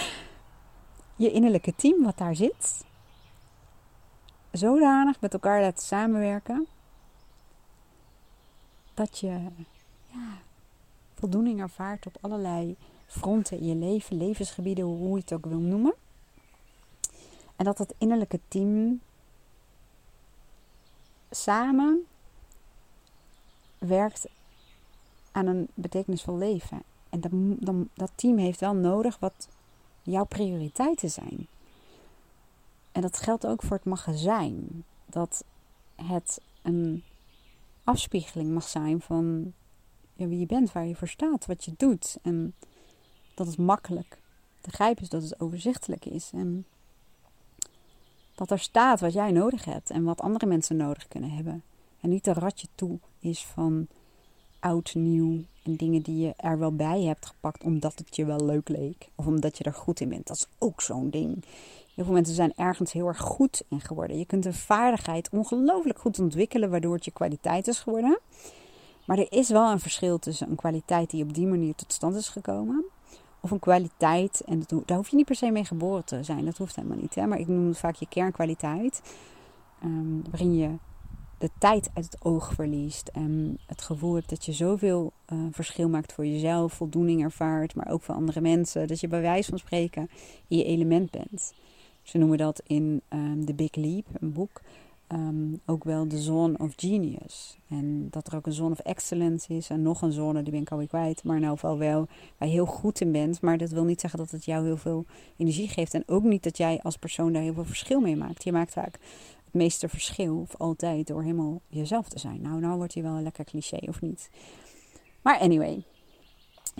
je 1.16 1.32
innerlijke 1.32 1.76
team 1.76 2.04
wat 2.04 2.18
daar 2.18 2.36
zit, 2.36 2.86
zodanig 4.52 5.22
met 5.22 5.34
elkaar 5.34 5.62
laten 5.62 5.84
samenwerken 5.84 6.68
dat 8.94 9.20
je 9.20 9.28
ja, 10.08 10.38
voldoening 11.16 11.60
ervaart 11.60 12.06
op 12.06 12.18
allerlei 12.22 12.76
fronten 13.08 13.58
in 13.58 13.66
je 13.66 13.76
leven, 13.76 14.18
levensgebieden, 14.18 14.84
hoe 14.84 15.16
je 15.16 15.22
het 15.22 15.34
ook 15.34 15.46
wil 15.46 15.60
noemen. 15.60 15.94
En 17.56 17.66
dat 17.66 17.78
dat 17.78 17.94
innerlijke 17.98 18.40
team 18.48 19.02
samen 21.32 22.06
werkt 23.78 24.28
aan 25.32 25.48
een 25.48 25.68
betekenisvol 25.74 26.38
leven. 26.38 26.82
En 27.10 27.20
dat, 27.60 27.76
dat 27.94 28.12
team 28.16 28.38
heeft 28.38 28.60
wel 28.60 28.74
nodig 28.74 29.20
wat 29.20 29.48
jouw 30.02 30.26
prioriteiten 30.26 31.12
zijn. 31.12 31.48
En 32.92 33.02
dat 33.02 33.20
geldt 33.20 33.48
ook 33.48 33.64
voor 33.64 33.76
het 33.76 33.86
magazijn. 33.86 34.84
Dat 35.06 35.44
het 35.96 36.42
een 36.62 37.04
afspiegeling 37.84 38.54
mag 38.54 38.68
zijn 38.68 39.02
van 39.02 39.54
ja, 40.16 40.28
wie 40.28 40.40
je 40.40 40.46
bent, 40.46 40.72
waar 40.72 40.86
je 40.86 40.96
voor 40.96 41.08
staat, 41.08 41.46
wat 41.46 41.64
je 41.66 41.74
doet. 41.78 42.18
En 42.22 42.54
dat 43.34 43.48
het 43.48 43.58
makkelijk 43.58 44.18
te 44.62 44.70
grijpen 44.72 45.04
is, 45.04 45.10
dat 45.10 45.24
het 45.24 45.40
overzichtelijk 45.40 46.06
is. 46.06 46.30
En 46.34 46.66
dat 48.36 48.52
er 48.52 48.60
staat 48.60 49.00
wat 49.00 49.14
jij 49.14 49.32
nodig 49.32 49.66
hebt 49.66 49.90
en 49.90 50.04
wat 50.04 50.22
andere 50.22 50.46
mensen 50.46 50.78
nodig 50.78 51.08
kunnen 51.08 51.32
hebben. 51.32 51.64
En 52.02 52.10
niet 52.10 52.28
een 52.28 52.34
ratje 52.34 52.68
toe 52.76 53.00
is 53.20 53.46
van 53.46 53.88
oud, 54.60 54.94
nieuw 54.94 55.44
en 55.64 55.76
dingen 55.76 56.02
die 56.02 56.26
je 56.26 56.34
er 56.38 56.60
wel 56.60 56.76
bij 56.76 57.02
hebt 57.02 57.26
gepakt 57.26 57.64
omdat 57.64 57.98
het 57.98 58.16
je 58.16 58.26
wel 58.26 58.46
leuk 58.46 58.70
leek. 58.70 59.10
Of 59.16 59.26
omdat 59.26 59.58
je 59.58 59.64
er 59.64 59.74
goed 59.74 60.00
in 60.00 60.10
bent. 60.10 60.28
Dat 60.28 60.38
is 60.38 60.48
ook 60.58 60.82
zo'n 60.82 61.10
ding. 61.10 61.46
Heel 61.96 62.04
veel 62.06 62.14
mensen 62.14 62.36
zijn 62.36 62.54
ergens 62.56 62.92
heel 62.92 63.08
erg 63.08 63.20
goed 63.20 63.64
in 63.70 63.82
geworden. 63.82 64.18
Je 64.18 64.26
kunt 64.26 64.46
een 64.46 64.54
vaardigheid 64.54 65.30
ongelooflijk 65.30 66.00
goed 66.00 66.20
ontwikkelen 66.20 66.70
waardoor 66.70 66.96
het 66.96 67.06
je 67.06 67.12
kwaliteit 67.12 67.68
is 67.68 67.80
geworden. 67.80 68.20
Maar 69.06 69.18
er 69.18 69.32
is 69.32 69.50
wel 69.50 69.72
een 69.72 69.80
verschil 69.80 70.20
tussen 70.20 70.50
een 70.50 70.56
kwaliteit 70.56 71.10
die 71.10 71.24
op 71.24 71.34
die 71.34 71.48
manier 71.48 71.76
tot 71.76 71.94
stand 71.94 72.16
is 72.16 72.30
gekomen. 72.30 72.86
Of 73.40 73.52
een 73.52 73.60
kwaliteit, 73.60 74.42
en 74.46 74.64
dat, 74.68 74.88
daar 74.88 74.98
hoef 74.98 75.10
je 75.10 75.16
niet 75.16 75.26
per 75.26 75.36
se 75.36 75.52
mee 75.52 75.66
geboren 75.66 76.06
te 76.06 76.24
zijn. 76.24 76.46
Dat 76.46 76.58
hoeft 76.58 76.76
helemaal 76.76 76.98
niet. 76.98 77.16
Hè? 77.16 77.28
Maar 77.28 77.40
ik 77.40 77.48
noem 77.48 77.68
het 77.68 77.78
vaak 77.78 77.96
je 77.96 78.08
kernkwaliteit. 78.08 79.02
Um, 79.84 80.24
waarin 80.30 80.56
je 80.56 80.70
de 81.38 81.50
tijd 81.60 81.90
uit 81.94 82.06
het 82.06 82.26
oog 82.26 82.54
verliest. 82.54 83.08
En 83.08 83.58
het 83.66 83.82
gevoel 83.82 84.16
hebt 84.16 84.30
dat 84.30 84.46
je 84.46 84.54
zoveel 84.54 85.12
uh, 85.34 85.40
verschil 85.52 85.90
maakt 85.90 86.14
voor 86.14 86.26
jezelf. 86.26 86.74
Voldoening 86.74 87.24
ervaart, 87.24 87.76
maar 87.76 87.92
ook 87.92 88.02
voor 88.02 88.16
andere 88.16 88.42
mensen. 88.42 88.88
Dat 88.88 89.00
je 89.00 89.08
bij 89.08 89.22
wijze 89.22 89.50
van 89.50 89.60
spreken 89.60 90.10
in 90.48 90.58
je 90.58 90.64
element 90.64 91.12
bent. 91.12 91.54
Ze 92.02 92.18
noemen 92.18 92.38
dat 92.38 92.62
in 92.68 93.02
um, 93.10 93.46
The 93.46 93.54
Big 93.54 93.76
Leap, 93.76 94.06
een 94.14 94.34
boek. 94.34 94.62
Ehm, 95.08 95.54
ook 95.66 95.84
wel 95.84 96.08
de 96.08 96.18
zone 96.18 96.58
of 96.58 96.74
genius. 96.76 97.58
En 97.68 98.08
dat 98.10 98.28
er 98.28 98.36
ook 98.36 98.46
een 98.46 98.54
zone 98.54 98.72
of 98.72 98.80
excellence 98.80 99.54
is. 99.54 99.70
En 99.70 99.82
nog 99.82 100.02
een 100.02 100.12
zone, 100.12 100.44
die 100.44 100.52
ben 100.52 100.62
ik 100.62 100.72
alweer 100.72 100.88
kwijt. 100.88 101.24
Maar 101.24 101.40
nou 101.40 101.54
geval 101.54 101.78
wel 101.78 102.08
waar 102.38 102.48
je 102.48 102.54
heel 102.54 102.66
goed 102.66 103.02
in 103.02 103.12
bent. 103.12 103.42
Maar 103.42 103.58
dat 103.58 103.70
wil 103.70 103.84
niet 103.84 104.02
zeggen 104.02 104.20
dat 104.20 104.32
het 104.32 104.46
jou 104.46 104.66
heel 104.66 104.78
veel 104.78 105.06
energie 105.38 105.68
geeft. 105.68 105.94
En 105.94 106.04
ook 106.06 106.24
niet 106.24 106.44
dat 106.44 106.58
jij 106.58 106.80
als 106.84 106.98
persoon 106.98 107.34
daar 107.34 107.42
heel 107.42 107.54
veel 107.54 107.66
verschil 107.66 108.00
mee 108.00 108.16
maakt. 108.16 108.44
Je 108.44 108.52
maakt 108.52 108.72
vaak 108.72 109.00
het 109.46 109.54
meeste 109.54 109.90
verschil, 109.90 110.38
of 110.38 110.56
altijd, 110.58 111.08
door 111.08 111.22
helemaal 111.22 111.62
jezelf 111.68 112.10
te 112.10 112.20
zijn. 112.20 112.42
Nou, 112.42 112.60
nou 112.60 112.78
wordt 112.78 112.94
hij 112.94 113.04
wel 113.04 113.16
een 113.16 113.24
lekker 113.24 113.46
cliché, 113.46 113.80
of 113.88 114.02
niet? 114.02 114.30
Maar 115.22 115.40
anyway, 115.40 115.84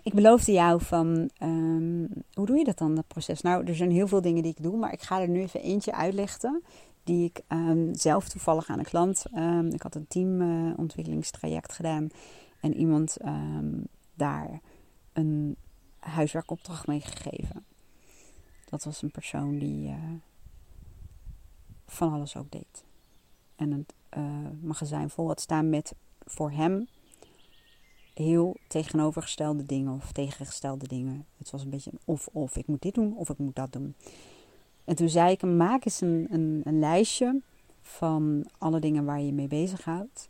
ik 0.04 0.14
beloofde 0.14 0.52
jou 0.52 0.82
van, 0.82 1.30
ehm, 1.38 2.06
hoe 2.34 2.46
doe 2.46 2.58
je 2.58 2.64
dat 2.64 2.78
dan, 2.78 2.96
dat 2.96 3.08
proces? 3.08 3.42
Nou, 3.42 3.66
er 3.66 3.76
zijn 3.76 3.92
heel 3.92 4.08
veel 4.08 4.22
dingen 4.22 4.44
die 4.44 4.52
ik 4.52 4.64
doe, 4.64 4.78
maar 4.78 4.94
ik 4.94 5.02
ga 5.02 5.22
er 5.22 5.30
nu 5.30 5.42
even 5.42 5.62
eentje 5.62 5.94
uitlichten 5.94 6.64
die 7.06 7.26
ik 7.26 7.42
um, 7.50 7.96
zelf 7.96 8.30
toevallig 8.30 8.68
aan 8.68 8.80
een 8.80 8.86
klant. 8.86 9.26
Um, 9.36 9.68
ik 9.68 9.82
had 9.82 9.96
een 9.96 10.08
teamontwikkelingstraject 10.08 11.70
uh, 11.70 11.76
gedaan 11.76 12.10
en 12.60 12.74
iemand 12.74 13.18
um, 13.26 13.88
daar 14.14 14.62
een 15.14 15.56
huiswerkopdracht 16.00 16.88
mee 16.88 17.02
gegeven. 17.02 17.66
Dat 18.66 18.84
was 18.84 19.02
een 19.02 19.12
persoon 19.12 19.58
die 19.58 19.88
uh, 19.88 19.96
van 21.86 22.14
alles 22.14 22.36
ook 22.36 22.52
deed. 22.52 22.84
En 23.56 23.72
een 23.72 23.86
uh, 24.18 24.50
magazijn 24.62 25.10
vol 25.10 25.28
had 25.28 25.42
staan 25.42 25.70
met 25.70 25.96
voor 26.26 26.52
hem 26.52 26.88
heel 28.14 28.56
tegenovergestelde 28.68 29.66
dingen 29.66 29.94
of 29.94 30.12
tegengestelde 30.12 30.88
dingen. 30.88 31.26
Het 31.38 31.52
was 31.52 31.64
een 31.64 31.70
beetje 31.70 31.92
een 31.92 32.00
of-of. 32.06 32.58
Ik 32.58 32.68
moet 32.68 32.82
dit 32.82 32.94
doen 32.94 33.16
of 33.16 33.30
ik 33.30 33.38
moet 33.38 33.56
dat 33.56 33.72
doen. 33.72 33.96
En 34.86 34.96
toen 34.96 35.10
zei 35.10 35.32
ik 35.32 35.42
maak 35.42 35.86
eens 35.86 36.02
een, 36.02 36.28
een, 36.30 36.62
een 36.64 36.80
lijstje 36.80 37.42
van 37.82 38.46
alle 38.58 38.80
dingen 38.80 39.06
waar 39.06 39.22
je 39.22 39.34
mee 39.34 39.48
bezighoudt. 39.48 40.30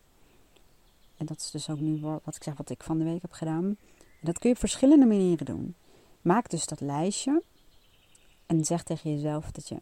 En 1.17 1.25
dat 1.25 1.37
is 1.37 1.51
dus 1.51 1.69
ook 1.69 1.79
nu 1.79 1.99
wat 1.99 2.35
ik 2.35 2.43
zeg, 2.43 2.57
wat 2.57 2.69
ik 2.69 2.83
van 2.83 2.97
de 2.97 3.03
week 3.03 3.21
heb 3.21 3.31
gedaan. 3.31 3.65
En 3.97 4.31
dat 4.31 4.39
kun 4.39 4.49
je 4.49 4.55
op 4.55 4.61
verschillende 4.61 5.05
manieren 5.05 5.45
doen. 5.45 5.75
Maak 6.21 6.49
dus 6.49 6.65
dat 6.65 6.79
lijstje 6.79 7.43
en 8.45 8.65
zeg 8.65 8.83
tegen 8.83 9.11
jezelf 9.11 9.51
dat 9.51 9.67
je 9.67 9.77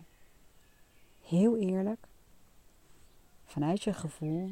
heel 1.21 1.57
eerlijk, 1.57 2.07
vanuit 3.45 3.83
je 3.83 3.93
gevoel, 3.93 4.51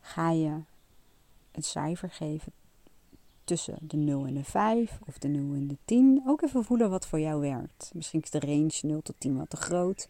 ga 0.00 0.30
je 0.30 0.60
een 1.52 1.62
cijfer 1.62 2.10
geven 2.10 2.52
tussen 3.44 3.78
de 3.80 3.96
0 3.96 4.26
en 4.26 4.34
de 4.34 4.44
5 4.44 4.98
of 5.06 5.18
de 5.18 5.28
0 5.28 5.54
en 5.54 5.68
de 5.68 5.76
10. 5.84 6.22
Ook 6.26 6.42
even 6.42 6.64
voelen 6.64 6.90
wat 6.90 7.06
voor 7.06 7.20
jou 7.20 7.40
werkt. 7.40 7.90
Misschien 7.94 8.22
is 8.22 8.30
de 8.30 8.40
range 8.40 8.78
0 8.82 9.02
tot 9.02 9.14
10 9.18 9.36
wat 9.36 9.50
te 9.50 9.56
groot. 9.56 10.08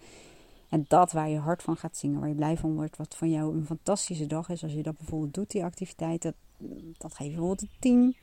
En 0.69 0.85
dat 0.89 1.13
waar 1.13 1.29
je 1.29 1.39
hart 1.39 1.63
van 1.63 1.77
gaat 1.77 1.97
zingen, 1.97 2.21
waar 2.21 2.29
je 2.29 2.35
blij 2.35 2.57
van 2.57 2.75
wordt, 2.75 2.97
wat 2.97 3.15
van 3.17 3.31
jou 3.31 3.57
een 3.57 3.67
fantastische 3.67 4.27
dag 4.27 4.49
is. 4.49 4.63
Als 4.63 4.73
je 4.73 4.83
dat 4.83 4.97
bijvoorbeeld 4.97 5.35
doet, 5.35 5.51
die 5.51 5.65
activiteit, 5.65 6.23
dat, 6.23 6.35
dat 6.99 7.15
geef 7.15 7.27
je 7.27 7.33
bijvoorbeeld 7.33 7.63
een 7.63 7.77
10. 7.79 8.17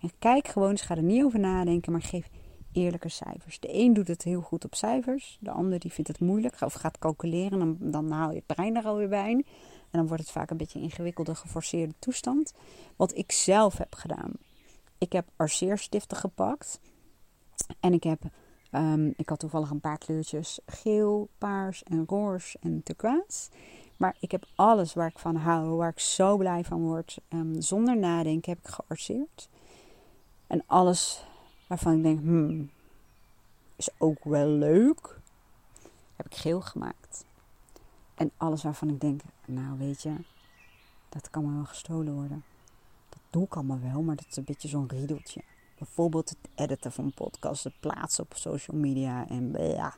En 0.00 0.10
kijk 0.18 0.48
gewoon, 0.48 0.70
dus 0.70 0.80
ga 0.80 0.96
er 0.96 1.02
niet 1.02 1.24
over 1.24 1.38
nadenken, 1.38 1.92
maar 1.92 2.02
geef 2.02 2.28
eerlijke 2.72 3.08
cijfers. 3.08 3.60
De 3.60 3.74
een 3.74 3.92
doet 3.92 4.08
het 4.08 4.22
heel 4.22 4.40
goed 4.40 4.64
op 4.64 4.74
cijfers, 4.74 5.38
de 5.40 5.50
ander 5.50 5.78
die 5.78 5.92
vindt 5.92 6.10
het 6.10 6.20
moeilijk 6.20 6.60
of 6.60 6.72
gaat 6.72 6.98
calculeren. 6.98 7.58
Dan, 7.58 7.76
dan 7.80 8.10
haal 8.10 8.30
je 8.30 8.36
het 8.36 8.46
brein 8.46 8.76
er 8.76 8.84
alweer 8.84 9.08
bij. 9.08 9.44
En 9.90 9.98
dan 9.98 10.06
wordt 10.06 10.22
het 10.22 10.32
vaak 10.32 10.50
een 10.50 10.56
beetje 10.56 10.78
een 10.78 10.84
ingewikkelde, 10.84 11.34
geforceerde 11.34 11.94
toestand. 11.98 12.52
Wat 12.96 13.16
ik 13.16 13.32
zelf 13.32 13.78
heb 13.78 13.94
gedaan. 13.94 14.32
Ik 14.98 15.12
heb 15.12 15.28
arceerstiften 15.36 16.16
gepakt. 16.16 16.80
En 17.80 17.92
ik 17.92 18.02
heb, 18.02 18.20
um, 18.72 19.14
ik 19.16 19.28
had 19.28 19.38
toevallig 19.38 19.70
een 19.70 19.80
paar 19.80 19.98
kleurtjes 19.98 20.58
geel, 20.66 21.28
paars 21.38 21.82
en 21.82 22.04
roze 22.06 22.58
en 22.60 22.82
turquoise. 22.82 23.48
Maar 23.96 24.16
ik 24.20 24.30
heb 24.30 24.46
alles 24.54 24.94
waar 24.94 25.08
ik 25.08 25.18
van 25.18 25.36
hou, 25.36 25.76
waar 25.76 25.90
ik 25.90 25.98
zo 25.98 26.36
blij 26.36 26.64
van 26.64 26.80
word, 26.80 27.18
um, 27.28 27.60
zonder 27.60 27.96
nadenken 27.96 28.52
heb 28.52 28.66
ik 28.66 28.74
gearceerd. 28.74 29.48
En 30.46 30.62
alles 30.66 31.24
waarvan 31.66 31.96
ik 31.96 32.02
denk, 32.02 32.20
hmm, 32.20 32.70
is 33.76 33.88
ook 33.98 34.24
wel 34.24 34.46
leuk, 34.46 35.20
heb 36.16 36.26
ik 36.26 36.34
geel 36.34 36.60
gemaakt. 36.60 37.24
En 38.18 38.30
alles 38.36 38.62
waarvan 38.62 38.88
ik 38.88 39.00
denk, 39.00 39.20
nou 39.46 39.78
weet 39.78 40.02
je, 40.02 40.14
dat 41.08 41.30
kan 41.30 41.44
me 41.44 41.54
wel 41.54 41.64
gestolen 41.64 42.14
worden. 42.14 42.44
Dat 43.08 43.20
doe 43.30 43.44
ik 43.44 43.54
allemaal 43.54 43.80
wel, 43.80 44.02
maar 44.02 44.16
dat 44.16 44.26
is 44.30 44.36
een 44.36 44.44
beetje 44.44 44.68
zo'n 44.68 44.88
riedeltje. 44.88 45.42
Bijvoorbeeld 45.78 46.28
het 46.28 46.38
editen 46.54 46.92
van 46.92 47.12
podcasts, 47.12 47.64
het 47.64 47.80
plaatsen 47.80 48.24
op 48.24 48.32
social 48.36 48.76
media 48.76 49.28
en 49.28 49.52
ja. 49.58 49.94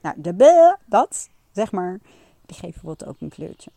Nou, 0.00 0.20
de 0.20 0.76
dat, 0.86 1.30
zeg 1.50 1.72
maar, 1.72 2.00
die 2.46 2.56
geven 2.56 2.70
bijvoorbeeld 2.70 3.04
ook 3.04 3.20
een 3.20 3.28
kleurtje. 3.28 3.70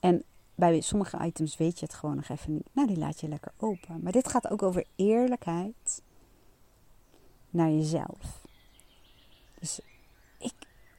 En 0.00 0.24
bij 0.54 0.80
sommige 0.80 1.24
items 1.24 1.56
weet 1.56 1.78
je 1.78 1.86
het 1.86 1.94
gewoon 1.94 2.16
nog 2.16 2.28
even 2.28 2.54
niet. 2.54 2.68
Nou, 2.72 2.88
die 2.88 2.98
laat 2.98 3.20
je 3.20 3.28
lekker 3.28 3.52
open. 3.56 4.02
Maar 4.02 4.12
dit 4.12 4.28
gaat 4.28 4.50
ook 4.50 4.62
over 4.62 4.86
eerlijkheid 4.96 6.02
naar 7.50 7.70
jezelf. 7.70 8.42
Dus. 9.58 9.80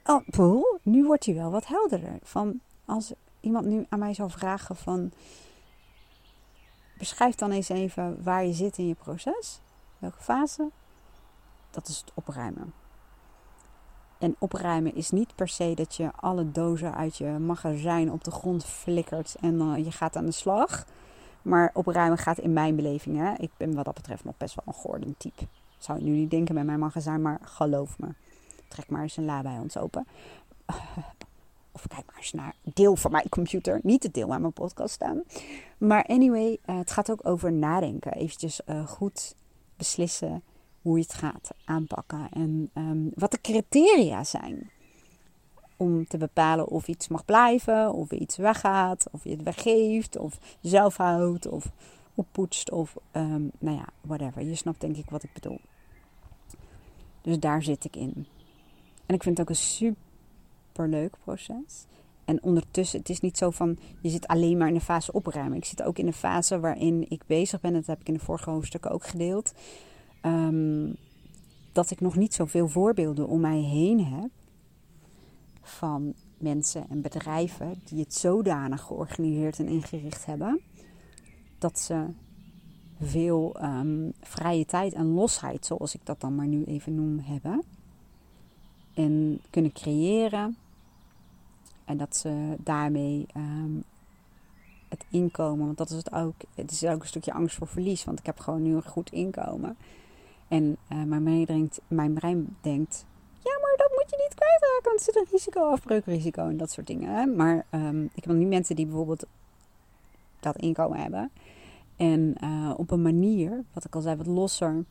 Oh, 0.06 0.78
nu 0.82 1.04
wordt 1.04 1.26
hij 1.26 1.34
wel 1.34 1.50
wat 1.50 1.66
helderder. 1.66 2.18
Van 2.22 2.60
als 2.84 3.12
iemand 3.40 3.66
nu 3.66 3.86
aan 3.88 3.98
mij 3.98 4.14
zou 4.14 4.30
vragen 4.30 4.76
van. 4.76 5.12
Beschrijf 6.98 7.34
dan 7.34 7.50
eens 7.50 7.68
even 7.68 8.22
waar 8.22 8.44
je 8.44 8.52
zit 8.52 8.78
in 8.78 8.86
je 8.86 8.94
proces. 8.94 9.60
Welke 9.98 10.20
fase? 10.20 10.70
Dat 11.70 11.88
is 11.88 11.98
het 11.98 12.12
opruimen. 12.14 12.72
En 14.18 14.36
opruimen 14.38 14.94
is 14.94 15.10
niet 15.10 15.34
per 15.34 15.48
se 15.48 15.74
dat 15.74 15.94
je 15.94 16.10
alle 16.16 16.50
dozen 16.52 16.94
uit 16.94 17.16
je 17.16 17.26
magazijn 17.26 18.12
op 18.12 18.24
de 18.24 18.30
grond 18.30 18.64
flikkert 18.64 19.36
en 19.40 19.54
uh, 19.54 19.84
je 19.84 19.90
gaat 19.90 20.16
aan 20.16 20.26
de 20.26 20.32
slag. 20.32 20.84
Maar 21.42 21.70
opruimen 21.74 22.18
gaat 22.18 22.38
in 22.38 22.52
mijn 22.52 22.76
beleving. 22.76 23.18
Hè? 23.18 23.34
Ik 23.36 23.50
ben 23.56 23.74
wat 23.74 23.84
dat 23.84 23.94
betreft 23.94 24.24
nog 24.24 24.36
best 24.36 24.54
wel 24.54 24.64
een 24.66 24.80
Gordon 24.80 25.14
type. 25.18 25.46
Zou 25.78 25.98
je 25.98 26.04
nu 26.04 26.10
niet 26.10 26.30
denken 26.30 26.54
bij 26.54 26.64
mijn 26.64 26.78
magazijn, 26.78 27.22
maar 27.22 27.38
geloof 27.42 27.98
me. 27.98 28.08
Trek 28.68 28.90
maar 28.90 29.02
eens 29.02 29.16
een 29.16 29.24
la 29.24 29.42
bij 29.42 29.58
ons 29.58 29.76
open. 29.76 30.06
Of 31.72 31.86
kijk 31.86 32.06
maar 32.06 32.16
eens 32.16 32.32
naar 32.32 32.54
deel 32.62 32.96
van 32.96 33.10
mijn 33.10 33.28
computer. 33.28 33.80
Niet 33.82 34.02
het 34.02 34.14
deel 34.14 34.28
waar 34.28 34.40
mijn 34.40 34.52
podcast 34.52 34.94
staan. 34.94 35.22
Maar 35.78 36.04
anyway, 36.04 36.58
uh, 36.66 36.78
het 36.78 36.90
gaat 36.90 37.10
ook 37.10 37.26
over 37.26 37.52
nadenken. 37.52 38.12
Eventjes 38.12 38.60
uh, 38.66 38.86
goed 38.86 39.34
beslissen 39.76 40.42
hoe 40.82 40.96
je 40.96 41.02
het 41.02 41.14
gaat 41.14 41.50
aanpakken. 41.64 42.28
En 42.30 42.70
um, 42.74 43.10
wat 43.14 43.30
de 43.30 43.40
criteria 43.40 44.24
zijn. 44.24 44.70
Om 45.76 46.06
te 46.06 46.16
bepalen 46.16 46.68
of 46.68 46.88
iets 46.88 47.08
mag 47.08 47.24
blijven, 47.24 47.92
of 47.92 48.10
iets 48.10 48.36
weggaat, 48.36 49.06
of 49.10 49.24
je 49.24 49.30
het 49.30 49.42
weggeeft, 49.42 50.18
of 50.18 50.38
zelf 50.60 50.96
houdt, 50.96 51.46
of 51.46 51.72
oppoetst, 52.14 52.70
of 52.70 52.96
um, 53.12 53.50
nou 53.58 53.76
ja, 53.76 53.86
whatever. 54.00 54.42
Je 54.42 54.54
snapt 54.54 54.80
denk 54.80 54.96
ik 54.96 55.10
wat 55.10 55.22
ik 55.22 55.32
bedoel. 55.32 55.60
Dus 57.22 57.38
daar 57.38 57.62
zit 57.62 57.84
ik 57.84 57.96
in. 57.96 58.26
En 59.06 59.14
ik 59.14 59.22
vind 59.22 59.38
het 59.38 59.40
ook 59.40 59.54
een 59.54 59.62
super 59.62 60.88
leuk 60.88 61.16
proces. 61.24 61.86
En 62.24 62.42
ondertussen, 62.42 62.98
het 62.98 63.08
is 63.08 63.20
niet 63.20 63.38
zo 63.38 63.50
van 63.50 63.78
je 64.00 64.08
zit 64.08 64.26
alleen 64.26 64.58
maar 64.58 64.68
in 64.68 64.74
de 64.74 64.80
fase 64.80 65.12
opruimen. 65.12 65.56
Ik 65.56 65.64
zit 65.64 65.82
ook 65.82 65.98
in 65.98 66.06
de 66.06 66.12
fase 66.12 66.60
waarin 66.60 67.10
ik 67.10 67.22
bezig 67.26 67.60
ben, 67.60 67.72
dat 67.72 67.86
heb 67.86 68.00
ik 68.00 68.08
in 68.08 68.14
de 68.14 68.20
vorige 68.20 68.50
hoofdstukken 68.50 68.90
ook 68.90 69.06
gedeeld. 69.06 69.52
Um, 70.22 70.96
dat 71.72 71.90
ik 71.90 72.00
nog 72.00 72.16
niet 72.16 72.34
zoveel 72.34 72.68
voorbeelden 72.68 73.28
om 73.28 73.40
mij 73.40 73.58
heen 73.58 74.04
heb 74.04 74.30
van 75.62 76.14
mensen 76.38 76.88
en 76.88 77.00
bedrijven 77.00 77.80
die 77.84 78.00
het 78.00 78.14
zodanig 78.14 78.82
georganiseerd 78.82 79.58
en 79.58 79.68
ingericht 79.68 80.26
hebben 80.26 80.60
dat 81.58 81.78
ze 81.78 82.06
veel 83.00 83.62
um, 83.62 84.12
vrije 84.20 84.64
tijd 84.64 84.92
en 84.92 85.06
losheid, 85.06 85.66
zoals 85.66 85.94
ik 85.94 86.00
dat 86.04 86.20
dan 86.20 86.34
maar 86.34 86.46
nu 86.46 86.64
even 86.64 86.94
noem, 86.94 87.18
hebben. 87.18 87.62
En 88.96 89.40
kunnen 89.50 89.72
creëren. 89.72 90.56
En 91.84 91.96
dat 91.96 92.16
ze 92.16 92.56
daarmee 92.58 93.26
um, 93.36 93.84
het 94.88 95.04
inkomen, 95.10 95.66
want 95.66 95.78
dat 95.78 95.90
is 95.90 95.96
het 95.96 96.12
ook. 96.12 96.34
Het 96.54 96.70
is 96.70 96.84
ook 96.84 97.02
een 97.02 97.08
stukje 97.08 97.32
angst 97.32 97.56
voor 97.56 97.66
verlies, 97.66 98.04
want 98.04 98.18
ik 98.18 98.26
heb 98.26 98.38
gewoon 98.38 98.62
nu 98.62 98.74
een 98.74 98.84
goed 98.84 99.12
inkomen. 99.12 99.76
En 100.48 100.76
uh, 100.92 101.02
mijn, 101.02 101.22
brein 101.22 101.44
denkt, 101.44 101.80
mijn 101.88 102.12
brein 102.12 102.56
denkt, 102.60 103.04
ja, 103.42 103.58
maar 103.60 103.74
dat 103.76 103.90
moet 103.90 104.10
je 104.10 104.16
niet 104.16 104.34
kwijtraken, 104.34 104.84
want 104.84 104.98
er 104.98 105.04
zit 105.04 105.16
een 105.16 105.26
risico, 105.30 105.70
afbreukrisico 105.70 106.48
en 106.48 106.56
dat 106.56 106.70
soort 106.70 106.86
dingen. 106.86 107.36
Maar 107.36 107.66
um, 107.70 108.10
ik 108.14 108.24
heb 108.24 108.34
niet 108.34 108.48
mensen 108.48 108.76
die 108.76 108.86
bijvoorbeeld 108.86 109.24
dat 110.40 110.56
inkomen 110.56 111.00
hebben. 111.00 111.30
En 111.96 112.34
uh, 112.44 112.72
op 112.76 112.90
een 112.90 113.02
manier, 113.02 113.64
wat 113.72 113.84
ik 113.84 113.94
al 113.94 114.00
zei, 114.00 114.16
wat 114.16 114.26
losser, 114.26 114.84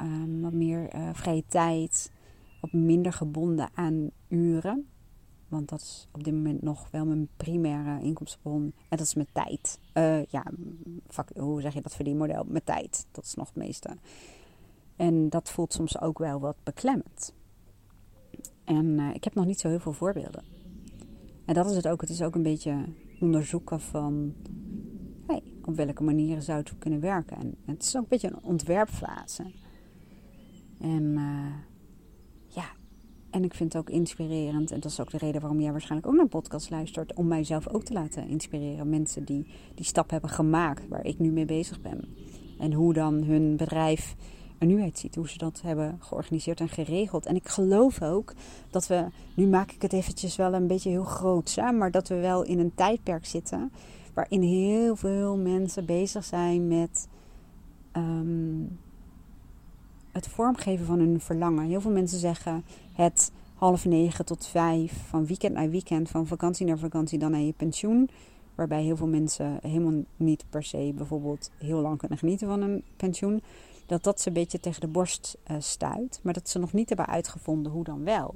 um, 0.00 0.42
wat 0.42 0.52
meer 0.52 0.94
uh, 0.94 1.08
vrije 1.12 1.44
tijd, 1.48 2.10
wat 2.60 2.72
minder 2.72 3.12
gebonden 3.12 3.70
aan 3.74 4.10
uren. 4.28 4.88
Want 5.48 5.68
dat 5.68 5.80
is 5.80 6.08
op 6.12 6.24
dit 6.24 6.34
moment 6.34 6.62
nog 6.62 6.90
wel 6.90 7.06
mijn 7.06 7.28
primaire 7.36 8.02
inkomstenbron. 8.02 8.62
En 8.62 8.96
dat 8.96 9.06
is 9.06 9.14
mijn 9.14 9.28
tijd. 9.32 9.78
Uh, 9.94 10.24
ja, 10.24 10.44
hoe 11.36 11.60
zeg 11.60 11.74
je 11.74 11.80
dat 11.80 11.94
verdienmodel? 11.94 12.44
Met 12.46 12.66
tijd. 12.66 13.06
Dat 13.10 13.24
is 13.24 13.34
nog 13.34 13.46
het 13.46 13.56
meeste. 13.56 13.96
En 14.96 15.28
dat 15.28 15.50
voelt 15.50 15.72
soms 15.72 16.00
ook 16.00 16.18
wel 16.18 16.40
wat 16.40 16.56
beklemmend. 16.62 17.34
En 18.64 18.98
ik 18.98 19.24
heb 19.24 19.34
nog 19.34 19.46
niet 19.46 19.60
zo 19.60 19.68
heel 19.68 19.80
veel 19.80 19.92
voorbeelden. 19.92 20.44
En 21.44 21.54
dat 21.54 21.70
is 21.70 21.76
het 21.76 21.88
ook. 21.88 22.00
Het 22.00 22.10
is 22.10 22.22
ook 22.22 22.34
een 22.34 22.42
beetje 22.42 22.84
onderzoeken 23.20 23.80
van 23.80 24.34
hey, 25.26 25.42
op 25.64 25.76
welke 25.76 26.02
manieren 26.02 26.42
zou 26.42 26.58
het 26.58 26.78
kunnen 26.78 27.00
werken. 27.00 27.36
En 27.36 27.56
het 27.66 27.82
is 27.82 27.96
ook 27.96 28.02
een 28.02 28.08
beetje 28.08 28.28
een 28.28 28.42
ontwerpfase. 28.42 29.52
En 30.80 31.12
ja, 31.12 31.64
en 33.30 33.44
ik 33.44 33.54
vind 33.54 33.72
het 33.72 33.82
ook 33.82 33.90
inspirerend. 33.90 34.70
En 34.70 34.80
dat 34.80 34.90
is 34.90 35.00
ook 35.00 35.10
de 35.10 35.18
reden 35.18 35.40
waarom 35.40 35.60
jij 35.60 35.70
waarschijnlijk 35.70 36.10
ook 36.10 36.16
naar 36.16 36.26
podcast 36.26 36.70
luistert. 36.70 37.14
Om 37.14 37.26
mijzelf 37.26 37.68
ook 37.68 37.82
te 37.82 37.92
laten 37.92 38.28
inspireren. 38.28 38.88
Mensen 38.88 39.24
die 39.24 39.46
die 39.74 39.84
stap 39.84 40.10
hebben 40.10 40.30
gemaakt 40.30 40.88
waar 40.88 41.04
ik 41.04 41.18
nu 41.18 41.30
mee 41.30 41.44
bezig 41.44 41.80
ben. 41.80 42.16
En 42.58 42.72
hoe 42.72 42.92
dan 42.92 43.14
hun 43.14 43.56
bedrijf 43.56 44.16
er 44.58 44.66
nu 44.66 44.82
uitziet. 44.82 45.14
Hoe 45.14 45.28
ze 45.28 45.38
dat 45.38 45.60
hebben 45.62 45.96
georganiseerd 46.00 46.60
en 46.60 46.68
geregeld. 46.68 47.26
En 47.26 47.34
ik 47.34 47.48
geloof 47.48 48.02
ook 48.02 48.34
dat 48.70 48.86
we, 48.86 49.06
nu 49.34 49.46
maak 49.46 49.72
ik 49.72 49.82
het 49.82 49.92
eventjes 49.92 50.36
wel 50.36 50.54
een 50.54 50.66
beetje 50.66 50.90
heel 50.90 51.04
groot, 51.04 51.56
maar 51.74 51.90
dat 51.90 52.08
we 52.08 52.14
wel 52.14 52.42
in 52.42 52.58
een 52.58 52.74
tijdperk 52.74 53.26
zitten 53.26 53.72
waarin 54.14 54.42
heel 54.42 54.96
veel 54.96 55.36
mensen 55.36 55.84
bezig 55.84 56.24
zijn 56.24 56.68
met 56.68 57.08
ehm, 57.92 58.62
het 60.12 60.28
vormgeven 60.28 60.86
van 60.86 60.98
hun 60.98 61.20
verlangen. 61.20 61.66
Heel 61.66 61.80
veel 61.80 61.90
mensen 61.90 62.18
zeggen 62.18 62.64
het 62.92 63.32
half 63.54 63.84
negen 63.84 64.24
tot 64.24 64.46
vijf, 64.46 65.08
van 65.08 65.26
weekend 65.26 65.54
naar 65.54 65.70
weekend, 65.70 66.08
van 66.08 66.26
vakantie 66.26 66.66
naar 66.66 66.78
vakantie, 66.78 67.18
dan 67.18 67.30
naar 67.30 67.40
je 67.40 67.52
pensioen. 67.52 68.10
waarbij 68.54 68.82
heel 68.82 68.96
veel 68.96 69.06
mensen 69.06 69.58
helemaal 69.62 70.02
niet 70.16 70.44
per 70.50 70.62
se 70.62 70.92
bijvoorbeeld 70.96 71.50
heel 71.58 71.80
lang 71.80 71.98
kunnen 71.98 72.18
genieten 72.18 72.48
van 72.48 72.62
een 72.62 72.82
pensioen, 72.96 73.42
dat 73.86 74.02
dat 74.04 74.20
ze 74.20 74.28
een 74.28 74.34
beetje 74.34 74.60
tegen 74.60 74.80
de 74.80 74.88
borst 74.88 75.38
uh, 75.50 75.56
stuit, 75.60 76.20
maar 76.22 76.32
dat 76.32 76.48
ze 76.48 76.58
nog 76.58 76.72
niet 76.72 76.88
hebben 76.88 77.06
uitgevonden 77.06 77.72
hoe 77.72 77.84
dan 77.84 78.04
wel. 78.04 78.34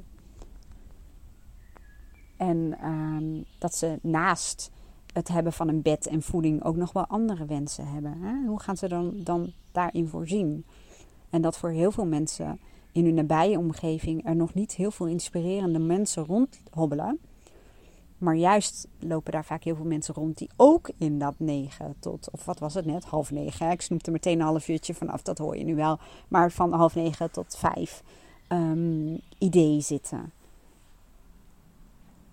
En 2.37 2.79
ehm, 2.81 3.43
dat 3.59 3.75
ze 3.75 3.99
naast 4.03 4.71
het 5.13 5.29
hebben 5.29 5.53
van 5.53 5.69
een 5.69 5.83
bed 5.83 6.07
en 6.07 6.23
voeding 6.23 6.65
ook 6.65 6.77
nog 6.77 6.93
wel 6.93 7.07
andere 7.07 7.45
wensen 7.45 7.87
hebben. 7.87 8.21
Hè? 8.21 8.47
Hoe 8.47 8.61
gaan 8.61 8.77
ze 8.77 8.89
dan, 8.89 9.21
dan 9.25 9.53
daarin 9.73 10.09
voorzien? 10.09 10.65
En 11.33 11.43
dat 11.43 11.59
voor 11.59 11.71
heel 11.71 11.93
veel 11.93 12.07
mensen 12.07 12.61
in 12.93 13.05
hun 13.05 13.15
nabije 13.15 13.59
omgeving 13.59 14.27
er 14.27 14.37
nog 14.37 14.55
niet 14.55 14.75
heel 14.75 14.91
veel 14.91 15.07
inspirerende 15.07 15.79
mensen 15.79 16.25
rondhobbelen. 16.25 17.19
Maar 18.19 18.35
juist 18.35 18.89
lopen 18.99 19.33
daar 19.33 19.45
vaak 19.45 19.65
heel 19.65 19.77
veel 19.77 19.85
mensen 19.85 20.15
rond 20.15 20.39
die 20.39 20.51
ook 20.57 20.91
in 20.99 21.19
dat 21.19 21.35
negen 21.37 21.95
tot, 21.99 22.29
of 22.31 22.45
wat 22.45 22.59
was 22.59 22.75
het 22.75 22.85
net, 22.85 23.05
half 23.05 23.31
negen. 23.31 23.71
Ik 23.71 23.81
snoepte 23.81 24.11
meteen 24.11 24.39
een 24.39 24.47
half 24.47 24.69
uurtje 24.69 24.95
vanaf, 24.95 25.23
dat 25.23 25.39
hoor 25.39 25.57
je 25.57 25.65
nu 25.65 25.75
wel. 25.75 25.99
Maar 26.29 26.53
van 26.53 26.73
half 26.73 26.95
negen 26.95 27.31
tot 27.31 27.57
vijf 27.57 28.03
um, 28.49 29.21
idee 29.39 29.81
zitten. 29.81 30.33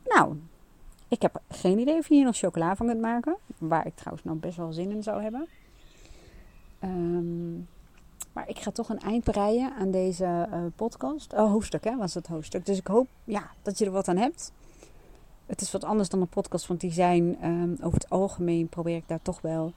Nou, 0.05 0.35
ik 1.07 1.21
heb 1.21 1.41
geen 1.49 1.79
idee 1.79 1.97
of 1.97 2.07
je 2.07 2.15
hier 2.15 2.25
nog 2.25 2.37
chocola 2.37 2.75
van 2.75 2.87
kunt 2.87 3.01
maken. 3.01 3.37
Waar 3.57 3.85
ik 3.85 3.95
trouwens 3.95 4.25
nou 4.25 4.37
best 4.37 4.57
wel 4.57 4.73
zin 4.73 4.91
in 4.91 5.03
zou 5.03 5.21
hebben. 5.21 5.47
Um, 6.83 7.67
maar 8.39 8.49
ik 8.49 8.59
ga 8.59 8.71
toch 8.71 8.89
een 8.89 8.99
eind 8.99 9.23
breien 9.23 9.73
aan 9.75 9.91
deze 9.91 10.47
uh, 10.51 10.65
podcast. 10.75 11.33
Oh, 11.33 11.51
hoofdstuk 11.51 11.83
hè, 11.83 11.97
was 11.97 12.13
het 12.13 12.27
hoofdstuk. 12.27 12.65
Dus 12.65 12.77
ik 12.77 12.87
hoop 12.87 13.07
ja, 13.23 13.51
dat 13.61 13.77
je 13.77 13.85
er 13.85 13.91
wat 13.91 14.07
aan 14.07 14.17
hebt. 14.17 14.51
Het 15.45 15.61
is 15.61 15.71
wat 15.71 15.83
anders 15.83 16.09
dan 16.09 16.21
een 16.21 16.27
podcast, 16.27 16.67
want 16.67 16.81
die 16.81 16.91
zijn 16.91 17.45
um, 17.45 17.77
over 17.81 17.99
het 17.99 18.09
algemeen 18.09 18.67
probeer 18.67 18.95
ik 18.95 19.07
daar 19.07 19.21
toch 19.21 19.41
wel 19.41 19.73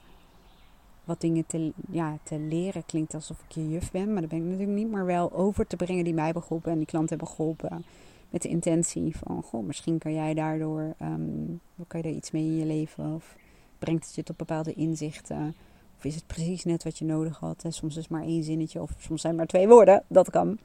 wat 1.05 1.21
dingen 1.21 1.47
te, 1.47 1.73
ja, 1.91 2.19
te 2.23 2.39
leren. 2.39 2.87
Klinkt 2.87 3.15
alsof 3.15 3.43
ik 3.49 3.51
je 3.51 3.69
juf 3.69 3.91
ben, 3.91 4.13
maar 4.13 4.21
dat 4.21 4.31
ben 4.31 4.39
ik 4.39 4.45
natuurlijk 4.45 4.79
niet. 4.79 4.91
Maar 4.91 5.07
wel 5.07 5.33
over 5.33 5.67
te 5.67 5.77
brengen 5.77 6.05
die 6.05 6.15
mij 6.15 6.25
hebben 6.25 6.43
geholpen 6.43 6.73
en 6.73 6.79
die 6.79 6.87
klanten 6.87 7.17
hebben 7.17 7.35
geholpen. 7.35 7.85
Met 8.31 8.43
de 8.43 8.49
intentie 8.49 9.17
van, 9.17 9.43
goh, 9.43 9.67
misschien 9.67 9.99
kan 9.99 10.15
jij 10.15 10.35
daardoor, 10.35 10.95
um, 11.03 11.61
kan 11.87 12.01
je 12.01 12.07
daar 12.07 12.17
iets 12.17 12.31
mee 12.31 12.45
in 12.45 12.57
je 12.57 12.67
leven? 12.67 13.15
Of 13.15 13.37
brengt 13.79 14.07
het 14.07 14.15
je 14.15 14.23
tot 14.23 14.37
bepaalde 14.37 14.73
inzichten? 14.73 15.55
Of 16.03 16.09
is 16.09 16.15
het 16.15 16.27
precies 16.27 16.65
net 16.65 16.85
wat 16.85 16.99
je 16.99 17.05
nodig 17.05 17.39
had? 17.39 17.65
En 17.65 17.73
soms 17.73 17.97
is 17.97 18.09
maar 18.09 18.23
één 18.23 18.43
zinnetje 18.43 18.83
of 18.83 18.91
soms 18.99 19.21
zijn 19.21 19.35
maar 19.35 19.47
twee 19.47 19.69
woorden. 19.69 20.05
Dat 20.09 20.31
kan. 20.31 20.59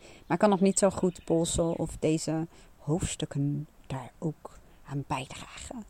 Maar 0.00 0.36
ik 0.36 0.38
kan 0.38 0.50
nog 0.50 0.60
niet 0.60 0.78
zo 0.78 0.90
goed 0.90 1.24
polsen 1.24 1.76
of 1.76 1.96
deze 1.98 2.46
hoofdstukken 2.78 3.66
daar 3.86 4.12
ook 4.18 4.58
aan 4.84 5.04
bijdragen. 5.06 5.84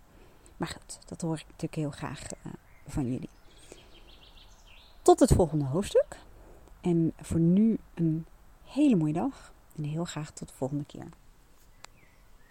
Maar 0.57 0.69
goed, 0.69 0.99
dat 1.07 1.21
hoor 1.21 1.35
ik 1.35 1.45
natuurlijk 1.47 1.75
heel 1.75 1.91
graag 1.91 2.23
uh, 2.23 2.53
van 2.87 3.05
jullie. 3.05 3.29
Tot 5.03 5.21
het 5.21 5.33
volgende 5.33 5.65
hoofdstuk. 5.65 6.17
En 6.81 7.13
voor 7.17 7.41
nu 7.41 7.79
een 7.95 8.27
hele 8.65 8.97
mooie 8.97 9.13
dag. 9.13 9.53
En 9.77 9.85
heel 9.85 10.05
graag 10.05 10.31
tot 10.31 10.49
de 10.49 10.55
volgende 10.55 10.85
keer. 10.85 11.09